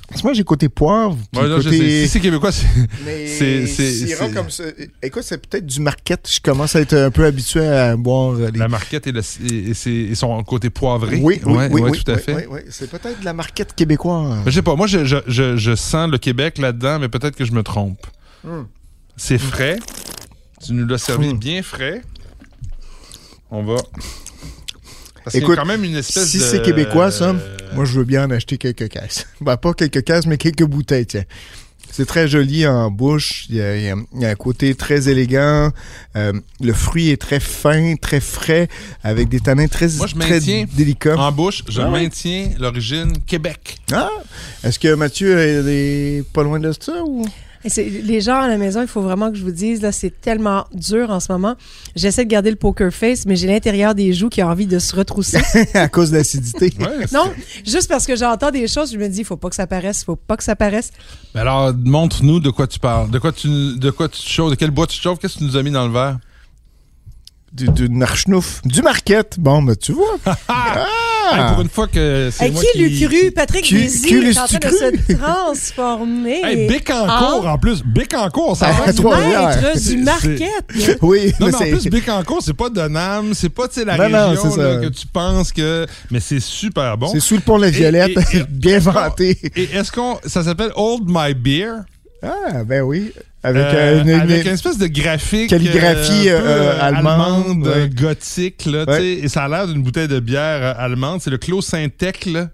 Parce 0.09 0.21
que 0.23 0.27
moi, 0.27 0.35
j'ai 0.35 0.45
côté 0.45 0.69
poivre. 0.69 1.17
je 1.35 1.61
sais. 1.63 1.71
Si 2.05 2.09
c'est 2.09 2.21
québécois, 2.21 2.53
c'est. 2.53 2.67
Mais 3.05 3.27
C'est- 3.39 3.67
c'est- 3.67 3.91
Syrah 4.07 4.29
c'est- 4.29 4.35
comme 4.35 4.51
ça. 4.51 4.65
Écoute, 5.03 5.23
c'est 5.25 5.39
peut-être 5.45 5.67
du 5.67 5.81
marquette. 5.81 6.29
Je 6.33 6.39
commence 6.41 6.77
à 6.77 6.81
être 6.81 6.95
un 6.95 7.11
peu 7.11 7.25
habitué 7.25 7.67
à 7.67 7.97
boire 7.97 8.35
euh, 8.35 8.51
les. 8.53 8.59
La 8.59 8.69
marquette 8.69 9.07
et, 9.09 9.13
le- 9.13 9.21
et- 9.21 10.15
son 10.15 10.43
côté 10.45 10.71
poivré. 10.71 11.17
Oui, 11.21 11.41
oui, 11.45 11.53
Ouais, 11.53 11.69
oui, 11.73 11.81
ouais, 11.81 11.91
oui, 11.91 12.03
tout 12.05 12.11
à 12.13 12.19
fait. 12.19 12.35
oui, 12.35 12.43
oui. 12.49 12.61
C'est 12.71 12.89
peut-être 12.89 13.19
de 13.21 13.25
la 13.25 13.33
marquette 13.33 13.75
québécoise. 13.75 14.43
Je 14.47 14.51
sais 14.53 14.63
pas, 14.63 14.77
moi 14.77 14.87
je, 14.87 15.05
je, 15.05 15.17
je, 15.27 15.57
je 15.57 15.75
sens 15.75 16.09
le 16.11 16.19
Québec 16.19 16.59
là-dedans, 16.59 16.99
mais 17.01 17.09
peut-être 17.09 17.35
que 17.37 17.45
je 17.45 17.53
me 17.53 17.63
trompe. 17.65 18.07
Hmm. 18.45 18.63
C'est 19.17 19.39
frais. 19.39 19.79
Tu 20.65 20.73
nous 20.73 20.87
l'as 20.87 20.99
servi 20.99 21.35
Hmm. 21.35 21.39
bien 21.39 21.63
frais. 21.63 22.03
On 23.51 23.63
va. 23.65 23.77
Parce 25.27 25.33
qu'il 25.35 25.43
y 25.43 25.45
a 25.45 25.47
Écoute, 25.47 25.59
quand 25.59 25.67
même 25.67 25.83
une 25.83 25.97
espèce 25.97 26.29
si 26.31 26.39
de- 26.39 26.43
c'est 26.45 26.63
québécois, 26.63 27.11
ça, 27.11 27.35
Moi, 27.75 27.85
je 27.85 27.99
veux 27.99 28.05
bien 28.05 28.27
en 28.27 28.31
acheter 28.31 28.59
quelques 28.59 28.89
caisses. 28.89 29.27
Ben, 29.41 29.57
pas 29.57 29.75
quelques 29.75 30.05
caisses, 30.05 30.25
mais 30.25 30.39
quelques 30.39 30.63
bouteilles, 30.63 31.05
tiens. 31.07 31.25
C'est 31.91 32.07
très 32.07 32.29
joli 32.29 32.65
en 32.67 32.91
bouche. 32.93 33.47
Il 33.49 33.57
y 33.57 33.61
a, 33.61 33.77
il 33.77 33.83
y 33.83 33.89
a- 33.91 33.97
il 34.15 34.21
y 34.21 34.25
a 34.25 34.29
un 34.31 34.35
côté 34.37 34.75
très 34.77 35.09
élégant. 35.09 35.73
Euh, 36.15 36.33
le 36.61 36.73
fruit 36.73 37.11
est 37.11 37.17
très 37.21 37.41
fin, 37.41 37.97
très 37.97 38.21
frais, 38.21 38.69
avec 39.03 39.29
des 39.29 39.41
tanins 39.41 39.67
très, 39.67 39.89
Moi, 39.97 40.07
je 40.07 40.15
très 40.15 40.39
délicats. 40.77 41.17
En 41.19 41.33
bouche, 41.33 41.63
je 41.69 41.81
Ah 41.81 41.87
ouais? 41.87 42.03
maintiens 42.03 42.51
l'origine 42.61 43.13
Québec. 43.27 43.79
Ah! 43.93 44.09
Est-ce 44.63 44.79
que 44.79 44.95
Mathieu 44.95 45.37
est 45.69 46.23
pas 46.33 46.45
loin 46.45 46.61
de 46.61 46.71
ça 46.81 47.03
ou? 47.05 47.27
Les 47.77 48.21
gens 48.21 48.41
à 48.41 48.49
la 48.49 48.59
maison, 48.59 48.83
il 48.83 48.89
faut 48.89 49.01
vraiment 49.01 49.31
que 49.31 49.37
je 49.37 49.43
vous 49.43 49.51
dise, 49.51 49.83
là, 49.83 49.93
c'est 49.93 50.21
tellement 50.21 50.67
dur 50.73 51.11
en 51.11 51.21
ce 51.21 51.33
moment. 51.33 51.57
J'essaie 51.95 52.25
de 52.25 52.31
garder 52.31 52.51
le 52.51 52.57
poker 52.57 52.93
face, 52.93 53.27
mais 53.27 53.37
j'ai 53.37 53.47
l'intérieur 53.47 53.95
des 53.95 54.13
joues 54.13 54.29
qui 54.29 54.41
a 54.41 54.49
envie 54.49 54.67
de 54.67 54.79
se 54.79 54.95
retrousser. 54.95 55.41
à 55.75 55.89
cause 55.89 56.11
de 56.11 56.17
l'acidité. 56.17 56.73
Ouais, 56.79 57.07
non, 57.13 57.33
juste 57.65 57.89
parce 57.89 58.07
que 58.07 58.17
j'entends 58.17 58.51
des 58.51 58.69
choses, 58.69 58.93
je 58.93 58.99
me 58.99 59.09
dis, 59.09 59.21
il 59.21 59.25
faut 59.25 59.37
pas 59.37 59.49
que 59.49 59.57
ça 59.57 59.67
paraisse, 59.67 60.03
il 60.03 60.05
faut 60.05 60.17
pas 60.17 60.37
que 60.37 60.45
ça 60.45 60.57
paraisse. 60.57 60.91
Mais 61.35 61.41
alors, 61.41 61.73
montre-nous 61.75 62.41
de 62.41 62.51
quoi 62.51 62.67
tu 62.67 62.79
parles. 62.79 63.11
De 63.11 63.19
quoi 63.19 63.33
tu, 63.33 63.49
de 63.49 63.91
quoi 63.91 64.09
tu 64.09 64.23
te 64.23 64.29
chauffes. 64.29 64.51
De 64.51 64.57
quel 64.57 64.71
bois 64.71 64.87
tu 64.87 64.99
te 64.99 65.03
chauffes. 65.03 65.19
Qu'est-ce 65.19 65.35
que 65.35 65.39
tu 65.41 65.45
nous 65.45 65.57
as 65.57 65.63
mis 65.63 65.71
dans 65.71 65.87
le 65.87 65.93
verre? 65.93 66.19
Du, 67.53 67.69
du 67.69 67.89
narchnouf. 67.89 68.61
Du 68.65 68.83
marquette. 68.83 69.39
Bon, 69.39 69.63
ben, 69.63 69.77
tu 69.77 69.93
vois. 69.93 70.17
Hey, 71.33 71.53
pour 71.53 71.61
une 71.63 71.69
fois 71.69 71.87
que 71.89 72.31
c'est 72.33 72.47
Hey, 72.47 72.51
moi 72.53 72.63
qui 72.73 72.79
l'eût 72.79 73.07
cru? 73.09 73.31
Patrick 73.33 73.65
qui- 73.65 73.75
Bézy 73.75 74.03
qui 74.09 74.15
est 74.15 74.39
en 74.39 74.47
train 74.47 74.59
de 74.59 74.69
se 74.69 75.13
transformer? 75.15 76.41
Hey, 76.45 76.67
Bécancourt, 76.69 77.45
Ah. 77.47 77.53
en 77.55 77.59
plus. 77.59 77.83
Bécancourt, 77.85 78.57
ça 78.57 78.69
Ah, 78.71 78.87
va. 78.87 78.93
Trois-Rivières. 78.93 79.49
Maître 79.49 79.79
C'est- 79.79 79.95
du 79.95 80.03
market. 80.03 80.41
Oui, 81.03 81.33
Non, 81.41 81.47
mais 81.47 81.53
mais 81.53 81.55
en 81.75 81.79
plus, 81.79 81.87
Bécancourt, 81.91 82.43
c'est 82.43 82.55
pas 82.55 82.69
de 82.71 82.81
Nam, 82.89 83.33
c'est 83.35 83.49
pas, 83.49 83.69
tu 83.69 83.81
sais, 83.81 83.85
la 83.85 83.97
Non, 83.97 84.09
non, 84.09 84.29
région 84.31 84.51
c'est 84.51 84.61
là, 84.63 84.75
ça. 84.75 84.81
que 84.81 84.87
tu 84.89 85.07
penses 85.07 85.53
que... 85.53 85.87
Mais 86.11 86.21
c'est 86.21 86.41
super 86.41 86.97
bon. 86.97 87.09
c'est 87.13 87.21
sous 87.21 87.35
le 87.35 87.41
pont 87.41 87.57
La 87.59 87.71
Violette. 87.71 88.17
Et- 88.33 88.37
et- 88.39 88.45
bien 88.49 88.79
vanté. 88.79 89.39
Et 89.57 89.65
est-ce 89.75 89.91
qu'on... 89.93 90.19
Ça 90.27 90.43
s'appelle 90.43 90.71
Hold 90.77 91.05
My 91.07 91.35
Beer? 91.35 91.73
Ah, 92.23 92.65
ben 92.65 92.83
oui. 92.83 93.13
Avec, 93.47 93.63
euh, 93.63 93.75
euh, 93.75 94.03
une, 94.03 94.11
avec 94.11 94.41
une- 94.43 94.49
une 94.49 94.55
espèce 94.55 94.79
de 94.79 94.87
graphique 94.89 95.51
Calligraphie, 95.51 96.29
euh, 96.29 96.79
allemande, 96.81 97.67
ouais. 97.67 97.89
gothique 97.89 98.65
là, 98.67 98.85
Ouais. 98.89 99.05
et 99.23 99.29
ça 99.29 99.45
a 99.45 99.49
l'air 99.49 99.69
d'une 99.69 99.83
bouteille 99.83 100.09
de 100.09 100.19
bière 100.21 100.75
allemande 100.79 101.21
c'est 101.23 101.31
le 101.31 101.39
Clos 101.39 101.63
Saint-Tech 101.63 102.27
là. 102.27 102.49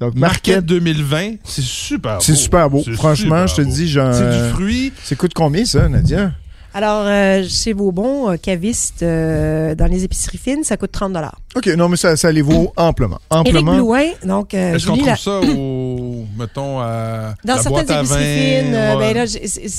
Donc, 0.00 0.14
Marquette 0.16 0.56
Marquette. 0.56 0.66
2020 0.66 1.34
c'est 1.44 1.62
super 1.62 2.14
beau 2.16 2.20
C'est 2.20 2.34
super 2.34 2.68
beau. 2.68 2.82
C'est 2.84 2.92
Franchement, 2.92 3.46
je 3.46 3.54
te 3.54 3.62
beau. 3.62 3.70
dis, 3.72 3.88
genre. 3.88 4.12
c'est 4.12 4.30
du 4.30 4.50
fruit 4.52 4.92
Ça 5.04 5.14
coûte 5.14 5.32
combien, 5.34 5.64
ça, 5.64 5.88
Nadia? 5.88 6.32
Alors, 6.74 7.04
euh, 7.06 7.44
chez 7.48 7.72
Beaubon, 7.72 8.30
euh, 8.30 8.36
caviste 8.36 9.04
euh, 9.04 9.76
dans 9.76 9.86
les 9.86 10.02
épiceries 10.02 10.38
fines, 10.38 10.64
ça 10.64 10.76
coûte 10.76 10.90
30 10.90 11.16
OK, 11.54 11.66
non, 11.68 11.88
mais 11.88 11.96
ça, 11.96 12.16
ça 12.16 12.32
les 12.32 12.42
vaut 12.42 12.72
amplement. 12.76 13.18
Éric 13.30 13.48
Amplement. 13.54 13.74
Blouin, 13.76 14.06
donc, 14.24 14.54
euh, 14.54 14.74
est-ce 14.74 14.86
qu'on 14.88 14.96
trouve 14.96 15.06
la- 15.06 15.16
ça 15.16 15.40
au 15.40 16.24
mettons 16.38 16.80
à 16.80 17.34
dans 17.44 17.54
la 17.54 17.62
certaines 17.62 17.86
boîte 17.86 17.90
à 17.90 18.00
épiceries 18.00 18.18
vin, 18.18 18.62
fines, 18.64 18.74
euh, 18.74 18.96
ouais. 18.96 19.14
ben 19.14 19.24
là, 19.24 19.70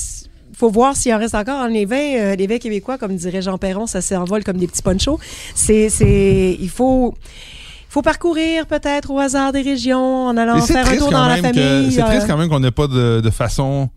faut 0.58 0.70
voir 0.70 0.96
s'il 0.96 1.14
en 1.14 1.18
reste 1.20 1.36
encore. 1.36 1.68
Les 1.68 1.84
vins, 1.86 1.98
euh, 2.16 2.36
les 2.38 2.48
vins 2.48 2.60
québécois, 2.60 2.98
comme 2.98 3.14
dirait 3.18 3.42
Jean 3.42 3.58
Perron, 3.58 3.88
ça 3.88 4.00
s'envole 4.00 4.46
comme 4.46 4.58
des 4.58 4.68
petits 4.68 4.82
ponchos. 4.82 5.20
C'est, 5.54 5.90
c'est, 5.90 6.56
il 6.58 6.70
faut, 6.70 7.14
faut 7.90 8.02
parcourir 8.02 8.66
peut-être 8.68 9.12
au 9.12 9.20
hasard 9.20 9.52
des 9.52 9.64
régions 9.64 10.28
en 10.28 10.38
allant 10.38 10.62
faire 10.62 10.88
un 10.88 10.96
tour 10.96 11.12
dans 11.12 11.28
la 11.28 11.38
famille. 11.38 11.92
C'est 11.92 12.02
euh, 12.02 12.06
triste 12.06 12.26
quand 12.28 12.38
même 12.38 12.48
qu'on 12.48 12.62
n'ait 12.62 12.72
pas 12.72 12.88
de, 12.88 13.20
de 13.20 13.30
façon 13.32 13.90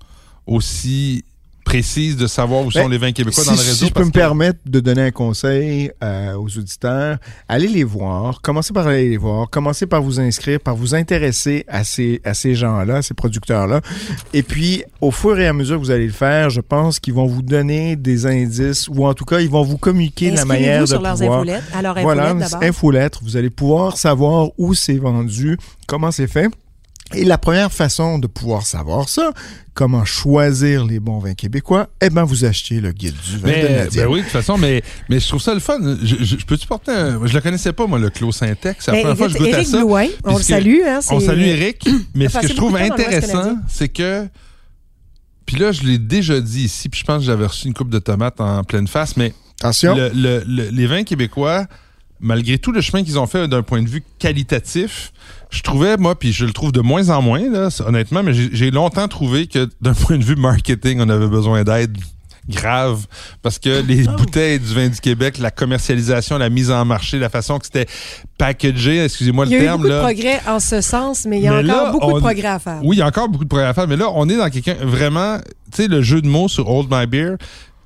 aussi 0.48 1.22
précise 1.68 2.16
de 2.16 2.26
savoir 2.26 2.62
où 2.62 2.70
Ben, 2.72 2.82
sont 2.84 2.88
les 2.88 2.96
vins 2.98 3.12
québécois 3.12 3.42
si, 3.44 3.50
dans 3.50 3.54
le 3.56 3.60
réseau. 3.60 3.74
si 3.74 3.86
je 3.88 3.92
peux 3.92 4.00
me 4.04 4.08
que- 4.10 4.12
permettre 4.18 4.58
de 4.64 4.80
donner 4.80 5.02
un 5.02 5.10
conseil 5.10 5.90
euh, 6.02 6.32
aux 6.34 6.46
auditeurs, 6.58 7.18
allez 7.46 7.68
les 7.68 7.84
voir. 7.84 8.40
Commencez 8.40 8.72
par 8.72 8.86
aller 8.86 9.08
les 9.10 9.16
voir. 9.18 9.50
Commencez 9.50 9.86
par 9.86 10.00
vous 10.02 10.18
inscrire, 10.18 10.60
par 10.60 10.74
vous 10.76 10.94
intéresser 10.94 11.64
à 11.68 11.84
ces, 11.84 12.20
à 12.24 12.32
ces 12.32 12.54
gens-là, 12.54 12.96
à 12.96 13.02
ces 13.02 13.12
producteurs-là. 13.14 13.82
Et 14.32 14.42
puis, 14.42 14.82
au 15.02 15.10
fur 15.10 15.38
et 15.38 15.46
à 15.46 15.52
mesure 15.52 15.76
que 15.76 15.82
vous 15.82 15.90
allez 15.90 16.06
le 16.06 16.12
faire, 16.12 16.48
je 16.48 16.60
pense 16.62 17.00
qu'ils 17.00 17.14
vont 17.14 17.26
vous 17.26 17.42
donner 17.42 17.96
des 17.96 18.24
indices 18.26 18.88
ou 18.88 19.06
en 19.06 19.12
tout 19.12 19.26
cas, 19.26 19.40
ils 19.40 19.50
vont 19.50 19.62
vous 19.62 19.76
communiquer 19.78 20.30
la 20.30 20.46
manière 20.46 20.80
de 20.82 20.86
sur 20.86 21.02
leurs 21.02 21.16
pouvoir... 21.16 21.40
infolettes. 21.40 21.62
Alors, 21.74 21.98
Voilà, 22.00 22.30
infolettes 22.30 22.50
d'abord. 22.50 22.68
infolettre. 22.68 23.20
Vous 23.22 23.36
allez 23.36 23.50
pouvoir 23.50 23.96
savoir 23.98 24.48
où 24.56 24.72
c'est 24.74 24.96
vendu, 24.96 25.58
comment 25.86 26.10
c'est 26.10 26.26
fait. 26.28 26.48
Et 27.14 27.24
la 27.24 27.38
première 27.38 27.72
façon 27.72 28.18
de 28.18 28.26
pouvoir 28.26 28.66
savoir 28.66 29.08
ça, 29.08 29.32
comment 29.72 30.04
choisir 30.04 30.84
les 30.84 31.00
bons 31.00 31.18
vins 31.20 31.32
québécois, 31.34 31.88
eh 32.02 32.10
ben 32.10 32.24
vous 32.24 32.44
achetez 32.44 32.80
le 32.82 32.92
guide 32.92 33.14
du 33.24 33.38
vin 33.38 33.48
de 33.48 33.52
Mais, 33.54 33.76
Nadia. 33.84 34.04
ben 34.04 34.12
oui, 34.12 34.18
de 34.18 34.24
toute 34.24 34.32
façon, 34.32 34.58
mais, 34.58 34.82
mais 35.08 35.18
je 35.18 35.26
trouve 35.26 35.40
ça 35.40 35.54
le 35.54 35.60
fun. 35.60 35.78
Je, 36.02 36.16
je, 36.22 36.36
je 36.38 36.44
peux-tu 36.44 36.66
porter 36.66 36.92
un... 36.92 37.26
Je 37.26 37.32
le 37.32 37.40
connaissais 37.40 37.72
pas, 37.72 37.86
moi, 37.86 37.98
le 37.98 38.10
Clos 38.10 38.32
Syntex. 38.32 38.84
C'est 38.84 38.92
la 38.92 38.98
première 39.00 39.16
fois 39.16 39.26
que 39.28 39.32
je 39.32 39.38
goûte 39.38 39.46
à 39.46 39.50
Éric 39.58 39.68
ça. 39.68 39.78
Blouin, 39.78 40.06
on 40.24 40.36
le 40.36 40.42
salue. 40.42 40.80
Hein, 40.86 41.00
On 41.10 41.20
salue 41.20 41.40
Eric, 41.42 41.88
mais 42.14 42.26
a 42.26 42.28
ce 42.28 42.38
que 42.40 42.48
je 42.48 42.52
trouve 42.54 42.72
de 42.74 42.78
intéressant, 42.78 43.56
c'est 43.68 43.88
que. 43.88 44.26
Puis 45.46 45.56
là, 45.56 45.72
je 45.72 45.82
l'ai 45.84 45.98
déjà 45.98 46.40
dit 46.42 46.64
ici, 46.64 46.90
puis 46.90 47.00
je 47.00 47.06
pense 47.06 47.20
que 47.20 47.24
j'avais 47.24 47.46
reçu 47.46 47.68
une 47.68 47.74
coupe 47.74 47.88
de 47.88 47.98
tomates 47.98 48.38
en 48.40 48.64
pleine 48.64 48.86
face, 48.86 49.16
mais 49.16 49.32
Attention. 49.60 49.94
le- 49.96 50.10
le- 50.14 50.44
le- 50.46 50.68
les 50.68 50.86
vins 50.86 51.04
québécois, 51.04 51.64
malgré 52.20 52.58
tout 52.58 52.70
le 52.70 52.82
chemin 52.82 53.02
qu'ils 53.02 53.18
ont 53.18 53.26
fait 53.26 53.48
d'un 53.48 53.62
point 53.62 53.82
de 53.82 53.88
vue 53.88 54.02
qualitatif, 54.18 55.10
je 55.50 55.62
trouvais, 55.62 55.96
moi, 55.96 56.18
puis 56.18 56.32
je 56.32 56.44
le 56.44 56.52
trouve 56.52 56.72
de 56.72 56.80
moins 56.80 57.08
en 57.10 57.22
moins, 57.22 57.48
là, 57.50 57.68
honnêtement, 57.86 58.22
mais 58.22 58.32
j'ai 58.34 58.70
longtemps 58.70 59.08
trouvé 59.08 59.46
que 59.46 59.68
d'un 59.80 59.94
point 59.94 60.18
de 60.18 60.24
vue 60.24 60.36
marketing, 60.36 61.00
on 61.00 61.08
avait 61.08 61.26
besoin 61.28 61.64
d'aide 61.64 61.96
grave 62.48 63.06
parce 63.42 63.58
que 63.58 63.82
les 63.86 64.04
bouteilles 64.04 64.58
du 64.58 64.74
vin 64.74 64.88
du 64.88 64.98
Québec, 65.00 65.36
la 65.38 65.50
commercialisation, 65.50 66.38
la 66.38 66.48
mise 66.48 66.70
en 66.70 66.82
marché, 66.86 67.18
la 67.18 67.28
façon 67.28 67.58
que 67.58 67.66
c'était 67.66 67.86
packagé, 68.38 69.04
excusez-moi 69.04 69.44
Il 69.46 69.52
le 69.52 69.56
y 69.56 69.60
a 69.60 69.62
eu 69.62 69.64
terme 69.66 69.82
beaucoup 69.82 69.88
là. 69.92 69.96
de 69.98 70.02
progrès 70.04 70.40
en 70.46 70.58
ce 70.60 70.80
sens, 70.80 71.26
mais 71.28 71.38
il 71.38 71.42
y 71.44 71.48
a 71.48 71.62
Mais 71.62 71.70
encore 71.70 71.84
là, 71.84 71.92
beaucoup 71.92 72.10
on- 72.10 72.14
de 72.14 72.20
progrès 72.20 72.48
à 72.48 72.58
faire. 72.58 72.80
Oui, 72.82 72.96
il 72.96 72.98
y 73.00 73.02
a 73.02 73.06
encore 73.06 73.28
beaucoup 73.28 73.44
de 73.44 73.48
progrès 73.48 73.68
à 73.68 73.74
faire, 73.74 73.86
mais 73.86 73.96
là, 73.96 74.08
on 74.14 74.28
est 74.30 74.36
dans 74.36 74.48
quelqu'un 74.48 74.76
vraiment, 74.82 75.38
tu 75.72 75.82
sais, 75.82 75.88
le 75.88 76.00
jeu 76.00 76.22
de 76.22 76.26
mots 76.28 76.48
sur 76.48 76.70
Old 76.70 76.88
My 76.90 77.06
Beer, 77.06 77.36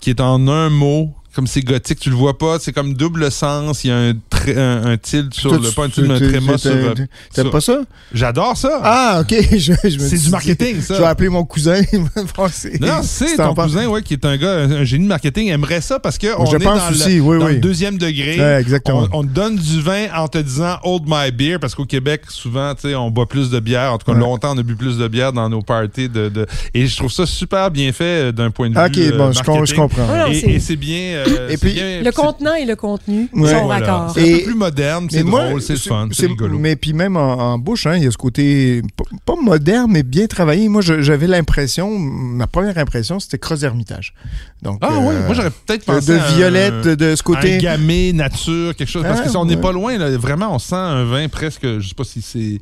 qui 0.00 0.10
est 0.10 0.20
en 0.20 0.46
un 0.46 0.68
mot, 0.70 1.12
comme 1.34 1.46
c'est 1.46 1.62
gothique, 1.62 1.98
tu 2.00 2.10
le 2.10 2.16
vois 2.16 2.36
pas, 2.38 2.58
c'est 2.60 2.72
comme 2.72 2.94
double 2.94 3.30
sens, 3.30 3.84
il 3.84 3.88
y 3.88 3.90
a 3.90 3.96
un, 3.96 4.10
un, 4.56 4.92
un 4.92 4.96
tilde 4.96 5.32
sur 5.32 5.52
le, 5.52 5.70
pas 5.70 5.84
un 5.84 5.88
tilde, 5.88 6.06
tu- 6.06 6.12
mais 6.12 6.26
un 6.26 6.30
tréma 6.30 6.58
sur, 6.58 6.70
euh, 6.72 6.94
T'aimes 7.34 7.50
pas 7.50 7.60
ça? 7.60 7.80
J'adore 8.12 8.56
ça! 8.56 8.80
Ah, 8.82 9.18
OK. 9.22 9.34
Je, 9.52 9.58
je 9.58 9.70
me 9.72 9.76
c'est 9.98 10.16
dis- 10.16 10.24
du 10.24 10.30
marketing, 10.30 10.80
ça! 10.80 10.94
Je 10.94 11.00
vais 11.00 11.06
appeler 11.06 11.28
mon 11.28 11.44
cousin. 11.44 11.80
il 11.92 12.00
va 12.00 12.22
penser. 12.34 12.78
Non, 12.80 13.00
c'est 13.02 13.36
ton 13.36 13.54
cousin, 13.54 13.86
ouais, 13.86 14.02
qui 14.02 14.14
est 14.14 14.24
un 14.24 14.36
gars, 14.36 14.52
un, 14.52 14.70
un 14.72 14.84
génie 14.84 15.04
de 15.04 15.08
marketing, 15.08 15.48
aimerait 15.48 15.80
ça 15.80 15.98
parce 15.98 16.18
que 16.18 16.26
on 16.38 16.44
Je 16.46 16.56
est 16.56 16.60
pense 16.60 16.78
dans, 16.82 16.90
aussi, 16.90 17.16
le, 17.16 17.20
oui, 17.22 17.38
dans 17.38 17.46
oui. 17.46 17.54
le 17.54 17.60
deuxième 17.60 17.98
degré. 17.98 18.38
Ouais, 18.38 18.60
exactement. 18.60 19.06
On, 19.12 19.20
on 19.20 19.22
te 19.22 19.28
donne 19.28 19.56
du 19.56 19.80
vin 19.80 20.06
en 20.14 20.28
te 20.28 20.38
disant 20.38 20.76
Hold 20.84 21.04
my 21.06 21.30
beer 21.30 21.58
parce 21.60 21.74
qu'au 21.74 21.84
Québec, 21.86 22.22
souvent, 22.28 22.74
tu 22.74 22.88
sais, 22.88 22.94
on 22.94 23.10
boit 23.10 23.28
plus 23.28 23.50
de 23.50 23.60
bière. 23.60 23.92
En 23.92 23.98
tout 23.98 24.06
cas, 24.06 24.12
Ouais. 24.12 24.18
longtemps, 24.20 24.54
on 24.54 24.58
a 24.58 24.62
bu 24.62 24.74
plus 24.76 24.98
de 24.98 25.08
bière 25.08 25.32
dans 25.32 25.48
nos 25.48 25.62
parties. 25.62 26.08
De, 26.08 26.28
de- 26.28 26.46
Et 26.74 26.86
je 26.86 26.96
trouve 26.96 27.10
ça 27.12 27.24
super 27.26 27.70
bien 27.70 27.92
fait 27.92 28.04
euh, 28.28 28.32
d'un 28.32 28.50
point 28.50 28.68
de 28.68 28.78
OK, 28.78 28.94
vue. 28.96 29.12
euh, 29.12 29.16
bon, 29.16 29.32
je, 29.32 29.74
comprends. 29.74 30.26
Et 30.30 30.60
c'est 30.60 30.76
bien. 30.76 31.21
Euh, 31.28 31.48
Et 31.48 31.56
puis, 31.56 31.72
bien- 31.72 32.02
Le 32.02 32.10
contenant 32.12 32.54
et 32.54 32.64
le 32.64 32.76
contenu 32.76 33.28
Ouais. 33.32 33.50
sont 33.50 33.64
voilà. 33.64 33.86
raccords. 33.86 34.14
C'est 34.14 34.34
un 34.34 34.38
peu 34.38 34.44
plus 34.44 34.54
moderne, 34.54 35.08
c'est 35.10 35.22
drôle, 35.24 35.60
c'est 35.62 35.74
le 35.74 35.78
fun, 35.78 36.08
c'est 36.12 36.26
rigolo. 36.26 36.58
Mais 36.58 36.76
puis 36.76 36.92
même 36.92 37.16
en, 37.16 37.32
en 37.54 37.58
bouche, 37.58 37.86
hein, 37.86 37.96
il 37.96 38.04
y 38.04 38.06
a 38.06 38.10
ce 38.10 38.16
côté 38.16 38.82
pas 39.26 39.34
moderne, 39.42 39.90
mais 39.92 40.02
bien 40.02 40.26
travaillé. 40.26 40.68
Moi, 40.68 40.82
j'avais 40.82 41.26
l'impression, 41.26 41.90
ma 41.98 42.46
première 42.46 42.78
impression, 42.78 43.20
c'était 43.20 43.38
Cross 43.38 43.62
Hermitage. 43.62 44.14
Donc, 44.62 44.78
Ah 44.80 44.88
oui, 44.92 45.14
euh, 45.14 45.26
moi 45.26 45.34
j'aurais 45.34 45.50
peut-être 45.50 45.80
de, 45.80 45.92
pensé 45.92 46.12
de 46.12 46.18
à 46.18 46.24
un- 46.28 46.36
violette, 46.36 46.80
de, 46.82 46.94
de 46.94 47.16
ce 47.16 47.22
côté. 47.22 47.56
un 47.56 47.58
gamay, 47.58 48.12
nature, 48.12 48.74
quelque 48.76 48.88
chose. 48.90 49.02
Parce 49.02 49.20
Ah, 49.20 49.24
que 49.24 49.30
ça, 49.30 49.38
on 49.40 49.44
n'est 49.44 49.56
ouais. 49.56 49.60
pas 49.60 49.72
loin, 49.72 49.98
là. 49.98 50.16
Vraiment, 50.16 50.54
on 50.54 50.58
sent 50.58 50.74
un 50.76 51.04
vin 51.04 51.28
presque, 51.28 51.62
je 51.78 51.88
sais 51.88 51.94
pas 51.94 52.04
si 52.04 52.22
c'est 52.22 52.60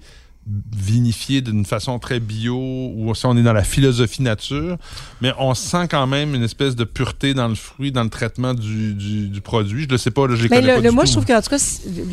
vinifié 0.77 1.41
d'une 1.41 1.65
façon 1.65 1.99
très 1.99 2.21
bio 2.21 2.57
ou 2.57 3.15
si 3.15 3.27
on 3.27 3.37
est 3.37 3.43
dans 3.43 3.53
la 3.53 3.63
philosophie 3.63 4.23
nature, 4.23 4.77
mais 5.21 5.33
on 5.39 5.55
sent 5.55 5.89
quand 5.91 6.07
même 6.07 6.35
une 6.35 6.43
espèce 6.43 6.75
de 6.77 6.85
pureté 6.85 7.35
dans 7.35 7.49
le 7.49 7.55
fruit, 7.55 7.93
dans 7.93 8.03
le 8.05 8.11
traitement 8.11 8.55
du, 8.55 8.95
du, 8.95 9.29
du 9.29 9.41
produit. 9.41 9.85
Je 9.89 9.93
ne 9.93 9.97
sais 9.99 10.11
pas, 10.11 10.27
là, 10.27 10.35
je 10.35 10.43
les 10.43 10.49
Mais 10.49 10.57
connais 10.57 10.69
le, 10.69 10.75
pas 10.75 10.81
le- 10.83 10.89
du 10.91 10.95
moi, 10.95 11.05
tout. 11.05 11.09
je 11.09 11.13
trouve 11.15 11.27
qu'en 11.27 11.41
tout 11.41 11.51
cas, 11.51 11.59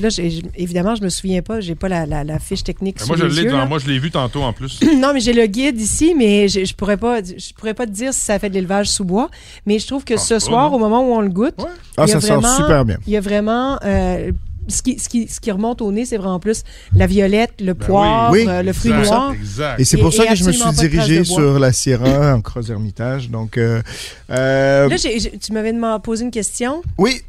là, 0.01 0.09
évidemment, 0.55 0.95
je 0.95 1.03
me 1.03 1.09
souviens 1.09 1.41
pas, 1.41 1.59
j'ai 1.61 1.75
pas 1.75 1.89
la, 1.89 2.05
la- 2.05 2.23
la 2.23 2.39
fiche 2.39 2.63
technique 2.63 2.99
sur 2.99 3.07
moi, 3.07 3.17
je 3.17 3.23
les 3.25 3.29
l'ai 3.29 3.35
yeux, 3.43 3.45
devant 3.47 3.57
là. 3.59 3.65
moi, 3.65 3.79
je 3.79 3.87
l'ai 3.87 3.99
vu 3.99 4.11
tantôt 4.11 4.43
en 4.43 4.53
plus. 4.53 4.79
Non, 4.97 5.11
mais 5.13 5.19
j'ai 5.19 5.33
le 5.33 5.45
guide 5.45 5.79
ici, 5.79 6.13
mais 6.17 6.47
je, 6.47 6.65
je 6.65 6.73
pourrais 6.73 6.97
pas, 6.97 7.21
je 7.23 7.53
pourrais 7.55 7.73
pas 7.73 7.85
te 7.85 7.91
dire 7.91 8.13
si 8.13 8.21
ça 8.21 8.39
fait 8.39 8.49
de 8.49 8.55
l'élevage 8.55 8.89
sous 8.89 9.05
bois. 9.05 9.29
Mais 9.65 9.79
je 9.79 9.87
trouve 9.87 10.03
que 10.03 10.15
Ah, 10.15 10.17
ce 10.17 10.39
soir, 10.39 10.69
non. 10.71 10.75
au 10.77 10.79
moment 10.79 11.07
où 11.07 11.13
on 11.13 11.21
le 11.21 11.29
goûte, 11.29 11.55
Ouais. 11.59 11.65
Ah, 11.97 12.03
il 12.05 12.09
y 12.09 12.11
a 12.11 12.15
ça 12.19 12.21
sent 12.21 12.33
vraiment- 12.33 12.55
super 12.55 12.85
bien. 12.85 12.97
il 13.07 13.13
y 13.13 13.17
a 13.17 13.21
vraiment 13.21 13.79
euh, 13.83 14.31
ce 14.67 14.81
qui, 14.81 14.99
ce, 14.99 15.07
qui, 15.09 15.27
ce 15.27 15.39
qui 15.39 15.51
remonte 15.51 15.81
au 15.81 15.91
nez, 15.91 16.05
c'est 16.05 16.17
vraiment 16.17 16.39
plus 16.39 16.63
la 16.95 17.07
violette, 17.07 17.53
le 17.59 17.73
Ben 17.73 17.85
poivre, 17.85 18.31
oui. 18.33 18.45
euh, 18.47 18.63
le 18.63 18.73
fruit 18.73 18.91
Exact, 18.91 19.05
noir. 19.05 19.31
Exact. 19.33 19.79
Et 19.79 19.85
c'est 19.85 19.97
Et- 19.97 20.01
pour 20.01 20.13
ça 20.13 20.25
que 20.25 20.35
je 20.35 20.43
me 20.43 20.51
suis 20.51 20.71
dirigé 20.71 21.23
sur 21.23 21.59
la 21.59 21.71
Sierra 21.71 22.33
en 22.35 22.41
Cross 22.41 22.69
Hermitage. 22.69 23.29
Donc, 23.29 23.57
euh, 23.57 23.81
euh, 24.29 24.87
Là, 24.89 24.95
j'ai- 24.97 25.37
tu 25.37 25.53
m'avais 25.53 25.73
demandé- 25.73 26.01
posé 26.03 26.23
une 26.25 26.31
question. 26.31 26.81
oui, 26.97 27.21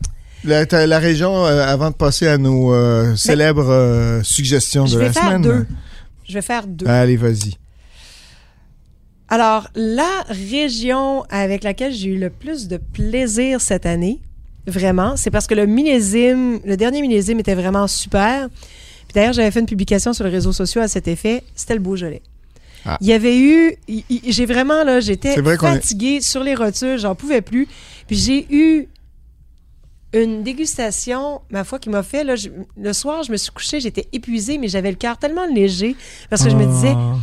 la, 0.44 0.98
région, 0.98 1.46
euh, 1.46 1.64
avant 1.66 1.90
de 1.90 1.94
passer 1.96 2.26
à 2.28 2.38
nos 2.38 2.72
euh, 2.72 3.16
célèbres 3.16 3.68
euh, 3.70 4.22
suggestions 4.22 4.86
Je 4.86 4.94
de 4.94 4.98
vais 4.98 5.06
la 5.06 5.12
faire 5.12 5.22
semaine. 5.24 5.42
deux. 5.42 5.66
Je 6.28 6.34
vais 6.34 6.42
faire 6.42 6.66
deux. 6.66 6.86
Allez, 6.86 7.16
vas-y. 7.16 7.54
Alors, 9.30 9.68
la 9.74 10.24
région 10.28 11.22
avec 11.28 11.62
laquelle 11.62 11.92
j'ai 11.92 12.08
eu 12.08 12.18
le 12.18 12.30
plus 12.30 12.66
de 12.68 12.78
plaisir 12.78 13.60
cette 13.60 13.84
année, 13.84 14.20
vraiment, 14.68 15.16
c'est 15.16 15.30
parce 15.30 15.46
que 15.46 15.54
le 15.54 15.66
millésime, 15.66 16.60
le 16.64 16.76
dernier 16.76 17.00
millésime 17.02 17.40
était 17.40 17.54
vraiment 17.54 17.86
super. 17.86 18.48
Puis 18.50 19.14
d'ailleurs, 19.14 19.32
j'avais 19.32 19.50
fait 19.50 19.60
une 19.60 19.66
publication 19.66 20.12
sur 20.12 20.24
les 20.24 20.30
réseaux 20.30 20.52
sociaux 20.52 20.80
à 20.82 20.88
cet 20.88 21.08
effet. 21.08 21.42
C'était 21.54 21.74
le 21.74 21.80
Beaujolais. 21.80 22.22
Ah. 22.84 22.96
Il 23.00 23.06
y 23.08 23.12
avait 23.12 23.38
eu, 23.38 23.74
j'ai 24.26 24.46
vraiment 24.46 24.84
là, 24.84 25.00
j'étais 25.00 25.34
est- 25.34 25.56
fatiguée 25.58 26.20
sur 26.20 26.42
les 26.44 26.54
rotules, 26.54 26.98
j'en 26.98 27.14
pouvais 27.14 27.40
plus. 27.42 27.66
Puis 28.06 28.16
j'ai 28.16 28.46
eu 28.54 28.88
une 30.14 30.42
dégustation, 30.42 31.42
ma 31.50 31.64
foi, 31.64 31.78
qui 31.78 31.90
m'a 31.90 32.02
fait 32.02 32.24
là, 32.24 32.36
je- 32.36 32.48
le 32.80 32.92
soir, 32.92 33.22
je 33.24 33.32
me 33.32 33.36
suis 33.36 33.50
couchée, 33.50 33.80
j'étais 33.80 34.08
épuisée, 34.12 34.56
mais 34.58 34.68
j'avais 34.68 34.90
le 34.90 34.96
cœur 34.96 35.18
tellement 35.18 35.46
léger 35.46 35.96
parce 36.30 36.42
que 36.44 36.50
je 36.50 36.56
me 36.56 36.64
disais, 36.66 36.94
Ah. 36.96 37.16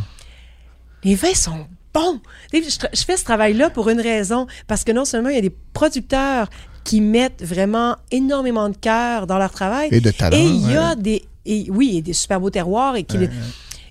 les 1.02 1.14
vins 1.16 1.34
sont 1.34 1.66
bons. 1.92 2.20
Je, 2.52 2.58
je 2.60 3.04
fais 3.04 3.16
ce 3.16 3.24
travail-là 3.24 3.70
pour 3.70 3.88
une 3.88 4.00
raison, 4.00 4.46
parce 4.68 4.84
que 4.84 4.92
non 4.92 5.04
seulement 5.04 5.30
il 5.30 5.34
y 5.34 5.38
a 5.38 5.42
des 5.42 5.54
producteurs 5.72 6.48
qui 6.86 7.00
mettent 7.00 7.42
vraiment 7.44 7.96
énormément 8.12 8.68
de 8.68 8.76
cœur 8.76 9.26
dans 9.26 9.38
leur 9.38 9.50
travail, 9.50 9.88
Et 9.90 10.00
de 10.00 10.10
talent. 10.12 10.36
et 10.36 10.44
il 10.44 10.70
y 10.70 10.76
a 10.76 10.90
ouais. 10.90 10.96
des, 10.96 11.24
et, 11.44 11.66
oui, 11.70 11.96
et 11.98 12.02
des 12.02 12.12
super 12.12 12.40
beaux 12.40 12.50
terroirs, 12.50 12.94
et, 12.96 13.02
qui, 13.02 13.16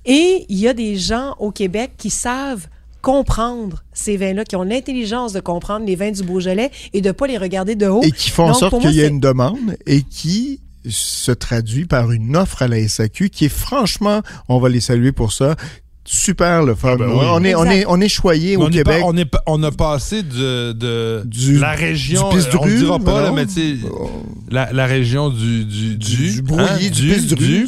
et 0.06 0.46
il 0.50 0.58
y 0.58 0.68
a 0.68 0.74
des 0.74 0.96
gens 0.96 1.36
au 1.40 1.52
Québec 1.52 1.92
qui 1.98 2.10
savent 2.10 2.68
comprendre 3.02 3.84
ces 3.94 4.18
vins-là, 4.18 4.46
qui 4.46 4.56
ont 4.56 4.64
l'intelligence 4.64 5.34
de 5.34 5.40
comprendre 5.40 5.86
les 5.86 5.96
vins 5.96 6.12
du 6.12 6.24
Beaujolais 6.24 6.72
et 6.94 7.02
de 7.02 7.12
pas 7.12 7.28
les 7.28 7.38
regarder 7.38 7.76
de 7.76 7.86
haut. 7.88 8.02
Et 8.02 8.12
qui 8.12 8.30
font 8.32 8.50
en 8.50 8.54
sorte 8.54 8.80
qu'il 8.82 8.92
y 8.92 9.02
a 9.02 9.04
c'est- 9.04 9.10
une 9.10 9.20
demande 9.20 9.78
et 9.86 10.02
qui 10.02 10.62
se 10.88 11.32
traduit 11.32 11.86
par 11.86 12.12
une 12.12 12.36
offre 12.38 12.62
à 12.62 12.68
la 12.68 12.78
SAQ 12.88 13.30
qui 13.30 13.46
est 13.46 13.50
franchement, 13.50 14.22
on 14.50 14.60
va 14.60 14.70
les 14.70 14.80
saluer 14.82 15.12
pour 15.12 15.34
ça, 15.34 15.56
super 16.06 16.64
le 16.64 16.76
fun. 16.76 16.92
Ah 16.94 16.96
ben 16.98 17.08
oui. 17.10 17.26
On 17.30 17.44
est, 17.44 17.56
on 17.56 17.66
est, 17.66 17.86
on 17.88 18.00
est 18.00 18.10
choyé 18.10 18.56
au 18.58 18.64
on, 18.64 18.68
est 18.70 18.72
Québec. 18.72 19.02
pas- 19.02 19.06
on, 19.08 19.18
est 19.18 19.32
on 19.48 19.64
a 19.64 19.72
passé 19.72 20.24
de, 20.24 20.72
de 20.74 21.24
Du- 21.26 21.58
la 21.60 21.72
région, 21.72 22.30
du 22.30 22.38
on 22.38 22.58
Dru, 22.58 22.78
dira 22.78 23.00
pas, 23.00 23.22
là, 23.22 23.32
mais 23.32 23.46
tu 23.48 23.54
sais, 23.54 23.76
Oh. 23.92 24.10
la, 24.50 24.72
la 24.72 24.86
région 24.86 25.30
du 25.30 25.66
du 25.66 25.96
du, 25.98 26.16
du, 26.16 26.32
du 26.34 26.42
brouillé, 26.42 26.64
hein, 26.88 26.90
du, 26.92 27.18
du, 27.22 27.36
dru. 27.36 27.68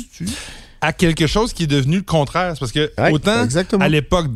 à 0.81 0.93
quelque 0.93 1.25
chose 1.27 1.53
qui 1.53 1.63
est 1.63 1.67
devenu 1.67 1.97
le 1.97 2.01
contraire. 2.03 2.53
Parce 2.59 2.71
que 2.71 2.91
Ouais, 2.97 3.11
autant 3.11 3.43
exactement. 3.43 3.83
à 3.83 3.89
l'époque 3.89 4.27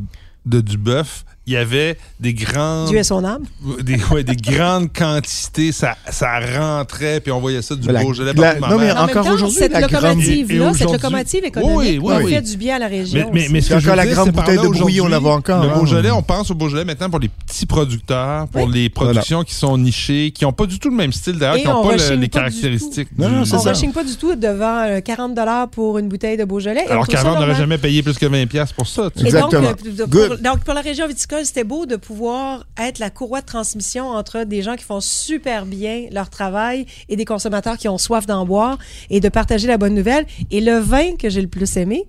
de 0.46 0.62
Duboeuf, 0.62 1.24
il 1.48 1.54
y 1.54 1.58
avait 1.58 1.98
des 2.20 2.34
grandes, 2.34 2.90
Dieu 2.90 3.00
est 3.00 3.04
son 3.04 3.24
âme? 3.26 3.44
des, 3.82 3.98
ouais, 4.12 4.24
des 4.24 4.36
grandes 4.36 4.94
quantités, 4.94 5.72
ça, 5.72 5.96
ça 6.10 6.40
rentrait, 6.40 7.20
puis 7.20 7.32
on 7.32 7.40
voyait 7.40 7.62
ça 7.64 7.76
du 7.76 7.88
La- 7.88 8.02
Beaujolais 8.04 8.34
la- 8.34 8.54
partout. 8.56 8.62
non, 8.72 8.78
ma 8.78 8.84
mais. 8.86 8.92
En 8.92 9.04
encore 9.06 9.28
aujourd'hui, 9.28 9.58
cette 9.58 9.74
locomotive-là, 9.80 10.74
cette 10.74 10.92
locomotive 10.92 11.46
économique 11.46 11.78
Oui, 11.78 12.00
oui, 12.02 12.14
a 12.14 12.18
oui. 12.20 12.34
fait 12.34 12.42
du 12.42 12.58
bien 12.58 12.76
à 12.76 12.80
la 12.80 12.88
région. 12.88 13.30
Mais, 13.34 13.42
mais, 13.42 13.48
mais 13.50 13.62
ce 13.62 13.70
que 13.74 13.80
je 13.80 13.86
veux 13.86 13.92
encore 13.92 13.96
la 13.98 14.06
dire, 14.06 14.16
grande 14.16 14.32
bouteille 14.32 14.58
de 14.58 14.68
brouillé, 14.68 15.02
on 15.02 15.08
la 15.08 15.20
voit 15.20 15.34
encore, 15.36 15.64
Le 15.64 15.70
hein. 15.70 15.74
Beaujolais, 15.78 16.12
on 16.12 16.22
pense 16.22 16.52
au 16.52 16.56
Beaujolais 16.56 16.86
maintenant 16.86 17.10
pour 17.10 17.20
les 17.20 17.30
petits 17.30 17.66
producteurs, 17.66 18.48
pour 18.48 18.68
les 18.70 18.90
productions 18.90 19.44
qui 19.44 19.56
sont 19.56 19.78
nichées, 19.78 20.32
qui 20.32 20.44
n'ont 20.44 20.54
pas 20.54 20.66
du 20.68 20.78
tout 20.80 20.90
le 20.90 20.96
même 20.96 21.12
style 21.12 21.38
d'ailleurs, 21.40 21.58
qui 21.58 21.66
n'ont 21.66 21.82
on 21.84 21.88
pas 21.88 21.96
le- 21.98 22.16
les 22.16 22.28
pas 22.28 22.40
caractéristiques. 22.40 23.10
Non, 23.18 23.30
non, 23.30 23.42
on 23.42 23.46
ça. 23.46 23.58
ne 23.58 23.70
rechigne 23.76 23.92
pas 23.92 24.04
du 24.04 24.16
tout 24.16 24.36
devant 24.36 24.84
euh, 24.84 25.00
40 25.02 25.32
pour 25.72 25.98
une 25.98 26.08
bouteille 26.08 26.38
de 26.38 26.44
Beaujolais. 26.46 26.86
Alors 26.88 27.08
qu'avant, 27.08 27.36
on 27.36 27.40
n'aurait 27.40 27.56
jamais 27.56 27.78
payé 27.78 28.04
plus 28.04 28.18
que 28.18 28.26
20$ 28.28 28.74
pour 28.74 28.88
ça. 28.88 29.10
Exactement. 29.20 29.70
euh, 29.70 30.38
donc, 30.38 30.60
pour 30.60 30.74
la 30.74 30.82
région 30.82 31.08
viticole, 31.08 31.31
c'était 31.44 31.64
beau 31.64 31.86
de 31.86 31.96
pouvoir 31.96 32.66
être 32.78 33.00
la 33.00 33.10
courroie 33.10 33.42
de 33.42 33.46
transmission 33.46 34.10
entre 34.10 34.44
des 34.44 34.62
gens 34.62 34.76
qui 34.76 34.84
font 34.84 35.02
super 35.02 35.66
bien 35.66 36.08
leur 36.12 36.30
travail 36.30 36.86
et 37.10 37.16
des 37.16 37.26
consommateurs 37.26 37.78
qui 37.78 37.88
ont 37.88 37.98
soif 37.98 38.26
d'en 38.26 38.46
boire 38.46 38.78
et 39.10 39.20
de 39.20 39.30
partager 39.30 39.68
la 39.68 39.78
bonne 39.78 39.96
nouvelle. 39.96 40.26
Et 40.52 40.62
le 40.62 40.78
vin 40.78 41.16
que 41.18 41.30
j'ai 41.30 41.42
le 41.42 41.48
plus 41.48 41.78
aimé, 41.78 42.06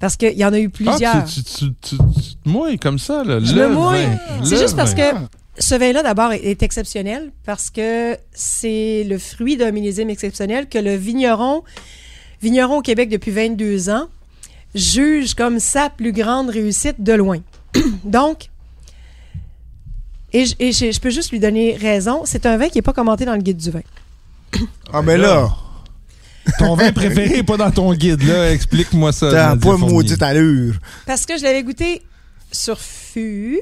parce 0.00 0.16
qu'il 0.16 0.36
y 0.38 0.44
en 0.44 0.52
a 0.52 0.58
eu 0.58 0.70
plusieurs. 0.70 1.16
Ah, 1.16 1.22
tu, 1.22 1.42
tu, 1.42 1.52
tu, 1.52 1.74
tu, 1.80 1.96
tu 1.96 2.34
te 2.36 2.48
mouilles 2.48 2.78
comme 2.78 2.98
ça, 2.98 3.24
là. 3.24 3.40
Je 3.42 3.54
le 3.54 3.68
me 3.68 3.74
mouille. 3.74 4.04
vin. 4.04 4.44
C'est 4.44 4.58
juste 4.58 4.76
parce 4.76 4.94
que 4.94 5.02
ce 5.58 5.74
vin-là, 5.74 6.02
d'abord, 6.02 6.32
est, 6.32 6.44
est 6.44 6.62
exceptionnel 6.62 7.32
parce 7.44 7.70
que 7.70 8.16
c'est 8.32 9.04
le 9.04 9.18
fruit 9.18 9.56
d'un 9.56 9.72
millésime 9.72 10.10
exceptionnel 10.10 10.68
que 10.68 10.78
le 10.78 10.94
vigneron, 10.94 11.64
vigneron 12.42 12.78
au 12.78 12.82
Québec 12.82 13.08
depuis 13.08 13.32
22 13.32 13.90
ans, 13.90 14.06
juge 14.74 15.34
comme 15.34 15.58
sa 15.58 15.90
plus 15.90 16.12
grande 16.12 16.50
réussite 16.50 17.02
de 17.02 17.12
loin. 17.14 17.40
Donc, 18.04 18.48
et, 20.32 20.44
je- 20.44 20.54
et 20.58 20.72
je, 20.72 20.92
je 20.92 21.00
peux 21.00 21.10
juste 21.10 21.30
lui 21.30 21.40
donner 21.40 21.76
raison, 21.76 22.22
c'est 22.24 22.44
un 22.46 22.56
vin 22.56 22.68
qui 22.68 22.78
n'est 22.78 22.82
pas 22.82 22.92
commenté 22.92 23.24
dans 23.24 23.34
le 23.34 23.40
guide 23.42 23.56
du 23.56 23.70
vin. 23.70 23.80
Ah, 24.92 25.02
mais 25.02 25.16
là, 25.16 25.48
Ton 26.58 26.74
vin 26.74 26.92
préféré 26.92 27.38
est 27.38 27.42
pas 27.42 27.56
dans 27.56 27.70
ton 27.70 27.92
guide, 27.94 28.22
là. 28.22 28.50
Explique-moi 28.52 29.12
ça. 29.12 29.30
t'as 29.30 29.56
pas 29.56 29.76
Fournier. 29.76 29.92
maudite 29.92 30.22
allure. 30.22 30.74
Parce 31.06 31.26
que 31.26 31.36
je 31.38 31.42
l'avais 31.42 31.62
goûté 31.62 32.02
sur 32.50 32.78
fût, 32.80 33.60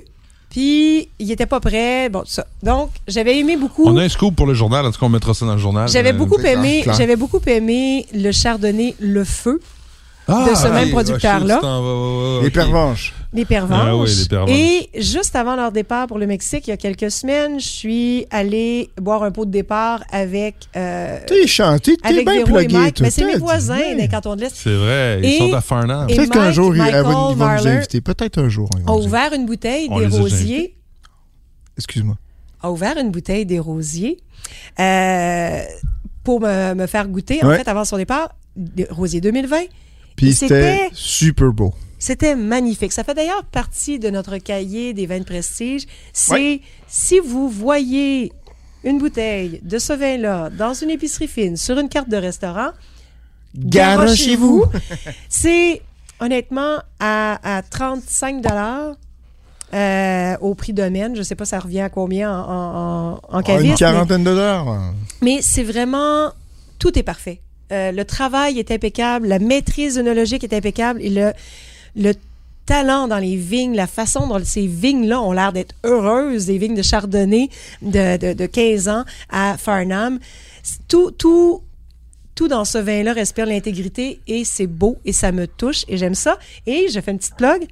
puis 0.51 1.09
il 1.19 1.31
était 1.33 1.47
pas 1.47 1.59
prêt. 1.61 2.09
Bon, 2.09 2.21
tout 2.21 2.31
ça. 2.31 2.47
Donc, 2.63 2.91
j'avais 3.09 3.39
aimé 3.39 3.57
beaucoup. 3.57 3.85
On 3.89 3.97
a 3.97 4.05
un 4.05 4.09
scoop 4.09 4.35
pour 4.37 4.47
le 4.47 4.55
journal, 4.55 4.87
en 4.87 4.93
tout 4.93 5.01
cas, 5.01 5.07
on 5.07 5.11
mettra 5.11 5.35
ça 5.35 5.45
dans 5.47 5.55
le 5.55 5.59
journal. 5.61 5.89
J'avais 5.89 6.11
Euh, 6.11 6.13
beaucoup 6.13 6.41
aimé, 6.41 6.85
j'avais 6.97 7.17
beaucoup 7.17 7.41
aimé 7.47 8.07
le 8.15 8.31
chardonnay 8.33 8.95
Le 9.01 9.25
Feu, 9.25 9.61
Ah, 10.29 10.47
de 10.51 10.55
ce 10.57 10.67
même 10.67 10.91
producteur-là. 10.91 11.61
Ah, 11.63 12.41
Les 12.43 12.51
pervenches. 12.51 13.15
les 13.33 13.45
pervenches. 13.45 13.81
Ah 13.87 13.97
oui, 13.97 14.11
les 14.19 14.25
pervenches. 14.29 14.51
Et 14.51 14.91
juste 15.01 15.37
avant 15.37 15.55
leur 15.55 15.71
départ 15.71 16.09
pour 16.09 16.19
le 16.19 16.27
Mexique, 16.27 16.67
il 16.67 16.71
y 16.71 16.73
a 16.73 16.77
quelques 16.77 17.11
semaines, 17.13 17.61
je 17.61 17.67
suis 17.67 18.27
allée 18.31 18.91
boire 19.01 19.23
un 19.23 19.31
pot 19.31 19.45
de 19.45 19.53
départ 19.53 20.03
avec, 20.11 20.57
euh, 20.77 21.19
T'es 21.29 21.47
chanté, 21.47 21.97
t'es 21.97 22.09
avec 22.09 22.27
bien 22.29 22.43
plugué. 22.45 22.77
Mais 23.01 23.11
c'est 23.11 23.25
mes 23.25 23.37
voisins 23.37 23.77
dit, 23.91 23.97
des 23.97 24.09
cantons 24.09 24.35
de 24.35 24.41
l'Est. 24.41 24.55
C'est 24.57 24.75
vrai, 24.75 25.21
ils 25.23 25.27
Et- 25.27 25.39
sont 25.39 25.53
à 25.55 25.61
Farnham. 25.61 26.09
et- 26.11 26.17
Peut-être 26.17 26.31
qu'un 26.33 26.41
Mike, 26.41 26.55
jour, 26.55 26.75
ils 26.77 26.83
vont 26.83 27.31
nous 27.31 27.37
Marler 27.37 27.71
inviter. 27.71 28.01
Peut-être 28.01 28.39
un 28.39 28.49
jour. 28.49 28.69
inviter. 28.75 28.91
ouvert 29.07 29.33
une 29.33 29.47
bouteille 29.47 29.89
des 29.89 30.07
rosiers. 30.07 30.77
Excuse-moi. 31.77 32.17
A 32.63 32.71
ouvert 32.73 32.97
une 32.99 33.11
bouteille 33.11 33.47
des 33.47 33.61
rosiers 33.61 34.19
euh, 34.81 35.61
pour 36.25 36.41
me, 36.41 36.75
me 36.75 36.87
faire 36.87 37.07
goûter, 37.07 37.45
en 37.45 37.51
fait, 37.51 37.69
avant 37.69 37.85
son 37.85 37.97
départ, 37.97 38.31
des 38.57 38.87
rosiers 38.91 39.21
2020. 39.21 39.57
Puis 40.17 40.33
C'était- 40.35 40.89
super 40.93 41.53
beau. 41.53 41.75
C'était 41.99 42.35
magnifique. 42.37 42.93
Ça 42.93 43.05
fait 43.05 43.15
d'ailleurs 43.15 43.45
partie 43.45 43.99
de 43.99 44.11
notre 44.11 44.37
cahier 44.39 44.93
des 44.95 45.07
vins 45.07 45.19
de 45.19 45.25
prestige. 45.25 45.87
C'est 46.13 46.33
Ouais. 46.35 46.61
si 46.89 47.19
vous 47.21 47.49
voyez 47.49 48.33
une 48.85 48.99
bouteille 48.99 49.61
de 49.63 49.79
ce 49.79 49.93
vin-là 49.93 50.51
dans 50.51 50.75
une 50.75 50.91
épicerie 50.91 51.27
fine 51.29 51.57
sur 51.57 51.79
une 51.79 51.89
carte 51.89 52.09
de 52.09 52.17
restaurant, 52.17 52.71
Garochez-vous. 53.59 54.65
C'est 55.29 55.83
honnêtement 56.21 56.79
à, 57.01 57.57
à 57.59 57.63
35 57.63 58.43
dollars 58.43 58.95
euh, 59.75 60.37
au 60.41 60.55
prix 60.55 60.73
domaine. 60.73 61.17
Je 61.17 61.23
sais 61.23 61.35
pas 61.35 61.45
ça 61.47 61.59
revient 61.59 61.81
à 61.81 61.89
combien 61.89 62.31
en, 62.31 62.45
en, 62.45 62.53
en- 62.53 63.13
en 63.15 63.21
Ah, 63.33 63.39
Une 63.39 63.43
caviste, 63.43 63.71
mais- 63.73 63.77
quarantaine 63.79 64.25
de 64.25 64.31
dollars. 64.31 64.93
mais 65.23 65.39
c'est 65.43 65.63
vraiment 65.65 66.31
tout 66.79 66.97
est 66.99 67.03
parfait. 67.03 67.41
Euh, 67.73 67.93
le 67.93 68.05
travail 68.05 68.59
est 68.59 68.71
impeccable, 68.71 69.27
la 69.27 69.39
maîtrise 69.39 69.99
œnologique 69.99 70.45
est 70.45 70.53
impeccable 70.53 71.01
et 71.03 71.11
le, 71.11 71.33
le 71.97 72.13
talent 72.65 73.09
dans 73.09 73.19
les 73.19 73.37
vignes, 73.37 73.75
la 73.75 73.87
façon 73.87 74.27
dont 74.27 74.41
ces 74.45 74.67
vignes-là 74.67 75.21
ont 75.21 75.33
l'air 75.33 75.53
d'être 75.53 75.75
heureuses, 75.85 76.47
des 76.47 76.59
vignes 76.59 76.75
de 76.75 76.83
chardonnay 76.83 77.49
de, 77.83 78.17
de, 78.19 78.33
de 78.35 78.47
15 78.47 78.89
ans 78.89 79.05
à 79.31 79.57
Farnham. 79.57 80.19
Tout, 80.89 81.13
tout, 81.13 81.63
tout 82.35 82.49
dans 82.49 82.65
ce 82.65 82.79
vin-là 82.79 83.13
respire 83.13 83.47
l'intégrité 83.47 84.21
et 84.27 84.45
c'est 84.45 84.67
beau 84.67 84.99
et 85.05 85.13
ça 85.13 85.33
me 85.33 85.47
touche 85.47 85.85
et 85.89 85.97
j'aime 85.97 86.15
ça. 86.15 86.39
Et 86.67 86.89
je 86.89 87.01
fais 87.01 87.13
une 87.13 87.19
petite 87.19 87.37
plug. 87.37 87.67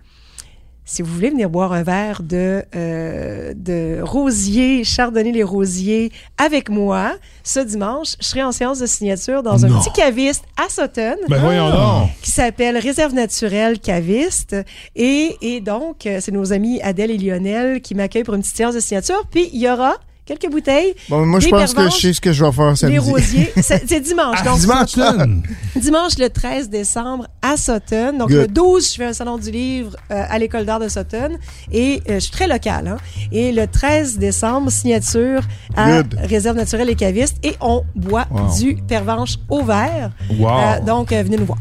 Si 0.86 1.00
vous 1.00 1.14
voulez 1.14 1.30
venir 1.30 1.48
boire 1.48 1.72
un 1.72 1.82
verre 1.82 2.22
de, 2.22 2.62
euh, 2.76 3.54
de 3.56 4.00
rosier, 4.02 4.84
chardonnay 4.84 5.32
les 5.32 5.42
rosiers 5.42 6.12
avec 6.36 6.68
moi, 6.68 7.14
ce 7.42 7.60
dimanche, 7.60 8.16
je 8.20 8.26
serai 8.26 8.42
en 8.42 8.52
séance 8.52 8.80
de 8.80 8.86
signature 8.86 9.42
dans 9.42 9.64
un 9.64 9.68
petit 9.78 9.90
caviste 9.92 10.44
à 10.62 10.68
Sutton 10.68 11.16
Ben 11.28 11.40
voyons 11.40 11.70
donc. 11.70 12.10
qui 12.20 12.30
s'appelle 12.30 12.76
Réserve 12.76 13.14
naturelle 13.14 13.78
caviste. 13.80 14.56
Et, 14.94 15.36
et 15.40 15.60
donc, 15.62 16.04
euh, 16.06 16.18
c'est 16.20 16.32
nos 16.32 16.52
amis 16.52 16.82
Adèle 16.82 17.10
et 17.10 17.18
Lionel 17.18 17.80
qui 17.80 17.94
m'accueillent 17.94 18.24
pour 18.24 18.34
une 18.34 18.42
petite 18.42 18.56
séance 18.56 18.74
de 18.74 18.80
signature. 18.80 19.22
Puis, 19.30 19.48
il 19.54 19.60
y 19.60 19.70
aura 19.70 19.94
quelques 20.26 20.50
bouteilles, 20.50 20.94
Bon, 21.08 21.24
moi, 21.26 21.38
je 21.40 21.48
pense 21.48 21.74
que 21.74 21.84
je 21.90 21.96
sais 21.96 22.12
ce 22.12 22.20
que 22.20 22.32
je 22.32 22.44
vais 22.44 22.52
faire 22.52 22.76
samedi. 22.76 22.94
des 22.94 22.98
rosiers. 22.98 23.52
C'est 23.60 24.00
dimanche. 24.00 24.38
Ah, 24.40 24.44
donc, 24.44 24.58
Sutton. 24.88 25.42
Dimanche 25.76 26.18
le 26.18 26.28
13 26.30 26.70
décembre 26.70 27.26
à 27.42 27.56
Sutton. 27.56 28.18
Donc 28.18 28.30
Good. 28.30 28.38
le 28.40 28.46
12, 28.48 28.90
je 28.92 28.96
fais 28.96 29.04
un 29.06 29.12
salon 29.12 29.36
du 29.38 29.50
livre 29.50 29.96
euh, 30.10 30.24
à 30.28 30.38
l'école 30.38 30.64
d'art 30.64 30.80
de 30.80 30.88
Sutton 30.88 31.36
et 31.70 32.02
euh, 32.08 32.14
je 32.14 32.20
suis 32.20 32.30
très 32.32 32.46
locale. 32.48 32.88
Hein? 32.88 32.96
Et 33.32 33.52
le 33.52 33.66
13 33.66 34.18
décembre, 34.18 34.70
signature 34.70 35.40
à 35.76 36.02
Good. 36.02 36.18
Réserve 36.24 36.56
naturelle 36.56 36.88
et 36.90 36.94
caviste 36.94 37.36
et 37.42 37.54
on 37.60 37.82
boit 37.94 38.26
Wow. 38.30 38.56
du 38.58 38.76
pervenche 38.76 39.36
au 39.50 39.62
verre. 39.62 40.10
Wow. 40.38 40.48
Euh, 40.48 40.80
donc 40.80 41.12
euh, 41.12 41.22
venez 41.22 41.36
nous 41.36 41.46
voir. 41.46 41.58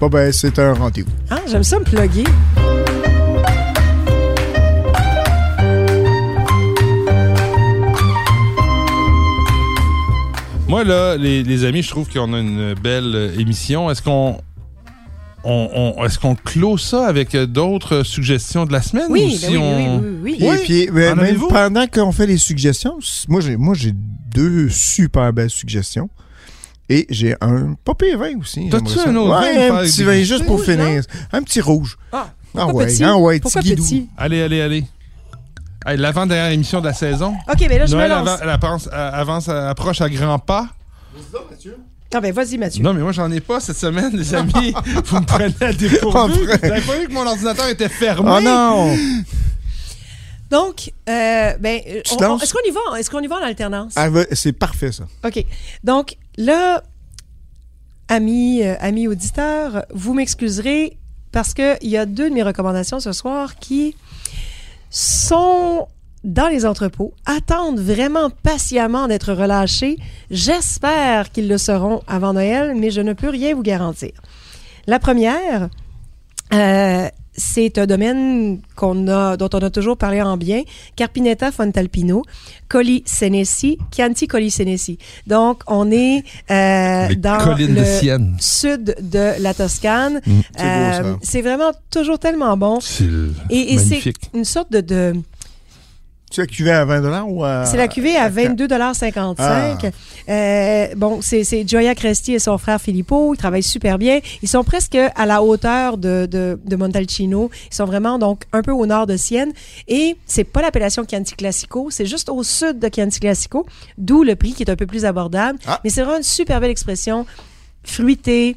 Bon, 0.00 0.08
ben, 0.08 0.32
c'est 0.32 0.58
un 0.58 0.74
rendez-vous. 0.74 1.08
Hein? 1.30 1.38
J'aime 1.48 1.62
ça 1.64 1.78
me 1.78 1.84
plugger. 1.84 2.24
Moi, 10.72 10.84
là, 10.84 11.16
les, 11.18 11.42
les 11.42 11.64
amis, 11.66 11.82
je 11.82 11.90
trouve 11.90 12.08
qu'on 12.08 12.32
a 12.32 12.38
une 12.40 12.72
belle 12.72 13.34
émission. 13.38 13.90
Est-ce 13.90 14.00
qu'on. 14.00 14.40
On, 15.44 15.92
on- 15.98 16.04
est-ce 16.06 16.18
qu'on 16.18 16.34
clôt 16.34 16.78
ça 16.78 17.06
avec 17.06 17.36
d'autres 17.36 18.04
suggestions 18.04 18.64
de 18.64 18.72
la 18.72 18.80
semaine? 18.80 19.06
ou 19.10 19.12
Oui, 19.12 19.38
ben 19.42 19.48
si 19.50 19.56
oui, 19.56 19.56
on... 19.58 19.98
oui, 19.98 20.08
oui, 20.22 20.36
oui, 20.40 20.48
oui. 20.48 20.56
Puis, 20.64 20.90
même 20.90 21.38
pendant 21.50 21.86
qu'on 21.88 22.10
fait 22.12 22.26
les 22.26 22.38
suggestions, 22.38 22.96
moi 23.28 23.40
j'ai 23.42 23.56
moi 23.58 23.74
j'ai 23.74 23.92
deux 23.92 24.70
super 24.70 25.30
belles 25.34 25.50
suggestions. 25.50 26.08
Et 26.88 27.06
j'ai 27.10 27.34
un 27.42 27.74
pas 27.84 27.94
pire 27.94 28.18
vin 28.18 28.38
aussi. 28.40 28.68
T'as-tu 28.70 28.98
un 28.98 29.14
autre 29.16 29.40
ouais, 29.42 29.68
un 29.68 29.76
petit 29.82 30.04
vin 30.04 30.22
juste 30.22 30.46
pour 30.46 30.56
Rouge, 30.56 30.64
finir. 30.66 31.02
Un 31.32 31.42
petit 31.42 31.60
rouge. 31.60 31.98
Ah, 32.12 32.30
Ah 32.56 32.68
ouais, 32.68 32.86
petit? 32.86 33.04
ah 33.04 33.18
ouais, 33.18 33.40
Pourquoi 33.40 33.60
petit 33.60 33.70
guidou. 33.70 33.82
petit? 33.82 34.08
Allez, 34.16 34.40
allez, 34.42 34.60
allez. 34.62 34.84
Hey, 35.86 35.96
L'avant-dernière 35.96 36.52
émission 36.52 36.80
de 36.80 36.86
la 36.86 36.94
saison. 36.94 37.34
OK, 37.50 37.60
mais 37.68 37.78
là, 37.78 37.86
je 37.86 37.94
Noël 37.96 38.10
me 38.10 38.16
lance. 38.24 38.38
elle 38.42 38.48
avance, 38.50 38.88
euh, 38.92 39.10
avance, 39.12 39.48
euh, 39.48 39.68
approche 39.68 40.00
à 40.00 40.08
grands 40.08 40.38
pas. 40.38 40.68
Ah 42.14 42.20
ben, 42.20 42.32
vas-y, 42.32 42.58
Mathieu. 42.58 42.82
Non, 42.82 42.92
mais 42.92 43.00
moi, 43.00 43.12
j'en 43.12 43.30
ai 43.32 43.40
pas 43.40 43.58
cette 43.58 43.78
semaine, 43.78 44.14
les 44.16 44.34
amis. 44.34 44.52
Vous 45.04 45.20
me 45.20 45.24
prenez 45.26 45.46
à 45.60 45.68
En 45.70 45.72
dépourvu. 45.72 46.44
vrai. 46.44 46.58
Vous 46.58 46.70
avez 46.70 46.80
pas 46.82 46.98
vu 46.98 47.08
que 47.08 47.12
mon 47.12 47.26
ordinateur 47.26 47.68
était 47.68 47.88
fermé? 47.88 48.30
Oh 48.36 48.40
non! 48.40 48.96
Donc, 50.50 50.92
euh, 51.08 51.52
ben, 51.58 51.80
Tu 52.04 52.12
on- 52.12 52.16
te 52.16 52.24
on- 52.24 52.28
lances? 52.28 52.42
est-ce 52.42 52.52
qu'on 52.52 52.60
y 52.68 52.70
va? 52.70 52.98
Est-ce 53.00 53.10
qu'on 53.10 53.20
y 53.20 53.26
va 53.26 53.36
en 53.36 53.42
alternance? 53.42 53.94
Ah, 53.96 54.08
c'est 54.32 54.52
parfait 54.52 54.92
ça. 54.92 55.04
OK. 55.24 55.42
Donc, 55.82 56.16
là, 56.36 56.82
amis, 58.08 58.62
euh, 58.62 58.74
amis 58.80 59.08
auditeurs, 59.08 59.84
vous 59.94 60.12
m'excuserez 60.12 60.98
parce 61.32 61.54
qu'il 61.54 61.78
y 61.88 61.96
a 61.96 62.04
deux 62.04 62.28
de 62.28 62.34
mes 62.34 62.42
recommandations 62.42 63.00
ce 63.00 63.12
soir 63.12 63.56
qui 63.56 63.96
sont 64.92 65.88
dans 66.22 66.46
les 66.46 66.64
entrepôts, 66.64 67.14
attendent 67.26 67.80
vraiment 67.80 68.30
patiemment 68.30 69.08
d'être 69.08 69.32
relâchés. 69.32 69.96
J'espère 70.30 71.32
qu'ils 71.32 71.48
le 71.48 71.58
seront 71.58 72.02
avant 72.06 72.32
Noël, 72.32 72.74
mais 72.76 72.92
je 72.92 73.00
ne 73.00 73.12
peux 73.12 73.28
rien 73.28 73.56
vous 73.56 73.62
garantir. 73.62 74.12
La 74.86 75.00
première, 75.00 75.68
euh, 76.52 77.08
c'est 77.34 77.78
un 77.78 77.86
domaine 77.86 78.60
qu'on 78.76 79.08
a, 79.08 79.36
dont 79.36 79.48
on 79.54 79.58
a 79.58 79.70
toujours 79.70 79.96
parlé 79.96 80.20
en 80.22 80.36
bien, 80.36 80.62
Carpinetta 80.96 81.50
Fontalpino, 81.50 82.24
Colli 82.68 83.02
Senesi, 83.06 83.78
Chianti 83.90 84.26
Colli 84.26 84.50
Senesi. 84.50 84.98
Donc, 85.26 85.62
on 85.66 85.90
est 85.90 86.24
euh, 86.50 87.14
dans 87.16 87.38
de 87.56 87.66
le 87.66 88.20
sud 88.38 88.96
de 89.00 89.40
la 89.42 89.54
Toscane. 89.54 90.20
C'est 90.24 90.30
beau, 90.32 90.62
Euh, 90.62 91.14
c'est 91.22 91.42
vraiment 91.42 91.72
toujours 91.90 92.18
tellement 92.18 92.56
bon. 92.56 92.78
Et, 93.50 93.74
et 93.74 93.78
c'est 93.78 94.12
une 94.34 94.44
sorte 94.44 94.70
de, 94.72 94.80
de 94.80 95.14
Tu 96.32 96.40
as 96.40 96.46
cuvé 96.46 96.70
à 96.72 96.84
20 96.84 97.22
ou 97.24 97.44
à. 97.44 97.64
c'est 97.66 97.76
la 97.76 97.88
cuvée 97.88 98.16
à 98.16 98.28
22,55 98.30 99.92
Euh, 100.28 100.86
bon, 100.96 101.20
c'est 101.20 101.44
c'est 101.44 101.66
Gioia 101.68 101.94
Cresti 101.94 102.34
et 102.34 102.38
son 102.38 102.56
frère 102.58 102.80
Filippo. 102.80 103.34
Ils 103.34 103.36
travaillent 103.36 103.62
super 103.62 103.98
bien. 103.98 104.20
Ils 104.42 104.48
sont 104.48 104.64
presque 104.64 104.94
à 104.96 105.26
la 105.26 105.42
hauteur 105.42 105.98
de, 105.98 106.26
de, 106.30 106.58
de 106.64 106.76
Montalcino. 106.76 107.50
Ils 107.70 107.74
sont 107.74 107.84
vraiment 107.84 108.18
donc 108.18 108.42
un 108.52 108.62
peu 108.62 108.72
au 108.72 108.86
nord 108.86 109.06
de 109.06 109.16
Sienne. 109.16 109.52
Et 109.88 110.16
c'est 110.26 110.44
pas 110.44 110.62
l'appellation 110.62 111.04
Chianti 111.08 111.34
Classico, 111.34 111.88
c'est 111.90 112.06
juste 112.06 112.28
au 112.28 112.42
sud 112.42 112.78
de 112.78 112.88
Chianti 112.92 113.20
Classico, 113.20 113.66
d'où 113.98 114.22
le 114.22 114.36
prix 114.36 114.52
qui 114.52 114.62
est 114.62 114.70
un 114.70 114.76
peu 114.76 114.86
plus 114.86 115.04
abordable. 115.04 115.58
Ah. 115.66 115.80
Mais 115.84 115.90
c'est 115.90 116.02
vraiment 116.02 116.18
une 116.18 116.22
super 116.22 116.60
belle 116.60 116.70
expression 116.70 117.26
fruitée. 117.84 118.56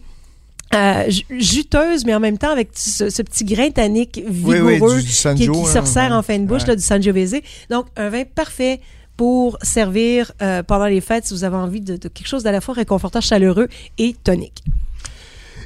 Euh, 0.73 1.09
ju- 1.09 1.23
juteuse, 1.39 2.05
mais 2.05 2.13
en 2.15 2.19
même 2.19 2.37
temps 2.37 2.51
avec 2.51 2.69
ce, 2.75 3.09
ce 3.09 3.21
petit 3.21 3.45
grain 3.45 3.69
tannique 3.69 4.21
vigoureux 4.27 4.79
oui, 4.81 4.95
du, 4.97 5.01
du 5.03 5.07
qui, 5.09 5.13
Sanjo, 5.15 5.53
qui 5.53 5.65
se 5.71 5.77
hein, 5.77 5.81
resserre 5.81 6.09
ouais. 6.11 6.17
en 6.17 6.21
fin 6.23 6.39
de 6.39 6.45
bouche, 6.45 6.63
Ouais. 6.63 6.69
là, 6.69 6.75
du 6.75 6.81
Sangiovese. 6.81 7.35
Donc, 7.69 7.85
un 7.95 8.09
vin 8.09 8.23
parfait 8.23 8.81
pour 9.15 9.57
servir 9.61 10.31
euh, 10.41 10.61
pendant 10.63 10.87
les 10.87 10.99
fêtes 11.01 11.25
si 11.25 11.33
vous 11.33 11.43
avez 11.45 11.55
envie 11.55 11.79
de, 11.81 11.95
de 11.95 12.07
quelque 12.09 12.27
chose 12.27 12.43
d'à 12.43 12.51
la 12.51 12.59
fois 12.61 12.73
réconfortant, 12.73 13.21
chaleureux 13.21 13.69
et 13.97 14.13
tonique. 14.23 14.63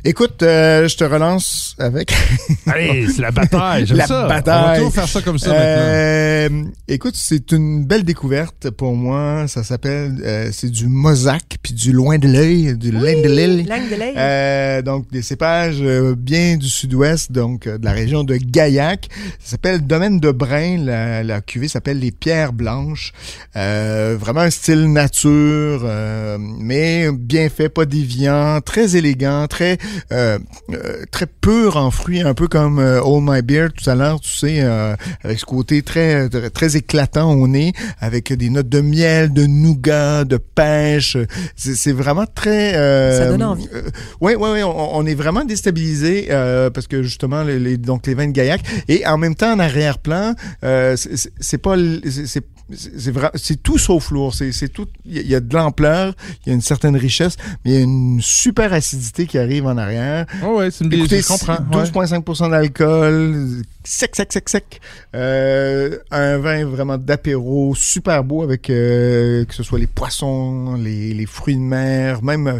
Écoute, 0.05 0.43
euh, 0.43 0.87
je 0.87 0.95
te 0.95 1.03
relance 1.03 1.75
avec 1.77 2.13
Allez, 2.67 3.07
c'est 3.09 3.21
la 3.21 3.31
bataille, 3.31 3.85
j'aime 3.85 3.97
La 3.97 4.07
ça. 4.07 4.25
On 4.25 4.29
bataille. 4.29 4.65
va 4.65 4.75
toujours 4.77 4.93
faire 4.93 5.07
ça 5.07 5.21
comme 5.21 5.37
ça 5.37 5.49
maintenant. 5.49 5.63
Euh, 5.67 6.49
écoute, 6.87 7.15
c'est 7.17 7.51
une 7.51 7.85
belle 7.85 8.03
découverte 8.03 8.69
pour 8.69 8.95
moi. 8.95 9.45
Ça 9.47 9.63
s'appelle, 9.63 10.15
euh, 10.23 10.49
c'est 10.53 10.69
du 10.69 10.87
mosaque 10.87 11.57
puis 11.61 11.73
du 11.73 11.91
loin 11.91 12.17
de 12.17 12.27
l'œil, 12.27 12.77
du 12.77 12.91
loin 12.91 13.13
de 13.21 13.27
l'île. 13.27 13.67
Langue 13.67 13.89
de 13.89 13.95
l'œil. 13.95 14.13
Euh, 14.15 14.81
donc 14.81 15.09
des 15.11 15.21
cépages 15.21 15.81
bien 16.17 16.55
du 16.57 16.69
sud-ouest, 16.69 17.31
donc 17.31 17.67
de 17.67 17.83
la 17.83 17.91
région 17.91 18.23
de 18.23 18.35
Gaillac. 18.35 19.09
Ça 19.39 19.51
s'appelle 19.51 19.85
Domaine 19.85 20.19
de 20.19 20.31
Brin. 20.31 20.77
La, 20.77 21.23
la 21.23 21.41
cuvée 21.41 21.67
s'appelle 21.67 21.99
les 21.99 22.11
Pierres 22.11 22.53
Blanches. 22.53 23.11
Euh, 23.55 24.15
vraiment 24.19 24.41
un 24.41 24.49
style 24.49 24.91
nature, 24.91 25.81
euh, 25.83 26.37
mais 26.39 27.11
bien 27.11 27.49
fait, 27.49 27.69
pas 27.69 27.85
déviant, 27.85 28.59
très 28.61 28.95
élégant, 28.95 29.47
très 29.47 29.77
euh, 30.11 30.39
euh, 30.71 31.03
très 31.11 31.25
pur 31.25 31.77
en 31.77 31.91
fruits, 31.91 32.21
un 32.21 32.33
peu 32.33 32.47
comme 32.47 32.79
euh, 32.79 33.01
All 33.03 33.21
My 33.21 33.41
Beer 33.41 33.67
tout 33.75 33.89
à 33.89 33.95
l'heure, 33.95 34.19
tu 34.19 34.29
sais, 34.31 34.59
euh, 34.61 34.95
avec 35.23 35.39
ce 35.39 35.45
côté 35.45 35.81
très 35.81 36.29
très- 36.29 36.49
très 36.49 36.75
éclatant 36.77 37.31
au 37.33 37.47
nez, 37.47 37.73
avec 37.99 38.33
des 38.33 38.49
notes 38.49 38.69
de 38.69 38.81
miel, 38.81 39.33
de 39.33 39.45
nougat, 39.45 40.23
de 40.25 40.37
pêche. 40.37 41.17
C'est 41.55 41.91
vraiment 41.91 42.25
très. 42.25 42.75
euh, 42.75 43.17
Ça 43.17 43.25
donne 43.29 43.43
envie. 43.43 43.67
oui, 44.21 44.33
oui, 44.37 44.49
oui, 44.53 44.63
on, 44.63 44.97
on 44.97 45.05
est 45.05 45.15
vraiment 45.15 45.45
déstabilisé 45.45 46.27
euh, 46.29 46.69
parce 46.69 46.87
que 46.87 47.03
justement, 47.03 47.43
les, 47.43 47.59
les- 47.59 47.77
donc 47.77 48.05
les 48.07 48.13
vins 48.13 48.27
de 48.27 48.31
Gaillac 48.31 48.61
et 48.87 49.05
en 49.05 49.17
même 49.17 49.35
temps 49.35 49.53
en 49.53 49.59
arrière-plan, 49.59 50.33
euh, 50.63 50.95
c'est- 50.95 51.57
pas, 51.57 51.75
c'est 52.09 52.43
vra- 52.43 52.43
c'est 53.35 53.61
tout 53.63 53.77
sauf 53.77 54.11
lourd. 54.11 54.33
C'est 54.33 54.51
c'est 54.51 54.69
tout. 54.69 54.87
Il 55.05 55.25
y 55.27 55.35
a- 55.35 55.39
de 55.39 55.55
l'ampleur, 55.55 56.13
il 56.45 56.49
y 56.49 56.51
a 56.51 56.55
une 56.55 56.61
certaine 56.61 56.95
richesse, 56.95 57.35
mais 57.65 57.71
il 57.71 57.73
y 57.73 57.77
a 57.77 57.81
une 57.81 58.19
super 58.21 58.73
acidité 58.73 59.25
qui 59.25 59.37
arrive 59.37 59.65
en 59.65 59.77
arrière. 59.77 60.25
Oh 60.43 60.57
ouais, 60.57 60.69
c'est 60.71 60.85
une 60.85 60.93
Écoutez, 60.93 61.21
je 61.21 61.27
comprends. 61.27 61.53
ouais. 61.53 61.83
12,5% 61.83 62.49
d'alcool, 62.49 63.63
sec, 63.83 64.15
sec, 64.15 64.31
sec, 64.33 64.49
sec. 64.49 64.81
Euh, 65.15 65.97
un 66.11 66.37
vin 66.37 66.65
vraiment 66.65 66.97
d'apéro, 66.97 67.73
super 67.75 68.23
beau 68.23 68.43
avec 68.43 68.69
euh, 68.69 69.45
que 69.45 69.53
ce 69.53 69.63
soit 69.63 69.79
les 69.79 69.87
poissons, 69.87 70.75
les, 70.75 71.13
les 71.13 71.25
fruits 71.25 71.55
de 71.55 71.61
mer, 71.61 72.21
même 72.21 72.47
euh, 72.47 72.59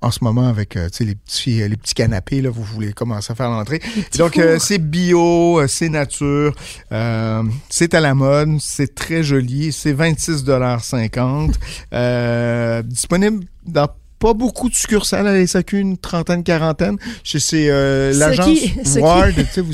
en 0.00 0.10
ce 0.10 0.22
moment 0.22 0.46
avec 0.48 0.74
les 0.74 1.14
petits 1.14 1.66
les 1.68 1.76
petits 1.76 1.94
canapés 1.94 2.42
là, 2.42 2.50
vous 2.50 2.62
voulez 2.62 2.92
commencer 2.92 3.32
à 3.32 3.34
faire 3.34 3.50
l'entrée. 3.50 3.80
Donc 4.18 4.38
c'est 4.58 4.78
bio, 4.78 5.66
c'est 5.66 5.88
nature, 5.88 6.54
c'est 7.68 7.94
à 7.94 8.00
la 8.00 8.14
mode, 8.14 8.60
c'est 8.60 8.94
très 8.94 9.22
joli, 9.22 9.72
c'est 9.72 9.92
26 9.92 10.44
dollars 10.44 10.84
50, 10.84 11.58
disponible 12.84 13.44
dans 13.66 13.88
pas 14.22 14.34
beaucoup 14.34 14.68
de 14.70 14.74
succursales 14.74 15.26
à 15.26 15.32
la 15.32 15.46
SAQ, 15.46 15.78
une 15.80 15.98
trentaine, 15.98 16.42
quarantaine. 16.44 16.96
Chez 17.24 17.40
c'est 17.40 17.68
euh, 17.70 18.12
Ce 18.12 18.18
l'agence 18.18 18.46
qui- 18.46 18.74
ce 18.84 18.94
qui- 18.94 19.00
Ward, 19.00 19.34
tu 19.34 19.44
sais, 19.52 19.60
vous- 19.60 19.72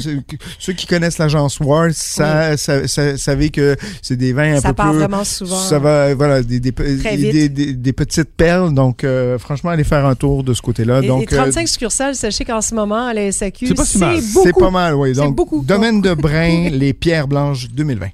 ceux 0.59 0.73
qui 0.73 0.87
connaissent 0.87 1.19
l'agence 1.19 1.61
Ward, 1.61 1.93
ça, 1.93 2.57
ça, 2.57 2.89
ça- 2.89 3.17
savez 3.17 3.51
que 3.51 3.77
c'est 4.03 4.17
des 4.17 4.33
vins 4.33 4.57
un 4.57 4.61
ça 4.61 4.69
peu 4.71 4.75
part 4.75 4.91
plus 4.91 4.99
vraiment 4.99 5.25
souvent. 5.25 5.57
ça 5.59 5.79
va, 5.79 6.15
voilà, 6.15 6.43
des, 6.43 6.61
des, 6.61 6.73
Très 6.73 7.17
des, 7.17 7.31
vite. 7.31 7.53
des- 7.53 7.73
des 7.75 7.93
petites 7.93 8.35
perles. 8.37 8.73
Donc, 8.73 9.05
euh, 9.05 9.39
franchement, 9.39 9.71
allez 9.71 9.85
faire 9.85 10.07
un 10.07 10.15
tour 10.15 10.43
de 10.45 10.55
ce 10.55 10.63
côté-là. 10.63 11.03
Donc, 11.03 11.25
et 11.25 11.27
35 11.37 11.69
succursales, 11.69 12.15
sachez 12.15 12.45
qu'en 12.45 12.61
ce 12.63 12.75
moment, 12.75 13.07
à 13.07 13.15
la 13.15 13.31
SAQ, 13.31 13.67
C'est 13.69 13.75
pas 13.75 13.85
si 13.85 13.99
mal. 13.99 14.17
euh, 14.17 14.21
beaucoup. 14.33 14.47
c'est 14.47 14.59
pas 14.59 14.71
mal, 14.71 14.95
oui. 14.95 15.13
Donc, 15.13 15.35
beaucoup. 15.37 15.63
domaine 15.63 16.01
de 16.01 16.15
Brin, 16.15 16.69
les 16.73 16.93
pierres 16.95 17.29
blanches 17.29 17.69
2020. 17.71 18.07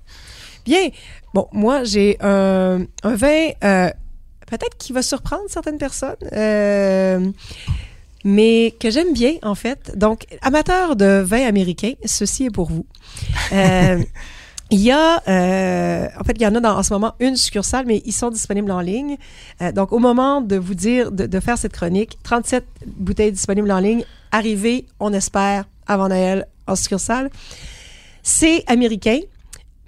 Bien. 0.66 0.88
Bon, 1.32 1.46
moi, 1.52 1.84
j'ai 1.84 2.16
un, 2.20 2.82
un 3.02 3.14
vin 3.16 3.48
euh, 3.64 3.90
peut-être 4.56 4.76
qui 4.78 4.92
va 4.92 5.02
surprendre 5.02 5.44
certaines 5.48 5.78
personnes, 5.78 6.16
euh, 6.32 7.30
mais 8.24 8.74
que 8.80 8.90
j'aime 8.90 9.12
bien, 9.12 9.34
en 9.42 9.54
fait. 9.54 9.96
Donc, 9.96 10.26
amateur 10.42 10.96
de 10.96 11.22
vin 11.24 11.46
américain, 11.46 11.92
ceci 12.04 12.46
est 12.46 12.50
pour 12.50 12.70
vous. 12.70 12.86
Euh, 13.52 14.02
Il 14.70 14.80
y 14.80 14.90
a, 14.90 15.22
euh, 15.28 16.08
en 16.18 16.24
fait, 16.24 16.32
il 16.36 16.42
y 16.42 16.46
en 16.46 16.54
a 16.54 16.60
dans, 16.60 16.76
en 16.76 16.82
ce 16.82 16.92
moment 16.92 17.14
une 17.20 17.36
succursale, 17.36 17.84
mais 17.86 18.02
ils 18.06 18.12
sont 18.12 18.30
disponibles 18.30 18.70
en 18.70 18.80
ligne. 18.80 19.18
Euh, 19.60 19.72
donc, 19.72 19.92
au 19.92 19.98
moment 19.98 20.40
de 20.40 20.56
vous 20.56 20.74
dire 20.74 21.12
de, 21.12 21.26
de 21.26 21.40
faire 21.40 21.58
cette 21.58 21.74
chronique, 21.74 22.18
37 22.22 22.64
bouteilles 22.86 23.30
disponibles 23.30 23.70
en 23.70 23.78
ligne, 23.78 24.04
arrivées, 24.32 24.86
on 25.00 25.12
espère, 25.12 25.66
avant 25.86 26.08
Noël 26.08 26.48
en 26.66 26.76
succursale. 26.76 27.30
C'est 28.22 28.64
américain, 28.66 29.18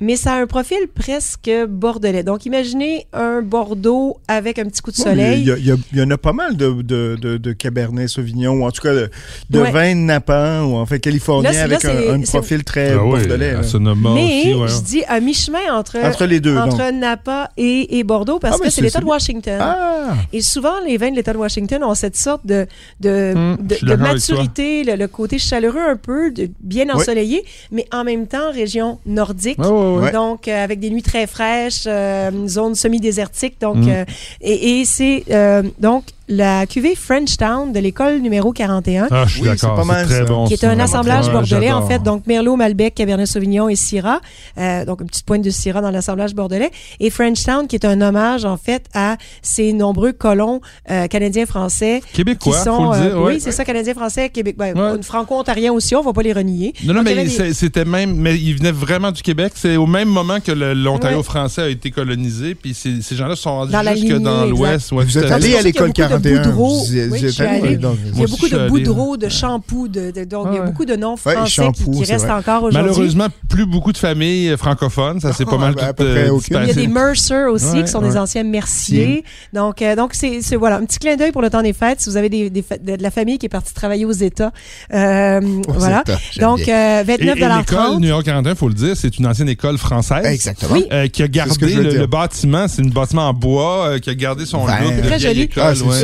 mais 0.01 0.17
ça 0.17 0.35
a 0.35 0.41
un 0.41 0.47
profil 0.47 0.79
presque 0.95 1.51
bordelais. 1.69 2.23
Donc, 2.23 2.45
imaginez 2.47 3.07
un 3.13 3.41
Bordeaux 3.43 4.19
avec 4.29 4.59
un 4.59 4.65
petit 4.65 4.83
coup 4.83 4.91
de 4.91 4.97
soleil. 4.97 5.43
Il 5.59 5.99
y, 5.99 6.03
en 6.03 6.11
a 6.11 6.19
pas 6.19 6.33
mal 6.33 6.57
de, 6.57 6.83
de, 6.83 7.17
de, 7.21 7.37
de 7.39 7.53
Cabernet 7.53 8.09
Sauvignon, 8.09 8.53
ou 8.55 8.65
en 8.67 8.71
tout 8.71 8.83
cas 8.83 8.95
de, 8.95 9.11
de 9.51 9.61
Ouais. 9.61 9.71
vins 9.71 9.95
de 9.95 10.01
Napa, 10.01 10.63
ou 10.63 10.75
en 10.77 10.85
fait 10.87 11.01
californien, 11.01 11.51
Là, 11.51 11.63
avec 11.65 11.83
là, 11.83 11.91
un, 12.13 12.21
profil 12.21 12.63
très 12.63 12.93
Ah 12.93 13.03
oui, 13.05 13.21
bordelais. 13.21 13.63
Sonoma 13.63 14.11
mais 14.15 14.41
aussi, 14.41 14.55
ouais. 14.55 14.69
je 14.69 14.83
dis 14.83 15.05
à 15.09 15.19
mi-chemin 15.21 15.73
entre, 15.73 15.97
Entre 16.05 16.27
les 16.27 16.41
deux, 16.41 16.57
entre 16.57 16.91
Napa 16.93 17.51
et, 17.57 17.99
et 17.99 18.05
Bordeaux, 18.05 18.39
parce 18.39 18.59
Ah, 18.61 18.65
que 18.65 18.71
c'est 18.71 18.83
l'État 18.83 19.01
de 19.01 19.05
Washington. 19.07 19.59
Ah! 19.61 20.15
Et 20.33 20.43
souvent, 20.43 20.75
les 20.87 20.97
vins 20.99 21.11
de 21.11 21.17
l'État 21.17 21.33
de 21.33 21.39
Washington 21.39 21.83
ont 21.85 21.95
cette 21.95 22.17
sorte 22.17 22.45
de, 22.47 22.67
Hum, 23.05 23.57
toi. 23.81 23.97
maturité, 23.97 24.85
le, 24.85 24.95
le 24.97 25.09
côté 25.09 25.39
chaleureux 25.39 25.81
un 25.89 25.97
peu, 25.97 26.31
de, 26.31 26.49
bien 26.61 26.89
ensoleillé, 26.95 27.45
mais 27.73 27.87
en 27.93 28.05
même 28.05 28.27
temps 28.27 28.53
région 28.53 28.99
nordique. 29.07 29.59
Ouais. 29.95 30.03
Ouais. 30.05 30.13
Donc, 30.13 30.49
euh, 30.49 30.65
avec 30.65 30.81
des 30.81 30.91
nuits 30.91 31.03
très 31.03 31.27
fraîches, 31.27 31.85
euh, 31.87 32.31
une 32.31 32.49
zone 32.49 32.75
semi-désertique. 32.75 33.61
Donc, 33.61 33.77
Mm. 33.77 33.89
euh, 33.89 34.05
et, 34.41 34.81
et 34.81 34.85
c'est 34.85 35.25
euh, 35.31 35.63
donc 35.79 36.05
la 36.29 36.67
cuvée 36.67 36.95
Frenchtown 36.97 37.73
de 37.73 37.79
l'école 37.79 38.19
numéro 38.19 38.53
41. 38.53 39.09
Ah, 39.11 39.25
je 39.27 39.33
suis 39.35 39.43
Oui, 39.43 39.49
d'accord. 39.49 39.71
c'est 39.77 39.81
pas 39.83 39.85
mal, 39.87 40.07
C'est 40.09 40.15
très 40.15 40.25
bon. 40.25 40.47
qui 40.47 40.55
est 40.55 40.65
un 40.65 40.79
assemblage 40.81 41.31
bordelais, 41.31 41.71
en 41.73 41.87
fait. 41.87 42.03
Donc, 42.03 42.27
Merlot, 42.27 42.57
Malbec, 42.57 42.95
Cabernet 42.95 43.27
Sauvignon 43.27 43.69
et 43.69 43.77
Syrah. 43.77 44.21
Euh, 44.59 44.85
donc, 44.85 45.01
une 45.03 45.07
petite 45.07 45.25
pointe 45.25 45.43
de 45.43 45.51
Syrah 45.51 45.81
dans 45.81 45.91
l'assemblage 45.91 46.35
bordelais. 46.35 46.71
Et 47.01 47.11
Frenchtown, 47.11 47.67
qui 47.69 47.77
est 47.77 47.85
un 47.85 48.01
hommage, 48.01 48.45
en 48.45 48.57
fait, 48.57 48.87
à 48.95 49.17
ces 49.43 49.73
nombreux 49.73 50.13
colons 50.13 50.61
euh, 50.91 51.07
canadiens-français 51.07 52.03
qui 52.09 52.13
Québécois, 52.19 52.59
sont... 52.59 52.77
faut 52.77 52.93
le 52.93 52.99
euh, 52.99 53.09
dire. 53.09 53.19
ouais. 53.21 53.35
Oui, 53.35 53.41
c'est 53.41 53.53
ça, 53.53 53.65
canadiens-français, 53.65 54.29
Québec. 54.31 54.57
Ben, 54.59 54.77
Ouais. 54.77 54.97
une 54.97 55.03
Franco-ontarien 55.03 55.73
aussi, 55.73 55.95
on 55.95 56.03
va 56.03 56.13
pas 56.13 56.23
les 56.23 56.33
renier. 56.33 56.75
Non, 56.85 56.93
non, 56.95 57.03
Donc, 57.03 57.15
mais 57.15 57.25
des- 57.25 57.55
c'était 57.55 57.85
même. 57.85 58.15
Mais 58.17 58.37
ils 58.37 58.55
venaient 58.57 58.73
vraiment 58.73 59.13
du 59.13 59.23
Québec. 59.23 59.53
C'est 59.55 59.77
au 59.77 59.87
même 59.87 60.09
moment 60.09 60.41
que 60.41 60.53
le- 60.53 60.75
l'Ontario 60.75 61.19
Ouais. 61.19 61.23
français 61.23 61.63
a 61.63 61.69
été 61.69 61.91
colonisé. 61.91 62.55
Puis 62.55 62.75
ces, 62.75 63.01
ces 63.03 63.15
gens-là 63.17 63.37
sont 63.37 63.51
rendus 63.51 63.73
Dans 63.73 63.83
la 63.83 63.95
jusque 63.95 64.07
lignée, 64.09 64.19
dans 64.21 64.45
l'Ouest. 64.45 64.93
Ouais, 64.93 65.05
Vous 65.05 65.19
êtes 65.19 65.31
allé 65.31 65.55
à 65.57 65.63
l'école 65.63 65.93
Il 65.97 66.01
y 66.01 66.03
a 66.03 66.09
beaucoup 66.09 66.16
de 66.19 66.31
41. 66.31 66.43
boudreaux. 66.43 66.85
Vous 66.85 66.97
y- 66.97 67.01
Oui, 67.01 67.09
vous 67.09 67.17
y 67.17 67.19
je 67.21 67.27
êtes 67.27 67.33
suis 67.33 67.43
allé, 67.43 67.59
allée. 67.59 67.69
oui, 67.71 67.77
donc, 67.77 67.97
Il 68.15 68.21
y 68.21 68.25
a 68.25 68.27
beaucoup 68.27 68.49
de 68.49 68.57
allé. 68.57 68.69
boudreaux, 68.69 69.17
de 69.17 69.29
shampoos, 69.29 69.89
de, 69.89 70.11
de- 70.11 70.25
donc 70.25 70.49
il 70.53 70.57
y 70.57 70.59
a 70.59 70.63
beaucoup 70.63 70.85
de 70.85 70.97
noms 70.97 71.17
français 71.17 71.39
qui- 71.45 71.51
shampoo, 71.51 71.91
qui, 71.93 72.05
c'est 72.07 72.13
restent 72.15 72.25
vrai. 72.27 72.35
encore 72.35 72.63
aujourd'hui. 72.65 72.81
Malheureusement, 72.91 73.27
plus 73.49 73.67
beaucoup 73.67 73.93
de 73.93 73.99
familles 73.99 74.57
francophones. 74.57 75.21
Ça, 75.21 75.33
c'est 75.33 75.45
pas 75.45 75.53
Ah, 75.55 75.59
mal 75.59 75.75
ben, 75.75 75.93
tout 75.95 76.03
euh. 76.03 76.39
Il 76.49 76.55
y 76.55 76.71
a 76.71 76.75
des 76.75 76.87
Mercer 76.87 77.45
aussi, 77.51 77.67
Ouais, 77.67 77.83
qui 77.85 77.89
sont 77.91 78.01
des 78.03 78.17
anciens 78.17 78.43
merciers. 78.45 79.25
Donc, 79.53 79.83
euh, 79.83 79.97
donc 79.97 80.11
c'est, 80.15 80.41
c'est- 80.43 80.57
voilà, 80.57 80.77
un 80.77 80.85
petit 80.85 80.99
clin 80.99 81.17
d'œil 81.17 81.33
pour 81.33 81.43
le 81.43 81.51
temps 81.51 81.63
des 81.63 81.73
fêtes. 81.73 82.01
Si 82.01 82.09
vous 82.11 82.17
avez 82.17 82.29
des, 82.29 82.51
des 82.51 82.63
fa- 82.63 82.79
de, 82.79 82.97
de 82.97 83.03
la 83.03 83.11
famille 83.11 83.39
qui 83.39 83.47
est 83.47 83.51
partie 83.51 83.75
travailler 83.75 84.05
aux 84.05 84.13
États, 84.13 84.53
euh, 84.95 85.41
voilà. 85.69 86.01
États, 86.03 86.19
Donc, 86.41 86.61
euh, 86.69 87.03
Et, 87.07 87.13
et 87.13 87.17
29 87.27 87.59
l'école 87.59 88.01
New 88.01 88.09
York 88.09 88.25
41, 88.25 88.53
il 88.53 88.57
faut 88.57 88.69
le 88.69 88.75
dire, 88.75 88.97
c'est 88.97 89.19
une 89.19 89.27
ancienne 89.27 89.49
école 89.49 89.79
française. 89.79 90.25
Exactement. 90.27 90.77
Euh, 90.93 91.09
qui 91.09 91.23
a 91.23 91.29
gardé 91.29 91.75
le, 91.75 92.07
bâtiment, 92.07 92.67
c'est 92.69 92.83
un 92.83 92.89
bâtiment 92.89 93.29
en 93.29 93.35
bois 93.35 93.99
qui 94.01 94.11
a 94.11 94.15
gardé 94.15 94.47
son 94.47 94.65
Vert. 94.65 94.83
look 94.83 95.03
Très 95.03 95.19
joli. 95.19 95.49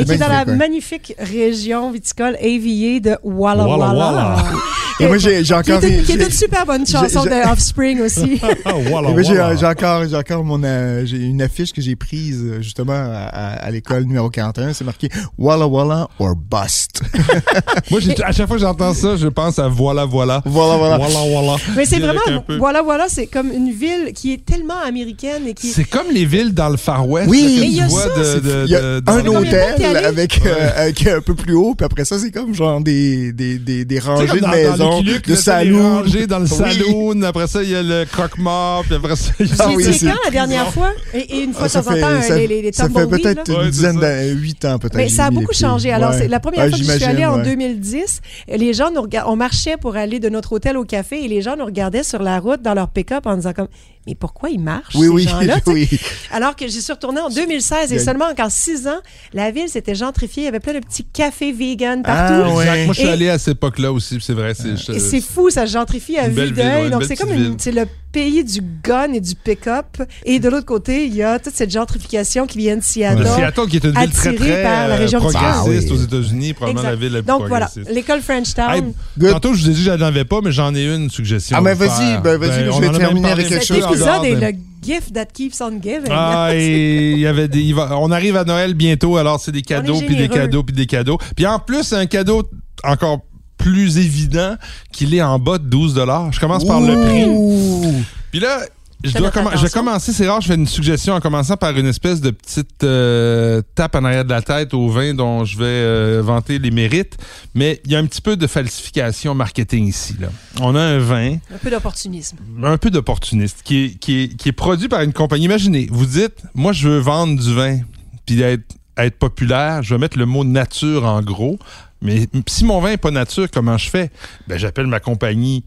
C'est 0.07 0.17
dans 0.17 0.27
la 0.27 0.45
magnifique, 0.45 1.15
région 1.19 1.91
viticole 1.91 2.35
Avier 2.41 2.99
de 2.99 3.15
Walla 3.23 3.65
Walla 3.65 3.85
Walla. 3.87 4.05
Walla. 4.11 4.45
Et 4.99 5.07
moi, 5.07 5.17
j'ai 5.17 5.39
encore... 5.55 5.83
une, 5.83 6.03
qui 6.03 6.11
est 6.11 6.23
une 6.23 6.29
super 6.29 6.67
bonne 6.67 6.85
chanson 6.85 7.23
de 7.23 7.51
Offspring 7.51 7.99
aussi. 8.05 8.39
Ah, 8.63 8.73
voilà, 8.89 9.09
Et 9.09 9.13
moi, 9.13 9.23
j'ai 9.23 9.65
encore, 9.65 10.43
mon, 10.43 10.61
euh, 10.63 11.03
une 11.07 11.41
affiche 11.41 11.73
que 11.73 11.81
j'ai 11.81 11.95
prise 11.95 12.41
euh, 12.43 12.61
justement 12.61 12.93
à, 12.93 13.27
à- 13.27 13.53
à 13.65 13.71
l'école 13.71 14.03
numéro 14.03 14.29
41. 14.29 14.73
C'est 14.73 14.83
marqué 14.83 15.09
Walla 15.37 15.65
Walla 15.67 16.07
or 16.19 16.35
Bust. 16.35 17.01
Moi, 17.91 17.99
j'ai- 18.01 18.23
à 18.23 18.31
chaque 18.31 18.47
fois 18.47 18.57
que 18.57 18.61
j'entends 18.61 18.93
ça, 18.93 19.15
je 19.17 19.27
pense 19.27 19.57
à 19.57 19.67
voilà, 19.67 20.05
voilà. 20.05 20.43
voilà, 20.45 20.77
voilà. 20.77 20.97
Voilà, 20.97 21.19
voilà. 21.41 21.55
Mais 21.75 21.85
c'est 21.85 21.99
vraiment, 21.99 22.21
voilà, 22.59 22.83
voilà, 22.83 23.05
c'est 23.09 23.25
comme 23.25 23.51
une 23.51 23.71
ville 23.71 24.11
qui 24.13 24.33
est 24.33 24.45
tellement 24.45 24.79
américaine 24.85 25.47
et 25.47 25.55
qui 25.55 25.69
C'est 25.69 25.85
comme 25.85 26.07
les 26.13 26.25
villes 26.25 26.53
dans 26.53 26.69
le 26.69 26.77
Far 26.77 27.09
West. 27.09 27.29
Oui. 27.29 27.61
il 27.63 27.73
y 27.73 27.81
a 27.81 27.87
vois 27.87 28.03
ça, 28.03 28.09
de- 28.09 28.39
de- 28.39 28.63
Il 28.67 28.71
y 28.71 28.75
a 28.75 29.01
de- 29.01 29.03
un 29.09 29.25
hôtel 29.25 29.92
avec, 29.97 30.41
euh, 30.45 30.69
avec 30.75 31.07
un 31.07 31.21
peu 31.21 31.35
plus 31.35 31.53
haut, 31.53 31.75
puis 31.75 31.85
après 31.85 32.05
ça, 32.05 32.17
c'est 32.19 32.31
comme 32.31 32.53
genre 32.53 32.81
des, 32.81 33.31
des, 33.33 33.57
des, 33.57 33.85
des 33.85 33.99
rangées 33.99 34.39
de 34.39 34.45
maisons. 34.47 35.01
de 35.01 35.35
saloon. 35.35 35.99
rangées 35.99 36.27
dans 36.27 36.39
le 36.39 36.45
Oui. 36.45 36.49
saloon. 36.49 37.21
Après 37.23 37.47
ça, 37.47 37.63
il 37.63 37.69
y 37.69 37.75
a 37.75 37.83
le 37.83 38.05
croque-mort. 38.05 38.83
Puis 38.85 38.95
après 38.95 39.15
ça, 39.15 39.31
il 39.39 39.47
y 39.47 39.51
a 39.51 39.55
Ah 39.59 39.69
oui, 39.75 39.83
c'est- 39.83 40.05
quand 40.07 40.15
la 40.25 40.31
dernière 40.31 40.71
fois? 40.73 40.91
Et, 41.13 41.19
et 41.37 41.43
une 41.43 41.53
fois 41.53 41.67
Ah, 41.73 41.79
de 41.79 41.83
temps 41.85 41.91
en 41.91 41.99
temps, 41.99 42.21
ça, 42.21 42.35
les, 42.37 42.47
les, 42.47 42.61
les 42.61 42.71
ça 42.71 42.89
fait 42.89 43.07
peut-être 43.07 43.49
une 43.63 43.69
dizaine 43.69 43.99
d'années, 43.99 44.31
huit 44.31 44.63
ans 44.65 44.79
peut-être. 44.79 44.95
Mais 44.95 45.09
ça 45.09 45.25
a 45.25 45.31
beaucoup 45.31 45.53
changé. 45.53 45.91
Alors, 45.91 46.13
la 46.27 46.39
première 46.39 46.63
Ouais, 46.65 46.69
fois 46.69 46.77
que 46.79 46.83
je 46.85 46.91
suis 46.91 47.03
allée 47.03 47.25
en 47.25 47.37
ouais. 47.37 47.43
2010. 47.43 48.21
Les 48.55 48.73
gens 48.73 48.91
nous 48.93 49.01
rega- 49.01 49.25
on 49.27 49.35
marchait 49.35 49.77
pour 49.77 49.95
aller 49.95 50.19
de 50.19 50.29
notre 50.29 50.53
hôtel 50.53 50.77
au 50.77 50.83
café 50.85 51.23
et 51.23 51.27
les 51.27 51.41
gens 51.41 51.55
nous 51.57 51.65
regardaient 51.65 52.03
sur 52.03 52.21
la 52.21 52.39
route 52.39 52.61
dans 52.61 52.73
leur 52.73 52.89
pick-up 52.89 53.25
en 53.25 53.35
disant 53.35 53.53
comme 53.53 53.67
mais 54.05 54.15
pourquoi 54.15 54.49
ils 54.49 54.59
marchent 54.59 54.95
Oui, 54.95 55.07
ces 55.07 55.09
oui, 55.13 55.23
gens-là 55.27 55.57
oui. 55.67 55.89
Alors 56.31 56.55
que 56.55 56.67
j'y 56.67 56.81
suis 56.81 56.91
retournée 56.93 57.21
en 57.21 57.29
2016 57.29 57.93
et 57.93 57.99
seulement 57.99 58.25
en 58.37 58.49
six 58.49 58.87
ans, 58.87 58.99
la 59.33 59.51
ville 59.51 59.69
s'était 59.69 59.95
gentrifiée. 59.95 60.43
Il 60.43 60.45
y 60.45 60.49
avait 60.49 60.59
plein 60.59 60.73
de 60.73 60.79
petits 60.79 61.05
cafés 61.05 61.51
vegan 61.51 62.03
partout. 62.03 62.33
Ah, 62.45 62.53
ouais. 62.55 62.85
Moi, 62.85 62.93
je 62.93 62.99
suis 62.99 63.07
Et- 63.07 63.11
allé 63.11 63.29
à 63.29 63.39
cette 63.39 63.57
époque-là 63.57 63.91
aussi. 63.91 64.17
C'est 64.21 64.33
vrai. 64.33 64.53
C'est 64.53 64.77
C'est 64.77 65.21
fou, 65.21 65.49
ça 65.49 65.65
se 65.65 65.71
gentrifie 65.73 66.17
à 66.17 66.27
vue 66.27 66.51
d'œil. 66.51 66.89
Donc, 66.89 67.03
c'est 67.05 67.15
comme 67.15 67.31
une, 67.31 67.57
le 67.65 67.85
pays 68.13 68.43
du 68.43 68.61
gun 68.83 69.11
et 69.11 69.19
du 69.19 69.35
pick-up. 69.35 70.01
Et 70.23 70.39
de 70.39 70.47
l'autre 70.47 70.65
côté, 70.65 71.05
il 71.05 71.15
y 71.15 71.23
a 71.23 71.39
toute 71.39 71.53
cette 71.55 71.71
gentrification 71.71 72.45
qui 72.47 72.59
vient 72.59 72.77
de 72.77 72.81
Seattle. 72.83 73.19
de 73.23 73.25
Seattle, 73.25 73.67
qui 73.67 73.77
est 73.77 73.83
une 73.83 73.91
ville 73.99 74.11
très, 74.11 74.35
très 74.35 74.63
par 74.63 74.87
la 74.87 74.95
euh, 74.95 74.97
région 74.99 75.19
progressiste 75.19 75.87
Sud. 75.89 75.91
aux 75.91 76.01
États-Unis. 76.03 76.53
Probablement 76.53 76.81
Exact. 76.81 76.89
la 76.91 76.95
ville 76.95 77.13
la 77.13 77.21
plus 77.21 77.27
Donc 77.27 77.47
voilà, 77.47 77.69
l'école 77.91 78.21
Frenchtown. 78.21 78.93
Hey. 79.19 79.31
Tantôt, 79.31 79.53
je 79.53 79.63
vous 79.63 79.69
ai 79.69 79.73
dit 79.73 79.83
que 79.83 79.91
j'en 79.97 80.01
avais 80.05 80.23
pas, 80.25 80.39
mais 80.41 80.51
j'en 80.51 80.73
ai 80.75 80.85
une 80.85 81.09
suggestion. 81.09 81.57
Ah, 81.57 81.61
mais 81.61 81.71
à 81.71 81.75
vas-y, 81.75 81.89
faire. 81.89 82.21
ben, 82.21 82.37
vas-y, 82.37 82.65
je 82.65 82.69
on 82.69 82.79
vais 82.79 82.89
terminer 82.97 83.31
avec 83.31 83.47
un 83.47 83.49
quelque 83.49 83.65
Cet 83.65 83.67
chose 83.83 83.97
dehors, 83.99 84.23
épisode 84.23 84.43
est 84.43 84.51
le 84.51 84.57
gift 84.81 85.13
that 85.13 85.25
keeps 85.33 85.59
on 85.61 85.71
giving. 85.81 86.07
Ah, 86.11 86.49
et 86.53 87.11
il 87.11 87.19
y 87.19 87.27
avait 87.27 87.47
des, 87.47 87.73
va- 87.73 87.97
on 87.97 88.11
arrive 88.11 88.37
à 88.37 88.43
Noël 88.43 88.73
bientôt, 88.75 89.17
alors 89.17 89.39
c'est 89.39 89.51
des 89.51 89.61
cadeaux, 89.63 89.99
puis 90.05 90.15
des 90.15 90.29
cadeaux, 90.29 90.63
puis 90.63 90.75
des 90.75 90.85
cadeaux. 90.85 91.17
Puis 91.35 91.45
en 91.47 91.59
plus, 91.59 91.83
c'est 91.83 91.95
un 91.95 92.05
cadeau 92.05 92.43
encore 92.83 93.21
plus 93.63 93.97
évident 93.97 94.57
qu'il 94.91 95.15
est 95.15 95.21
en 95.21 95.39
bas 95.39 95.57
de 95.57 95.63
12 95.63 95.95
Je 96.31 96.39
commence 96.39 96.65
par 96.65 96.81
le 96.81 96.95
prix. 96.95 98.03
Puis 98.31 98.41
là, 98.41 98.59
je, 99.05 99.17
dois 99.17 99.31
je 99.55 99.63
vais 99.63 99.69
commencer, 99.69 100.11
c'est 100.11 100.27
rare, 100.27 100.41
je 100.41 100.47
fais 100.47 100.55
une 100.55 100.67
suggestion 100.67 101.13
en 101.13 101.21
commençant 101.21 101.55
par 101.55 101.77
une 101.77 101.85
espèce 101.87 102.19
de 102.19 102.31
petite 102.31 102.83
euh, 102.83 103.61
tape 103.75 103.95
en 103.95 104.03
arrière 104.03 104.25
de 104.25 104.29
la 104.29 104.41
tête 104.41 104.73
au 104.73 104.89
vin 104.89 105.13
dont 105.13 105.45
je 105.45 105.57
vais 105.57 105.63
euh, 105.65 106.21
vanter 106.23 106.59
les 106.59 106.71
mérites. 106.71 107.17
Mais 107.53 107.81
il 107.85 107.91
y 107.91 107.95
a 107.95 107.99
un 107.99 108.05
petit 108.05 108.21
peu 108.21 108.35
de 108.35 108.47
falsification 108.47 109.33
marketing 109.33 109.87
ici. 109.87 110.15
Là. 110.19 110.27
On 110.59 110.75
a 110.75 110.81
un 110.81 110.99
vin 110.99 111.37
Un 111.53 111.57
peu 111.61 111.69
d'opportunisme. 111.69 112.37
un 112.63 112.77
peu 112.77 112.89
d'opportuniste, 112.91 113.61
qui 113.63 113.85
est, 113.85 113.89
qui, 113.99 114.23
est, 114.23 114.35
qui 114.35 114.49
est 114.49 114.53
produit 114.53 114.89
par 114.89 115.01
une 115.01 115.13
compagnie. 115.13 115.45
Imaginez, 115.45 115.87
vous 115.89 116.05
dites, 116.05 116.41
moi, 116.53 116.73
je 116.73 116.89
veux 116.89 116.99
vendre 116.99 117.41
du 117.41 117.53
vin, 117.53 117.79
puis 118.25 118.41
être, 118.41 118.75
être 118.97 119.17
populaire, 119.17 119.83
je 119.83 119.95
vais 119.95 119.99
mettre 119.99 120.17
le 120.17 120.25
mot 120.25 120.43
nature 120.43 121.05
en 121.05 121.21
gros. 121.21 121.59
Mais 122.03 122.27
si 122.47 122.65
mon 122.65 122.79
vin 122.79 122.89
n'est 122.89 122.97
pas 122.97 123.11
nature, 123.11 123.47
comment 123.51 123.77
je 123.77 123.89
fais? 123.89 124.11
Ben, 124.47 124.57
j'appelle 124.59 124.87
ma 124.87 124.99
compagnie 124.99 125.63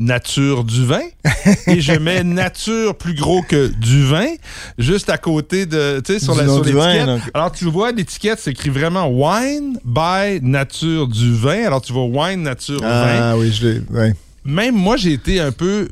Nature 0.00 0.62
du 0.62 0.84
vin 0.86 1.00
et 1.66 1.80
je 1.80 1.92
mets 1.94 2.22
nature 2.22 2.96
plus 2.96 3.14
gros 3.16 3.42
que 3.42 3.66
du 3.66 4.04
vin 4.06 4.28
juste 4.78 5.10
à 5.10 5.18
côté 5.18 5.66
de 5.66 6.00
tu 6.06 6.12
sais 6.12 6.18
sur 6.20 6.34
Du 6.36 6.40
la 6.40 6.46
l'étiquette. 6.46 7.32
Alors 7.34 7.50
tu 7.50 7.64
vois 7.64 7.90
l'étiquette 7.90 8.38
s'écrit 8.38 8.70
vraiment 8.70 9.08
wine 9.08 9.76
by 9.84 10.38
nature 10.40 11.08
du 11.08 11.34
vin. 11.34 11.66
Alors 11.66 11.82
tu 11.82 11.92
vois 11.92 12.04
wine 12.04 12.42
nature 12.42 12.80
vin 12.80 12.88
Ah 12.88 13.36
oui, 13.36 13.50
je 13.50 13.66
l'ai. 13.66 13.80
ouais. 13.90 14.12
même 14.44 14.76
moi, 14.76 14.96
j'ai 14.96 15.12
été 15.14 15.40
un 15.40 15.50
peu, 15.50 15.88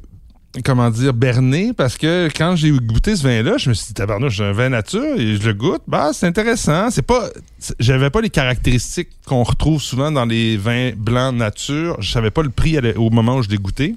comment 0.65 0.91
dire, 0.91 1.13
berné 1.13 1.73
parce 1.77 1.97
que 1.99 2.29
quand 2.37 2.57
j'ai 2.57 2.71
goûté 2.71 3.17
ce 3.17 3.23
vin-là, 3.23 3.57
je 3.59 3.69
me 3.69 3.75
suis 3.75 3.89
dit, 3.89 3.95
tabarnouche, 3.95 4.35
j'ai 4.37 4.45
un 4.45 4.53
vin 4.53 4.69
nature 4.69 5.17
et 5.19 5.37
je 5.37 5.47
le 5.47 5.55
goûte. 5.55 5.83
Bah, 5.87 6.11
c'est 6.13 6.27
intéressant. 6.27 6.91
C'est 6.91 7.03
pas, 7.03 7.29
j'avais 7.79 8.11
pas 8.11 8.21
les 8.21 8.31
caractéristiques 8.31 9.09
qu'on 9.27 9.43
retrouve 9.43 9.81
souvent 9.83 10.11
dans 10.11 10.25
les 10.25 10.57
vins 10.57 10.91
blancs 10.97 11.35
nature. 11.35 11.97
Je 12.01 12.11
savais 12.11 12.31
pas 12.31 12.43
le 12.43 12.51
prix 12.51 12.79
au 12.97 13.11
moment 13.11 13.37
où 13.37 13.43
je 13.43 13.49
l'ai 13.49 13.59
goûté. 13.59 13.95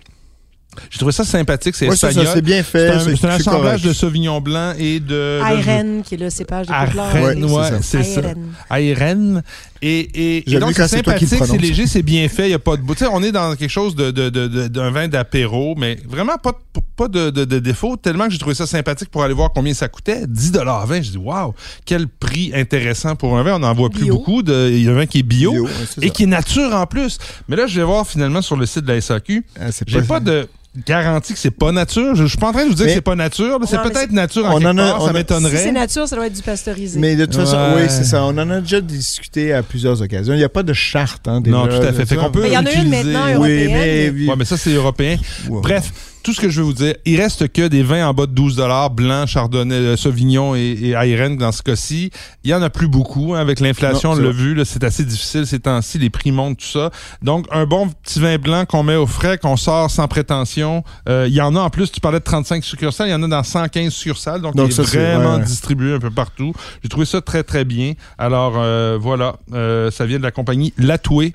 J'ai 0.91 0.99
trouvé 0.99 1.11
ça 1.11 1.25
sympathique, 1.25 1.75
c'est 1.75 1.87
Ouais, 1.87 1.95
espagnol. 1.95 2.27
c'est 2.31 2.43
bien 2.43 2.61
fait. 2.61 2.89
un, 2.91 2.99
c'est 2.99 3.25
un 3.25 3.29
assemblage 3.29 3.81
correct. 3.81 3.85
de 3.85 3.91
Sauvignon 3.91 4.39
blanc 4.39 4.73
et 4.77 4.99
de... 4.99 5.41
Ayren, 5.43 6.03
qui 6.03 6.13
est 6.13 6.17
le 6.17 6.29
cépage 6.29 6.67
de. 6.67 6.71
Arène, 6.71 7.43
Ouais, 7.45 7.69
c'est 7.81 8.03
ça. 8.03 8.21
Ayren. 8.69 9.41
Et, 9.81 9.99
et, 9.99 10.51
et 10.51 10.59
donc, 10.59 10.73
c'est 10.73 10.87
sympathique, 10.87 11.29
c'est 11.29 11.57
léger, 11.57 11.87
c'est 11.87 12.03
bien 12.03 12.27
fait, 12.27 12.45
il 12.45 12.49
n'y 12.49 12.53
a 12.53 12.59
pas 12.59 12.75
de 12.75 12.81
bout. 12.81 12.95
Tu 12.95 13.05
sais, 13.05 13.09
on 13.11 13.23
est 13.23 13.31
dans 13.31 13.55
quelque 13.55 13.69
chose 13.69 13.95
de, 13.95 14.11
de- 14.11 14.29
de- 14.29 14.47
de- 14.47 14.67
d'un 14.67 14.91
vin 14.91 15.07
d'apéro, 15.07 15.73
mais 15.77 15.97
vraiment 16.07 16.37
pas, 16.37 16.51
de- 16.51 16.81
pas 16.97 17.07
de, 17.07 17.29
de, 17.29 17.45
de 17.45 17.59
défaut, 17.59 17.95
tellement 17.95 18.25
que 18.25 18.31
j'ai 18.31 18.37
trouvé 18.39 18.55
ça 18.55 18.67
sympathique 18.67 19.09
pour 19.09 19.23
aller 19.23 19.33
voir 19.33 19.51
combien 19.53 19.73
ça 19.73 19.87
coûtait. 19.87 20.27
10 20.27 20.51
20 20.51 21.01
J'ai 21.01 21.11
dit, 21.11 21.17
waouh, 21.17 21.53
quel 21.85 22.07
prix 22.07 22.51
intéressant 22.53 23.15
pour 23.15 23.37
un 23.37 23.43
vin. 23.43 23.55
On 23.55 23.59
n'en 23.59 23.73
voit 23.73 23.89
plus 23.89 24.03
Bio. 24.03 24.15
beaucoup. 24.17 24.43
De, 24.43 24.69
il 24.69 24.83
y 24.83 24.87
a 24.89 24.91
un 24.91 24.95
vin 24.95 25.05
qui 25.05 25.19
est 25.19 25.23
bio, 25.23 25.51
Bio, 25.51 25.63
ouais, 25.65 25.71
c'est 25.89 26.03
et 26.03 26.07
ça. 26.07 26.13
qui 26.13 26.23
est 26.23 26.27
nature 26.27 26.75
en 26.75 26.85
plus. 26.85 27.17
Mais 27.47 27.55
là, 27.55 27.65
je 27.67 27.79
vais 27.79 27.85
voir 27.85 28.05
finalement 28.05 28.41
sur 28.41 28.57
le 28.57 28.65
site 28.65 28.83
de 28.83 28.91
la 28.91 28.99
SAQ. 28.99 29.45
Ah, 29.59 29.71
c'est 29.71 29.87
J'ai 29.87 30.01
pas 30.01 30.19
de 30.19 30.47
garantie 30.85 31.33
que 31.33 31.39
c'est 31.39 31.51
pas 31.51 31.71
nature. 31.71 32.15
Je, 32.15 32.23
je 32.23 32.27
suis 32.29 32.37
pas 32.37 32.49
en 32.49 32.51
train 32.51 32.63
de 32.63 32.69
vous 32.69 32.75
dire 32.75 32.85
Mais- 32.85 32.91
que 32.91 32.95
c'est 32.95 33.01
pas 33.01 33.15
nature. 33.15 33.59
C'est 33.67 33.77
mais 33.77 33.89
peut-être 33.89 34.11
nature 34.11 34.45
en 34.45 34.55
On 34.55 34.59
quelque 34.59 34.67
en 34.69 34.77
a- 34.77 34.91
part, 34.91 34.95
on 34.95 34.99
ça 34.99 35.05
a- 35.05 35.07
Si 35.09 35.13
m'étonnerait. 35.13 35.57
c'est 35.57 35.71
nature, 35.71 36.07
ça 36.07 36.15
doit 36.15 36.27
être 36.27 36.33
du 36.35 36.41
pasteurisé. 36.41 36.99
Mais 36.99 37.15
de 37.15 37.25
toute 37.25 37.35
façon, 37.35 37.57
Ouais. 37.57 37.81
oui, 37.81 37.87
c'est 37.89 38.03
ça. 38.03 38.23
On 38.23 38.37
en 38.37 38.49
a 38.49 38.61
déjà 38.61 38.79
discuté 38.81 39.53
à 39.53 39.63
plusieurs 39.63 40.01
occasions. 40.01 40.33
Il 40.33 40.37
n'y 40.37 40.43
a 40.43 40.49
pas 40.49 40.63
de 40.63 40.73
charte, 40.73 41.27
hein, 41.27 41.41
déjà, 41.41 41.57
Non, 41.57 41.67
tout 41.67 41.73
à 41.73 41.91
fait. 41.93 42.05
Fait 42.05 42.15
qu'on 42.15 42.31
peut 42.31 42.41
Mais 42.43 42.49
il 42.49 42.53
y 42.53 42.57
en 42.57 42.65
a 42.65 42.71
une 42.71 42.79
utiliser- 42.87 43.03
maintenant, 43.03 43.25
Oui, 43.25 43.33
européenne. 43.33 44.13
mais. 44.15 44.27
Ouais, 44.29 44.35
mais 44.37 44.45
ça, 44.45 44.57
c'est 44.57 44.71
européen. 44.71 45.17
Bref, 45.49 45.91
tout 46.23 46.33
ce 46.33 46.41
que 46.41 46.49
je 46.49 46.59
veux 46.59 46.65
vous 46.65 46.73
dire, 46.73 46.95
il 47.05 47.19
reste 47.19 47.51
que 47.51 47.67
des 47.67 47.83
vins 47.83 48.07
en 48.07 48.13
bas 48.13 48.25
de 48.25 48.31
12 48.31 48.61
blanc, 48.91 49.25
chardonnay, 49.25 49.75
euh, 49.75 49.97
sauvignon 49.97 50.55
et, 50.55 50.77
et 50.81 50.91
Ayren 50.91 51.37
dans 51.37 51.51
ce 51.51 51.61
cas-ci. 51.63 52.11
Il 52.43 52.49
y 52.49 52.53
en 52.53 52.61
a 52.61 52.69
plus 52.69 52.87
beaucoup. 52.87 53.33
hein, 53.33 53.39
avec 53.39 53.59
l'inflation, 53.59 54.11
on 54.11 54.15
l'a 54.15 54.31
vu, 54.31 54.59
c'est 54.65 54.83
assez 54.83 55.05
difficile 55.05 55.45
ces 55.45 55.59
temps-ci, 55.59 55.97
les 55.99 56.09
prix 56.09 56.31
montent, 56.31 56.57
tout 56.59 56.65
ça. 56.65 56.91
Donc, 57.21 57.45
un 57.51 57.65
bon 57.65 57.89
petit 57.89 58.19
vin 58.19 58.37
blanc 58.37 58.65
qu'on 58.65 58.83
met 58.83 58.95
au 58.95 59.07
frais, 59.07 59.37
qu'on 59.37 59.57
sort 59.57 59.89
sans 59.89 60.07
prétention. 60.07 60.83
Euh, 61.07 61.25
il 61.27 61.33
y 61.33 61.41
en 61.41 61.55
a 61.55 61.59
en 61.59 61.69
plus, 61.69 61.91
tu 61.91 61.99
parlais 61.99 62.19
de 62.19 62.23
35 62.23 62.63
succursales, 62.63 63.07
il 63.07 63.11
y 63.11 63.15
en 63.15 63.23
a 63.23 63.27
dans 63.27 63.43
115 63.43 63.91
succursales. 63.93 64.41
Donc, 64.41 64.55
Donc 64.55 64.67
il 64.67 64.71
est 64.71 64.75
ça, 64.75 64.83
vraiment 64.83 65.33
ouais, 65.33 65.39
ouais. 65.39 65.45
distribué 65.45 65.93
un 65.93 65.99
peu 65.99 66.11
partout. 66.11 66.53
J'ai 66.83 66.89
trouvé 66.89 67.05
ça 67.05 67.21
très, 67.21 67.43
très 67.43 67.65
bien. 67.65 67.93
Alors, 68.17 68.53
euh, 68.57 68.97
voilà, 68.99 69.35
euh, 69.53 69.91
ça 69.91 70.05
vient 70.05 70.17
de 70.17 70.23
la 70.23 70.31
compagnie 70.31 70.73
Latoué. 70.77 71.33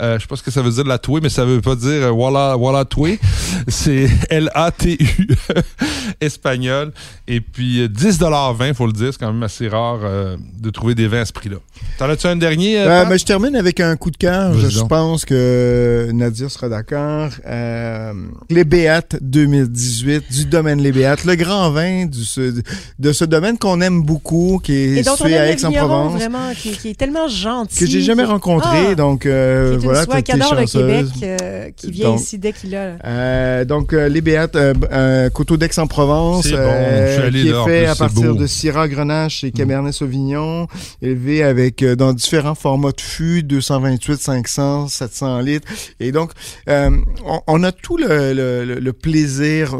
Euh, 0.00 0.16
je 0.16 0.22
sais 0.22 0.28
pas 0.28 0.36
ce 0.36 0.42
que 0.42 0.50
ça 0.50 0.62
veut 0.62 0.70
dire 0.70 0.84
Latoué, 0.84 1.20
mais 1.20 1.28
ça 1.28 1.44
veut 1.44 1.60
pas 1.60 1.74
dire 1.74 1.88
euh, 1.90 2.10
voilà 2.10 2.54
voilà 2.56 2.84
toué. 2.84 3.18
C'est 3.66 4.08
L 4.30 4.50
A 4.54 4.70
T 4.70 4.96
U 5.00 5.28
espagnol 6.20 6.92
et 7.26 7.40
puis 7.40 7.82
euh, 7.82 7.88
10 7.88 8.18
dollars 8.18 8.54
20 8.54 8.74
faut 8.74 8.86
le 8.86 8.92
dire, 8.92 9.08
c'est 9.12 9.18
quand 9.18 9.32
même 9.32 9.42
assez 9.42 9.68
rare 9.68 9.98
euh, 10.04 10.36
de 10.60 10.70
trouver 10.70 10.94
des 10.94 11.08
vins 11.08 11.20
à 11.20 11.24
ce 11.24 11.32
prix-là. 11.32 11.56
T'en 11.98 12.08
as-tu 12.08 12.26
un 12.26 12.36
dernier 12.36 12.78
euh, 12.78 12.88
Euh, 12.88 13.04
ben, 13.04 13.18
je 13.18 13.24
termine 13.24 13.56
avec 13.56 13.80
un 13.80 13.96
coup 13.96 14.10
de 14.10 14.16
cœur. 14.16 14.52
Je, 14.58 14.80
pense 14.82 15.24
que 15.24 16.08
Nadia 16.12 16.48
sera 16.48 16.68
d'accord. 16.68 17.30
Euh, 17.46 18.12
les 18.50 18.64
Béates 18.64 19.16
2018 19.20 20.24
du 20.30 20.44
domaine 20.46 20.80
Les 20.80 20.92
Béates, 20.92 21.24
le 21.24 21.34
grand 21.34 21.70
vin 21.70 22.06
du, 22.06 22.24
ce- 22.24 22.62
de 22.98 23.12
ce 23.12 23.24
domaine 23.24 23.58
qu'on 23.58 23.80
aime 23.80 24.02
beaucoup, 24.02 24.60
qui 24.62 24.72
est 24.72 25.02
situé 25.02 25.36
à 25.36 25.50
Aix-en-Provence, 25.50 26.14
vraiment, 26.14 26.52
qui, 26.56 26.72
qui 26.72 26.90
est 26.90 26.94
tellement 26.98 27.28
gentil. 27.28 27.78
que 27.78 27.86
j'ai 27.86 28.00
jamais 28.00 28.24
rencontré. 28.24 28.88
Ah! 28.90 28.94
donc 28.94 29.26
euh, 29.26 29.78
voilà, 29.92 30.04
soie 30.04 30.14
t'es- 30.16 30.22
qui 30.22 30.32
adore 30.32 30.54
le. 30.54 30.64
Québec, 30.66 31.06
euh, 31.22 31.70
qui 31.76 31.90
vient 31.90 32.08
Donc- 32.10 32.20
ici 32.20 32.38
dès 32.38 32.52
qu'il 32.52 32.74
a. 32.76 32.96
Euh, 33.04 33.64
donc, 33.64 33.92
euh, 33.92 34.08
les 34.08 34.20
Béates, 34.20 34.56
euh, 34.56 34.74
euh, 34.92 35.30
coteau 35.30 35.56
d'Aix-en-Provence, 35.56 36.44
C'est 36.44 36.52
bon, 36.52 36.58
euh, 36.60 37.06
je 37.08 37.12
suis 37.18 37.22
allé 37.28 37.42
qui 37.42 37.48
est 37.48 37.64
fait 37.64 37.82
plus, 37.82 37.90
à 37.90 37.94
partir 37.94 38.32
beau. 38.34 38.38
de 38.40 38.46
Syrah, 38.46 38.88
Grenache 38.88 39.44
et 39.44 39.50
Cabernet 39.52 39.92
Sauvignon, 39.92 40.66
élevé 41.02 41.42
avec 41.42 41.82
euh, 41.82 41.96
dans 41.96 42.12
différents 42.12 42.54
formats 42.54 42.92
de 42.92 43.00
fûts, 43.00 43.42
228, 43.42 44.20
500, 44.20 44.88
700 44.88 45.40
litres. 45.40 45.68
Et 46.00 46.12
donc, 46.12 46.32
euh, 46.68 46.90
on, 47.26 47.40
on 47.46 47.62
a 47.64 47.72
tout 47.72 47.96
le, 47.96 48.32
le, 48.32 48.64
le- 48.64 48.78
le 48.80 48.92
plaisir. 48.92 49.76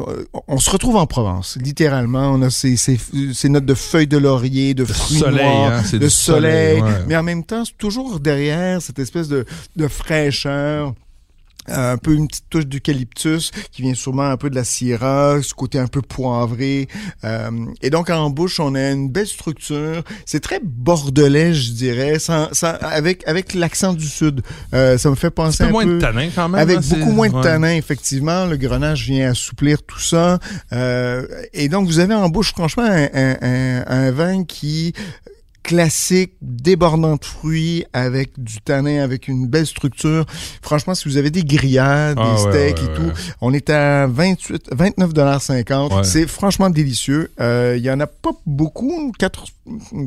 On 0.47 0.59
se 0.59 0.71
retrouve 0.71 0.97
en 0.97 1.07
Provence, 1.07 1.57
littéralement. 1.61 2.31
On 2.33 2.43
a 2.43 2.51
ces, 2.51 2.77
ces, 2.77 2.99
ces 3.33 3.49
notes 3.49 3.65
de 3.67 3.75
feuilles 3.75 4.07
de 4.07 4.19
laurier, 4.19 4.75
de 4.75 4.85
fruits 4.85 5.19
soleil, 5.19 5.45
noirs, 5.47 5.83
hein, 5.93 5.97
de 5.99 6.09
soleil, 6.09 6.81
ouais. 6.81 6.89
mais 7.07 7.17
en 7.17 7.23
même 7.23 7.45
temps, 7.45 7.65
c'est 7.65 7.77
toujours 7.79 8.21
derrière 8.21 8.81
cette 8.83 8.99
espèce 8.99 9.29
de, 9.29 9.45
de 9.77 9.89
fraîcheur. 9.99 10.95
euh, 11.71 11.93
Un 11.93 11.99
peu 11.99 12.15
une 12.15 12.29
petite 12.29 12.47
touche 12.49 12.65
d'eucalyptus 12.67 13.51
qui 13.73 13.83
vient 13.83 13.93
sûrement 13.95 14.23
un 14.31 14.39
peu 14.39 14.49
de 14.49 14.55
la 14.55 14.65
syrah, 14.65 15.37
ce 15.43 15.53
côté 15.53 15.79
un 15.79 15.87
peu 15.87 16.01
poivré. 16.01 16.89
Euh, 17.25 17.51
et 17.83 17.91
donc 17.91 18.09
en 18.09 18.31
bouche, 18.31 18.59
on 18.59 18.75
a 18.75 18.91
une 18.91 19.11
belle 19.11 19.27
structure. 19.27 20.03
C'est 20.25 20.41
très 20.41 20.61
bordelais, 20.65 21.53
je 21.53 21.73
dirais, 21.73 22.19
sans, 22.19 22.49
sans- 22.53 22.79
avec 22.81 23.27
avec 23.29 23.53
l'accent 23.53 23.93
du 23.93 24.07
sud. 24.07 24.41
Euh, 24.73 24.97
ça 24.97 25.11
me 25.11 25.15
fait 25.15 25.27
un 25.27 25.31
penser 25.31 25.65
peu 25.65 25.69
un 25.69 25.73
moins 25.73 25.85
peu 25.85 25.95
de 25.97 26.01
tanin 26.01 26.29
quand 26.35 26.49
même. 26.49 26.59
avec 26.61 26.79
hein, 26.79 26.83
beaucoup 26.89 27.13
moins 27.13 27.29
de 27.29 27.43
tanin, 27.43 27.75
effectivement. 27.75 28.47
Le 28.47 28.57
grenage 28.57 29.05
vient 29.05 29.31
assouplir 29.33 29.83
tout 29.83 30.01
ça. 30.01 30.39
Euh, 30.73 31.27
et 31.53 31.69
donc, 31.69 31.87
vous 31.87 31.99
avez 31.99 32.15
en 32.15 32.31
bouche, 32.31 32.53
franchement, 32.53 32.85
un, 32.85 33.09
un- 33.13 33.37
un- 33.43 33.85
un 33.87 34.11
vin 34.11 34.45
qui 34.45 34.95
classique, 35.69 36.33
débordant 36.41 37.17
de 37.17 37.25
fruits, 37.25 37.85
avec 37.93 38.43
du 38.43 38.59
tanin, 38.63 39.03
avec 39.05 39.29
une 39.29 39.47
belle 39.47 39.67
structure. 39.67 40.25
Franchement, 40.63 40.95
si 40.95 41.07
vous 41.11 41.19
avez 41.19 41.31
des 41.31 41.43
grillades, 41.45 42.17
Ah, 42.19 42.33
des 42.33 42.39
steaks 42.41 42.79
ouais, 42.79 42.85
et 42.85 42.95
tout, 42.95 43.13
on 43.43 43.53
est 43.53 43.69
à 43.69 44.07
28, 44.07 44.71
29,50 44.75 45.95
Ouais. 45.95 46.05
C'est 46.05 46.27
franchement 46.27 46.71
délicieux. 46.71 47.31
Euh, 47.39 47.75
Il 47.77 47.85
y 47.85 47.91
en 47.91 48.01
a 48.01 48.07
pas 48.07 48.31
beaucoup, 48.47 49.13
quatre, 49.19 49.45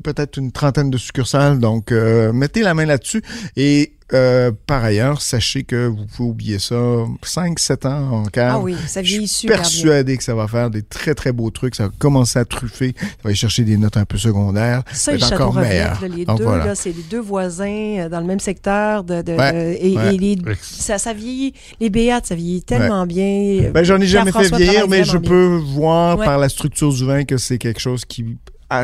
peut-être 0.04 0.38
une 0.38 0.52
trentaine 0.52 0.90
de 0.90 0.98
succursales. 0.98 1.60
Donc, 1.60 1.92
euh, 1.92 2.32
mettez 2.34 2.62
la 2.62 2.74
main 2.74 2.86
là-dessus. 2.86 3.22
Et 3.56 3.94
euh, 4.14 4.52
par 4.68 4.84
ailleurs, 4.84 5.22
sachez 5.22 5.64
que 5.64 5.88
vous 5.88 6.06
pouvez 6.06 6.30
oublier 6.30 6.60
ça 6.60 6.76
5-7 7.24 7.88
ans 7.88 8.12
en 8.12 8.24
cave. 8.26 8.52
Ah 8.56 8.60
oui, 8.60 8.76
ça 8.86 9.02
Je 9.02 9.08
suis 9.08 9.16
vieillit 9.20 9.28
super 9.30 9.56
bien. 9.56 9.62
persuadé 9.64 10.18
que 10.18 10.24
ça 10.24 10.36
va 10.36 10.50
faire 10.50 10.70
des 10.70 10.82
très, 10.84 11.16
très 11.16 11.32
beaux 11.32 11.50
trucs. 11.50 11.76
Ça 11.76 11.84
va 11.86 11.92
commencer 11.98 12.38
à 12.38 12.44
truffer. 12.44 12.94
Ça 13.00 13.06
va 13.24 13.28
aller 13.30 13.36
chercher 13.36 13.64
des 13.64 13.78
notes 13.78 13.96
un 13.96 14.04
peu 14.04 14.18
secondaires. 14.18 14.84
Ça, 14.92 15.12
va 15.12 15.18
le 15.18 15.24
être 15.24 15.30
Château 15.30 15.44
encore 15.44 15.62
meilleur. 15.62 15.96
Revenette, 15.96 16.10
là, 16.12 16.18
les 16.18 16.26
Donc, 16.26 16.38
deux, 16.40 16.44
voilà. 16.44 16.66
là, 16.66 16.76
c'est 16.76 16.92
les 16.92 17.04
deux 17.10 17.22
voisins 17.22 17.66
euh, 18.00 18.10
dans 18.10 18.20
le 18.20 18.26
même 18.26 18.42
secteur. 18.42 19.06
De, 19.06 19.22
de- 19.22 19.32
Ouais, 19.32 19.54
de- 19.54 19.78
et, 19.86 19.96
ouais. 19.98 20.16
et 20.16 20.18
les, 20.18 20.38
ça, 20.62 20.98
ça 20.98 21.14
vieillit, 21.14 21.54
les 21.80 21.90
béates, 21.90 22.26
ça 22.28 22.36
vieillit 22.36 22.64
tellement 22.64 23.06
bien. 23.06 23.72
Ben, 23.74 23.84
j'en 23.86 24.00
ai 24.02 24.08
jamais 24.08 24.34
fait 24.34 24.54
vieillir, 24.54 24.90
mais 24.90 25.06
je 25.06 25.18
peux 25.18 25.56
voir 25.56 26.20
Ouais. 26.20 26.26
par 26.26 26.38
la 26.38 26.50
structure 26.50 26.92
du 26.94 27.06
vin 27.06 27.24
que 27.24 27.38
c'est 27.38 27.58
quelque 27.58 27.80
chose 27.80 28.04
qui, 28.04 28.38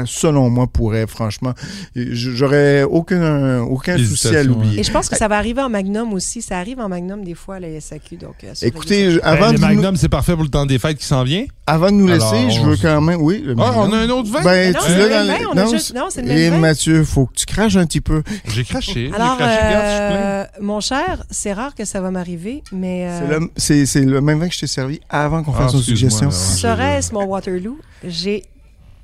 selon 0.06 0.50
moi, 0.50 0.68
pourrait, 0.68 1.08
franchement, 1.08 1.54
j'aurais 1.96 2.84
aucun, 2.84 3.62
aucun 3.62 3.98
souci 3.98 4.28
à 4.28 4.30
Hésitation, 4.32 4.54
l'oublier. 4.54 4.80
Et 4.80 4.84
je 4.84 4.92
pense 4.92 5.10
que 5.10 5.18
ça 5.18 5.28
va 5.28 5.38
arriver 5.38 5.62
en 5.62 5.70
magnum 5.70 6.14
aussi. 6.14 6.42
Ça 6.42 6.58
arrive 6.60 6.80
en 6.80 6.90
magnum 6.90 7.24
des 7.24 7.36
fois 7.36 7.56
à 7.56 7.60
la 7.60 7.80
SAQ. 7.80 8.18
Donc, 8.18 8.36
euh, 8.44 8.54
Écoutez, 8.62 9.16
Ben, 9.16 9.20
avant, 9.24 9.48
le 9.48 9.54
de 9.54 9.58
nous, 9.62 9.68
Magnum, 9.68 9.96
c'est 9.96 10.10
parfait 10.10 10.34
pour 10.34 10.44
le 10.44 10.50
temps 10.50 10.66
des 10.66 10.80
fêtes 10.80 10.98
qui 10.98 11.06
s'en 11.06 11.24
vient. 11.24 11.46
avant 11.70 11.88
de 11.88 11.96
nous 11.96 12.08
laisser, 12.08 12.24
Alors, 12.26 12.50
je 12.50 12.62
veux 12.62 12.78
quand 12.82 13.02
même, 13.02 13.22
oui. 13.22 13.42
le 13.46 13.54
Ah, 13.60 13.74
on 13.76 13.92
a 13.92 13.98
un 13.98 14.10
autre 14.10 14.32
vin? 14.32 14.42
Ben, 14.42 14.74
Non, 14.74 14.80
tu 14.86 14.92
le 14.94 14.98
l'as 14.98 15.08
même 15.08 15.28
dans 15.28 15.34
vin, 15.34 15.40
les- 15.40 15.46
on 15.46 15.52
a 15.52 15.64
non, 15.66 15.72
juste- 15.72 15.88
c'est- 15.88 15.94
non, 15.94 16.06
c'est 16.10 16.22
le 16.22 16.28
même 16.30 16.38
Et 16.38 16.50
vin. 16.50 16.58
Mathieu, 16.60 17.04
faut 17.04 17.26
que 17.26 17.34
tu 17.34 17.46
craches 17.46 17.76
un 17.76 17.86
petit 17.86 18.00
peu. 18.02 18.24
J'ai 18.48 18.64
craché. 18.64 19.12
Alors, 19.14 19.38
craché. 19.38 19.60
Euh, 19.64 20.44
mon 20.62 20.80
cher, 20.80 21.24
c'est 21.30 21.52
rare 21.54 21.76
que 21.76 21.84
ça 21.84 22.00
va 22.00 22.10
m'arriver, 22.12 22.64
mais 22.72 23.08
euh, 23.08 23.20
C'est 23.20 23.40
le- 23.40 23.52
C'est 23.58 23.86
c'est 23.86 24.02
le 24.06 24.22
même 24.22 24.40
vin 24.40 24.48
que 24.48 24.54
je 24.54 24.60
t'ai 24.62 24.68
servi 24.68 25.00
avant 25.10 25.44
qu'on 25.44 25.52
Ah, 25.54 25.64
fasse 25.64 25.74
nos 25.74 25.82
suggestions. 25.82 26.32
serait-ce 26.32 27.14
mon 27.14 27.26
Waterloo? 27.26 27.78
J'ai 28.06 28.44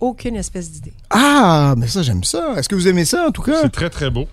aucune 0.03 0.35
espèce 0.35 0.69
d'idée. 0.69 0.93
Ah, 1.09 1.75
mais 1.77 1.87
ça, 1.87 2.03
j'aime 2.03 2.23
ça. 2.23 2.55
Est-ce 2.57 2.67
que 2.67 2.75
vous 2.75 2.87
aimez 2.87 3.05
ça, 3.05 3.27
en 3.27 3.31
tout 3.31 3.41
cas? 3.41 3.61
C'est 3.61 3.71
très, 3.71 3.89
très 3.89 4.09
beau. 4.09 4.27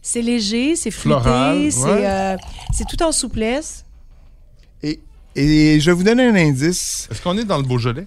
C'est 0.00 0.22
léger, 0.22 0.74
c'est 0.76 0.90
Floral, 0.90 1.56
fruité, 1.56 1.70
c'est 1.70 1.82
ouais. 1.84 2.06
euh, 2.06 2.36
c'est 2.72 2.86
tout 2.88 3.02
en 3.02 3.12
souplesse. 3.12 3.84
Et, 4.82 5.00
et 5.36 5.78
je 5.78 5.90
vais 5.90 5.96
vous 5.96 6.02
donner 6.04 6.26
un 6.26 6.34
indice. 6.34 7.06
Est-ce 7.10 7.20
qu'on 7.20 7.36
est 7.36 7.44
dans 7.44 7.58
le 7.58 7.64
Beaujolais? 7.64 8.06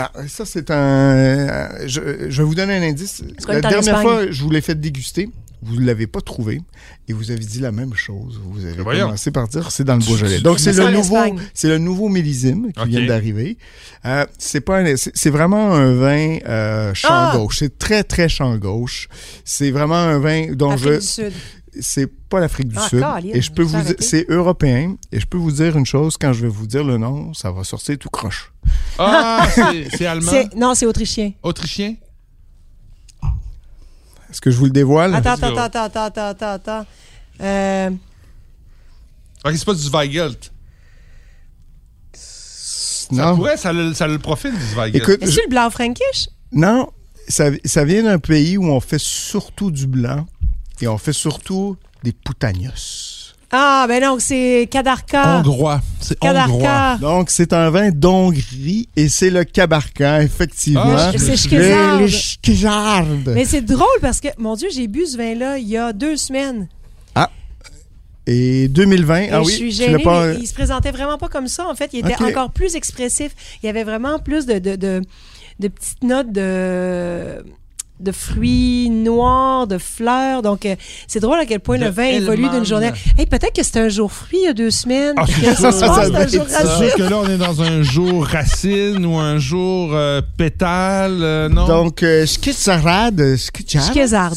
Ah, 0.00 0.12
ça, 0.28 0.44
c'est 0.44 0.70
un. 0.70 0.76
euh, 0.76 1.68
Je, 1.86 2.00
je 2.28 2.42
vais 2.42 2.46
vous 2.46 2.54
donner 2.54 2.76
un 2.76 2.82
indice. 2.82 3.22
La 3.48 3.60
dernière 3.60 4.00
fois, 4.00 4.30
je 4.30 4.42
vous 4.42 4.50
l'ai 4.50 4.60
fait 4.60 4.78
déguster. 4.78 5.28
Vous 5.60 5.80
ne 5.80 5.86
l'avez 5.86 6.06
pas 6.06 6.20
trouvé 6.20 6.60
et 7.08 7.12
vous 7.12 7.32
avez 7.32 7.40
dit 7.44 7.58
la 7.58 7.72
même 7.72 7.92
chose. 7.92 8.40
Vous 8.44 8.64
avez 8.64 8.80
Voyons. 8.80 9.06
commencé 9.06 9.32
par 9.32 9.48
dire 9.48 9.72
c'est 9.72 9.82
dans 9.82 9.96
le 9.96 10.04
Beaujolais. 10.04 10.38
Donc, 10.38 10.60
c'est 10.60 10.72
C'est 10.72 10.84
le 10.84 10.92
nouveau, 10.92 11.16
c'est 11.52 11.66
le 11.68 11.78
nouveau 11.78 12.08
millésime 12.08 12.70
qui 12.80 12.88
vient 12.90 13.04
d'arriver. 13.04 13.58
Euh, 14.04 14.24
c'est 14.38 14.60
pas, 14.60 14.78
un- 14.78 14.94
c'est 14.96 15.10
c'est 15.16 15.30
vraiment 15.30 15.74
un 15.74 15.94
vin 15.96 16.38
euh, 16.46 16.94
champ 16.94 17.08
Ah! 17.10 17.32
gauche. 17.34 17.56
C'est 17.58 17.76
très 17.76 18.04
très 18.04 18.28
champ 18.28 18.56
gauche. 18.56 19.08
C'est 19.44 19.72
vraiment 19.72 19.96
un 19.96 20.20
vin 20.20 20.52
dont 20.54 20.70
Afrique 20.70 20.92
je, 20.92 20.98
du 21.00 21.04
Sud. 21.06 21.32
C'est 21.80 22.06
pas 22.28 22.40
l'Afrique 22.40 22.68
du 22.68 22.76
Ah, 22.78 22.88
Sud. 22.88 23.04
Et 23.34 23.40
je 23.40 23.50
peux 23.52 23.62
je 23.62 23.68
vous 23.76 23.94
c'est 23.98 24.26
européen. 24.28 24.96
Et 25.12 25.20
je 25.20 25.26
peux 25.26 25.38
vous 25.38 25.52
dire 25.52 25.76
une 25.76 25.86
chose, 25.86 26.16
quand 26.16 26.32
je 26.32 26.42
vais 26.42 26.48
vous 26.48 26.66
dire 26.66 26.84
le 26.84 26.98
nom, 26.98 27.32
ça 27.34 27.50
va 27.50 27.64
sortir 27.64 27.96
tout 27.98 28.08
croche. 28.10 28.52
Ah, 28.98 29.46
c'est 29.96 30.06
allemand? 30.06 30.30
C'est- 30.30 30.54
Non, 30.54 30.74
c'est 30.74 30.86
autrichien. 30.86 31.32
Autrichien? 31.42 31.94
Est-ce 34.30 34.40
que 34.40 34.50
je 34.50 34.56
vous 34.58 34.66
le 34.66 34.70
dévoile? 34.70 35.14
Attends, 35.14 35.30
attends, 35.32 35.56
attends, 35.56 35.82
attends, 35.84 36.04
attends, 36.04 36.26
attends, 36.28 36.46
attends. 36.52 36.86
Euh, 37.40 37.90
Ok, 39.44 39.52
c'est 39.56 39.64
pas 39.64 39.74
du 39.74 39.80
Zweigelt. 39.82 40.52
Ça 42.12 43.06
non. 43.12 43.36
pourrait, 43.36 43.56
ça 43.56 43.72
le, 43.72 43.94
ça 43.94 44.06
le 44.06 44.18
profil 44.18 44.52
du 44.52 44.64
Zweigelt. 44.74 44.96
Écoute, 45.02 45.22
Est-ce 45.22 45.36
que 45.36 45.42
le 45.44 45.48
blanc 45.48 45.70
frankish? 45.70 46.28
Non, 46.52 46.90
ça, 47.28 47.50
ça 47.64 47.84
vient 47.84 48.02
d'un 48.02 48.18
pays 48.18 48.58
où 48.58 48.64
on 48.64 48.80
fait 48.80 48.98
surtout 49.00 49.70
du 49.70 49.86
blanc 49.86 50.26
et 50.80 50.88
on 50.88 50.98
fait 50.98 51.12
surtout 51.12 51.76
des 52.02 52.12
putagnos. 52.12 53.34
Ah, 53.50 53.86
ben 53.88 54.02
non, 54.02 54.18
c'est 54.18 54.68
Kadarka. 54.70 55.38
Hongrois. 55.38 55.80
C'est 56.00 56.22
hongrois. 56.22 56.98
Donc, 57.00 57.30
c'est 57.30 57.54
un 57.54 57.70
vin 57.70 57.90
d'Hongrie 57.90 58.90
et 58.94 59.08
c'est 59.08 59.30
le 59.30 59.44
Cabarca, 59.44 60.22
effectivement. 60.22 60.82
Ah, 60.86 61.12
C'est 61.16 61.30
Le- 61.50 62.08
Schkezard. 62.08 63.04
Le. 63.24 63.32
Mais 63.34 63.46
c'est 63.46 63.62
drôle 63.62 63.86
parce 64.02 64.20
que, 64.20 64.28
mon 64.36 64.54
Dieu, 64.54 64.68
j'ai 64.70 64.86
bu 64.86 65.06
ce 65.06 65.16
vin-là 65.16 65.56
il 65.58 65.66
y 65.66 65.78
a 65.78 65.92
deux 65.94 66.16
semaines. 66.16 66.68
Et 68.30 68.68
2020, 68.68 69.16
Et 69.22 69.30
ah 69.30 69.40
je 69.40 69.46
oui, 69.46 69.52
suis 69.54 69.70
tu 69.70 69.76
gênée, 69.76 70.02
pas... 70.02 70.26
mais 70.26 70.36
il 70.40 70.46
se 70.46 70.52
présentait 70.52 70.90
vraiment 70.90 71.16
pas 71.16 71.28
comme 71.28 71.48
ça. 71.48 71.66
En 71.66 71.74
fait, 71.74 71.88
il 71.94 72.00
était 72.06 72.22
encore 72.22 72.50
plus 72.50 72.74
expressif. 72.76 73.32
Il 73.62 73.66
y 73.66 73.70
avait 73.70 73.84
vraiment 73.84 74.18
plus 74.18 74.44
de, 74.44 74.58
de, 74.58 74.76
de, 74.76 75.00
de 75.60 75.68
petites 75.68 76.02
notes 76.04 76.30
de, 76.30 77.42
de 78.00 78.12
fruits 78.12 78.90
noirs, 78.90 79.66
de 79.66 79.78
fleurs. 79.78 80.42
Donc, 80.42 80.66
euh, 80.66 80.76
c'est 81.06 81.20
drôle 81.20 81.38
à 81.38 81.46
quel 81.46 81.60
point 81.60 81.78
De 81.78 81.84
le 81.84 81.90
vin 81.90 82.04
évolue 82.06 82.48
d'une 82.48 82.64
journée. 82.64 82.90
Hey, 83.18 83.26
peut-être 83.26 83.54
que 83.54 83.62
c'était 83.62 83.80
un 83.80 83.88
jour 83.88 84.12
fruit 84.12 84.38
il 84.42 84.44
y 84.44 84.48
a 84.48 84.52
deux 84.52 84.70
semaines. 84.70 85.14
Ah, 85.16 85.24
que 85.26 85.54
ça 85.54 85.68
un 85.68 86.26
jour 86.26 86.46
racine. 86.46 86.90
que 86.96 87.02
là, 87.02 87.18
on 87.22 87.28
est 87.28 87.38
dans 87.38 87.60
un 87.62 87.82
jour 87.82 88.24
racine 88.26 89.04
ou 89.04 89.16
un 89.16 89.38
jour 89.38 89.90
euh, 89.92 90.20
pétale, 90.36 91.18
euh, 91.22 91.48
non? 91.48 91.66
Donc, 91.66 92.02
euh. 92.02 92.24
Schkezard, 92.26 93.10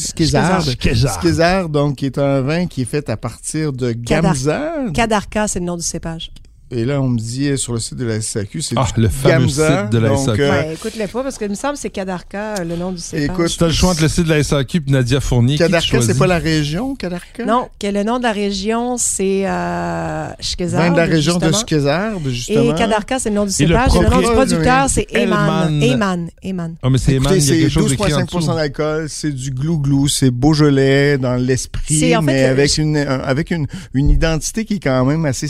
Schkezard, 0.62 1.68
donc, 1.68 1.96
qui 1.96 2.06
est 2.06 2.18
un 2.18 2.40
vin 2.40 2.66
qui 2.66 2.82
est 2.82 2.86
fait 2.86 3.08
à 3.10 3.16
partir 3.16 3.72
de 3.72 3.92
Kadar- 3.92 4.22
Gamza. 4.32 4.72
Kadarka, 4.94 5.48
c'est 5.48 5.60
le 5.60 5.66
nom 5.66 5.76
du 5.76 5.82
cépage. 5.82 6.30
Et 6.74 6.86
là, 6.86 7.02
on 7.02 7.08
me 7.08 7.18
dit 7.18 7.48
euh, 7.48 7.56
sur 7.58 7.74
le 7.74 7.80
site 7.80 7.96
de 7.98 8.06
la 8.06 8.20
SAQ, 8.20 8.62
c'est 8.62 8.74
Ah, 8.78 8.86
le 8.96 9.08
fameux 9.08 9.40
Gamza. 9.46 9.82
site 9.82 9.92
de 9.92 9.98
la 9.98 10.08
donc, 10.08 10.24
SAQ. 10.26 10.42
euh, 10.42 10.50
Ouais, 10.50 10.74
écoute-le 10.74 11.06
pas 11.06 11.22
parce 11.22 11.36
que 11.36 11.44
il 11.44 11.50
me 11.50 11.54
semble 11.54 11.74
que 11.74 11.80
c'est 11.80 11.90
Kadarka, 11.90 12.54
euh, 12.60 12.64
le 12.64 12.76
nom 12.76 12.92
du 12.92 12.98
cépage. 12.98 13.24
Écoute, 13.26 13.48
Si 13.48 13.58
t'as 13.58 13.66
le 13.66 13.72
choix 13.72 13.90
entre 13.90 14.00
le 14.02 14.08
site 14.08 14.24
de 14.24 14.30
la 14.30 14.42
SAQ 14.42 14.78
et 14.86 14.90
Nadia 14.90 15.20
Fournier, 15.20 15.56
qui 15.56 15.58
tu 15.58 15.64
Kadarka, 15.64 16.00
c'est 16.00 16.16
pas 16.18 16.26
la 16.26 16.38
région, 16.38 16.94
Kadarka? 16.94 17.44
Non, 17.44 17.68
que 17.78 17.86
le 17.88 18.02
nom 18.04 18.16
de 18.18 18.22
la 18.22 18.32
région, 18.32 18.96
c'est 18.96 19.42
euh, 19.46 20.28
de 20.58 20.96
la 20.96 21.04
région 21.04 21.36
de. 21.38 21.52
Schkezard, 21.52 22.12
justement. 22.28 22.74
Et 22.74 22.78
Kadarka, 22.78 23.18
c'est 23.18 23.28
le 23.28 23.36
nom 23.36 23.44
du 23.44 23.52
cépage. 23.52 23.94
Et 23.94 23.98
le 24.00 24.08
nom 24.08 24.18
du 24.20 24.26
producteur, 24.32 24.86
c'est 24.88 25.06
Eman. 25.14 25.82
Eman. 25.82 26.28
Eman. 26.42 26.74
Ah, 26.82 26.88
mais 26.88 26.96
c'est 26.98 27.14
Eman, 27.16 27.32
il 27.34 27.36
y 27.36 27.38
a 27.38 27.40
c'est 27.52 27.58
quelque 27.58 27.68
chose 27.70 27.90
d'écrit 27.90 28.14
en 28.14 28.20
12,5% 28.22 28.36
dessous. 28.38 28.54
d'alcool, 28.54 29.06
c'est 29.10 29.32
du 29.32 29.50
glou-glou, 29.50 30.08
c'est 30.08 30.30
Beaujolais 30.30 31.18
dans 31.18 31.34
l'esprit, 31.36 31.98
C'est, 31.98 32.16
en 32.16 32.20
fait, 32.20 32.26
mais 32.26 32.44
avec, 32.44 32.78
une, 32.78 32.96
un- 32.96 33.20
avec 33.20 33.50
une, 33.50 33.66
une 33.92 34.08
identité 34.08 34.64
qui 34.64 34.74
est 34.74 34.80
quand 34.80 35.04
même 35.04 35.24
assez, 35.26 35.48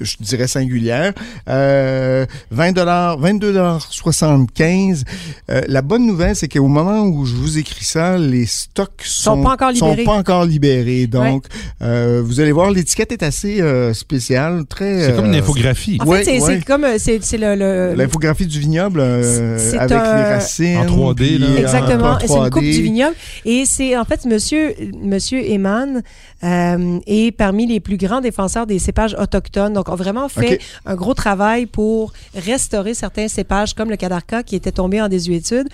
je 0.00 0.16
dirais 0.20 0.46
singulière. 0.48 1.12
Euh, 1.48 2.26
20 2.50 2.72
dollars, 2.72 3.18
22 3.18 3.52
dollars 3.52 3.86
75. 3.90 5.04
Euh, 5.50 5.60
la 5.68 5.82
bonne 5.82 6.06
nouvelle, 6.06 6.36
c'est 6.36 6.48
qu'au 6.48 6.68
moment 6.68 7.02
où 7.02 7.24
je 7.24 7.34
vous 7.34 7.58
écris 7.58 7.84
ça, 7.84 8.18
les 8.18 8.46
stocks 8.46 9.02
sont, 9.04 9.34
Sont 9.36 9.42
pas 9.42 9.52
encore 9.52 9.74
sont 9.76 9.90
libérés. 9.90 10.04
pas 10.04 10.12
encore 10.12 10.44
libérés. 10.44 11.06
Donc, 11.06 11.44
euh, 11.82 12.22
vous 12.24 12.40
allez 12.40 12.52
voir, 12.52 12.70
l'étiquette 12.70 13.12
est 13.12 13.22
assez 13.22 13.60
euh, 13.60 13.92
spéciale, 13.94 14.64
très. 14.68 15.06
C'est 15.06 15.14
comme 15.16 15.26
une 15.26 15.34
euh, 15.34 15.38
infographie. 15.38 15.98
En 16.00 16.06
Ouais, 16.06 16.22
fait, 16.24 16.38
c'est, 16.38 16.42
ouais. 16.42 16.60
comme, 16.66 16.84
euh, 16.84 16.96
c'est, 16.98 17.18
c'est 17.22 17.38
le, 17.38 17.54
le- 17.54 17.94
L'infographie 17.94 18.46
du 18.46 18.60
vignoble 18.60 19.00
euh, 19.00 19.58
C'est 19.58 19.78
avec 19.78 19.92
un- 19.92 20.16
les 20.16 20.22
racines. 20.34 20.76
En 20.78 20.84
3D, 20.86 21.14
puis, 21.14 21.38
là. 21.38 21.46
Exactement. 21.58 22.04
en 22.10 22.18
C'est 22.18 22.26
une 22.36 22.50
coupe 22.50 22.62
3D. 22.62 22.72
du 22.76 22.82
vignoble. 22.82 23.14
Et 23.44 23.64
c'est, 23.66 23.96
en 23.96 24.04
fait, 24.04 24.24
monsieur, 24.26 24.74
monsieur 25.02 25.40
Eman 25.50 26.02
euh, 26.44 27.00
est 27.06 27.32
parmi 27.36 27.66
les 27.66 27.80
plus 27.80 27.96
grands 27.96 28.20
défenseurs 28.20 28.66
des 28.66 28.78
cépages 28.78 29.14
autochtones. 29.18 29.72
Donc, 29.72 29.88
on 29.88 29.92
a 29.92 29.96
vraiment 29.96 30.28
fait 30.28 30.58
un 30.86 30.94
gros 30.94 31.14
travail 31.14 31.66
pour 31.66 32.12
restaurer 32.34 32.94
certains 32.94 33.28
cépages 33.28 33.74
comme 33.74 33.90
le 33.90 33.96
Kadarka 33.96 34.42
qui 34.42 34.54
était 34.56 34.72
tombé 34.72 35.00
en 35.02 35.08
désuétude. 35.08 35.68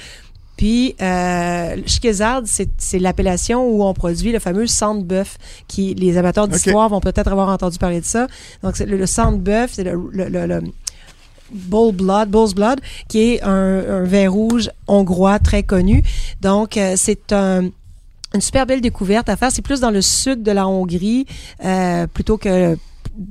Puis, 0.56 0.94
euh, 1.02 1.76
Schkezard, 1.86 2.42
c'est 2.44 2.98
l'appellation 3.00 3.66
où 3.68 3.82
on 3.82 3.92
produit 3.92 4.30
le 4.30 4.38
fameux 4.38 4.68
sang 4.68 4.94
de 4.94 5.02
bœuf, 5.02 5.36
qui 5.66 5.94
les 5.94 6.16
amateurs 6.16 6.46
d'histoire 6.54 6.88
vont 6.88 7.00
peut-être 7.00 7.30
avoir 7.32 7.48
entendu 7.48 7.76
parler 7.76 8.00
de 8.00 8.06
ça. 8.06 8.28
Donc, 8.62 8.78
le, 8.78 8.96
le 8.96 9.06
sang 9.06 9.32
de 9.32 9.38
bœuf, 9.38 9.72
c'est 9.74 9.82
le, 9.84 10.00
le, 10.12 10.28
le- 10.28 10.46
le 10.46 10.62
Bull 11.52 11.92
Blood, 11.94 12.30
Bull's 12.30 12.54
Blood, 12.54 12.80
qui 13.08 13.32
est 13.34 13.42
un, 13.42 13.50
un 13.50 14.04
vin 14.04 14.30
rouge 14.30 14.70
hongrois 14.88 15.38
très 15.40 15.62
connu. 15.62 16.02
Donc, 16.40 16.76
euh, 16.76 16.94
c'est 16.96 17.32
un- 17.32 17.68
une 18.34 18.40
super 18.40 18.66
belle 18.66 18.80
découverte 18.80 19.28
à 19.28 19.36
faire. 19.36 19.50
C'est 19.52 19.62
plus 19.62 19.80
dans 19.80 19.90
le 19.90 20.02
sud 20.02 20.42
de 20.42 20.50
la 20.52 20.66
Hongrie 20.66 21.26
euh, 21.64 22.06
plutôt 22.06 22.36
que 22.36 22.76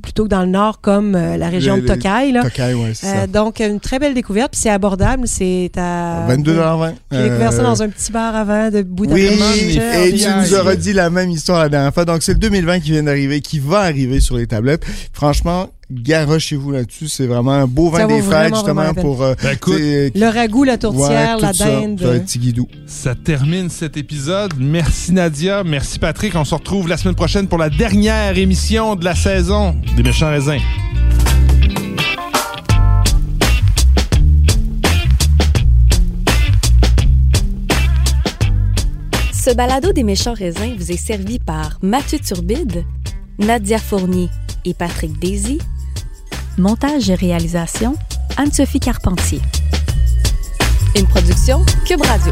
plutôt 0.02 0.24
que 0.24 0.30
dans 0.30 0.44
le 0.44 0.48
nord 0.48 0.80
comme 0.80 1.14
euh, 1.14 1.36
la 1.36 1.50
région 1.50 1.76
Le- 1.76 1.82
de 1.82 1.88
Tokai. 1.88 2.32
Là. 2.32 2.44
Tokai, 2.44 2.74
ouais, 2.74 2.94
Euh, 3.04 3.28
donc, 3.28 3.60
une 3.60 3.82
très 3.82 4.00
belle 4.00 4.14
découverte. 4.14 4.52
Puis 4.54 4.62
c'est 4.62 4.70
abordable. 4.70 5.28
C'est 5.28 5.72
à... 5.76 6.26
22,20 6.30 6.94
J'ai 7.12 7.24
découvert 7.24 7.52
ça 7.52 7.64
dans 7.64 7.84
un 7.84 7.90
petit 7.90 8.12
bar 8.14 8.34
avant 8.34 8.70
de 8.70 8.78
Oui, 8.78 8.84
Budapest. 8.84 9.56
les 9.56 9.76
et 9.76 10.12
tu 10.14 10.18
filles. 10.20 10.30
nous 10.40 10.54
auras 10.56 10.76
dit 10.78 10.94
la 10.94 11.10
même 11.10 11.30
histoire 11.32 11.60
la 11.60 11.68
dernière 11.70 11.94
fois. 11.94 12.06
Donc, 12.06 12.24
c'est 12.24 12.32
le 12.34 12.40
2020 12.40 12.80
qui 12.80 12.92
vient 12.92 13.04
d'arriver, 13.04 13.42
qui 13.42 13.60
va 13.60 13.80
arriver 13.82 14.22
sur 14.22 14.38
les 14.38 14.48
tablettes. 14.48 14.86
Franchement, 15.12 15.68
garochez-vous 16.02 16.72
là-dessus. 16.72 17.08
C'est 17.08 17.28
vraiment 17.28 17.52
un 17.54 17.68
beau 17.68 17.90
vin 17.90 18.08
des 18.08 18.22
fêtes, 18.22 18.54
justement, 18.56 18.94
pour... 18.94 19.22
euh, 19.24 19.34
Ben, 19.42 19.52
écoute, 19.54 19.76
Le 19.80 20.34
ragoût, 20.34 20.64
la 20.64 20.78
tourtière, 20.78 21.36
ouais, 21.38 21.42
la 21.42 21.54
dinde. 21.54 22.00
Ça 22.02 22.20
petit 22.20 22.40
guidou. 22.40 22.68
Ça 22.88 23.16
termine 23.16 23.70
cet 23.70 23.98
épisode. 23.98 24.54
Merci 24.58 25.14
Nadia, 25.14 25.64
merci 25.64 26.00
Patrick. 26.00 26.36
On 26.36 26.46
se 26.46 26.56
retrouve 26.56 26.88
la 26.88 26.98
semaine 26.98 27.16
prochaine 27.16 27.48
pour 27.48 27.58
la 27.58 27.70
dernière 27.70 28.38
émission 28.38 28.96
de 28.96 29.06
la 29.06 29.16
saison 29.16 29.76
des 29.96 30.04
méchants 30.04 30.30
raisins. 30.30 30.60
Ce 39.34 39.54
balado 39.54 39.92
des 39.92 40.04
méchants 40.04 40.34
raisins 40.34 40.74
vous 40.78 40.92
est 40.92 40.98
servi 40.98 41.40
par 41.40 41.78
Mathieu 41.82 42.20
Turbide, 42.20 42.86
Nadia 43.40 43.78
Fournier 43.78 44.30
et 44.66 44.74
Patrick 44.74 45.20
Daisy. 45.20 45.60
Montage 46.58 47.10
et 47.10 47.16
réalisation, 47.16 47.96
Anne-Sophie 48.38 48.80
Carpentier. 48.80 49.42
Une 50.96 51.08
production 51.08 51.66
Cube 51.86 52.02
Radio. 52.04 52.32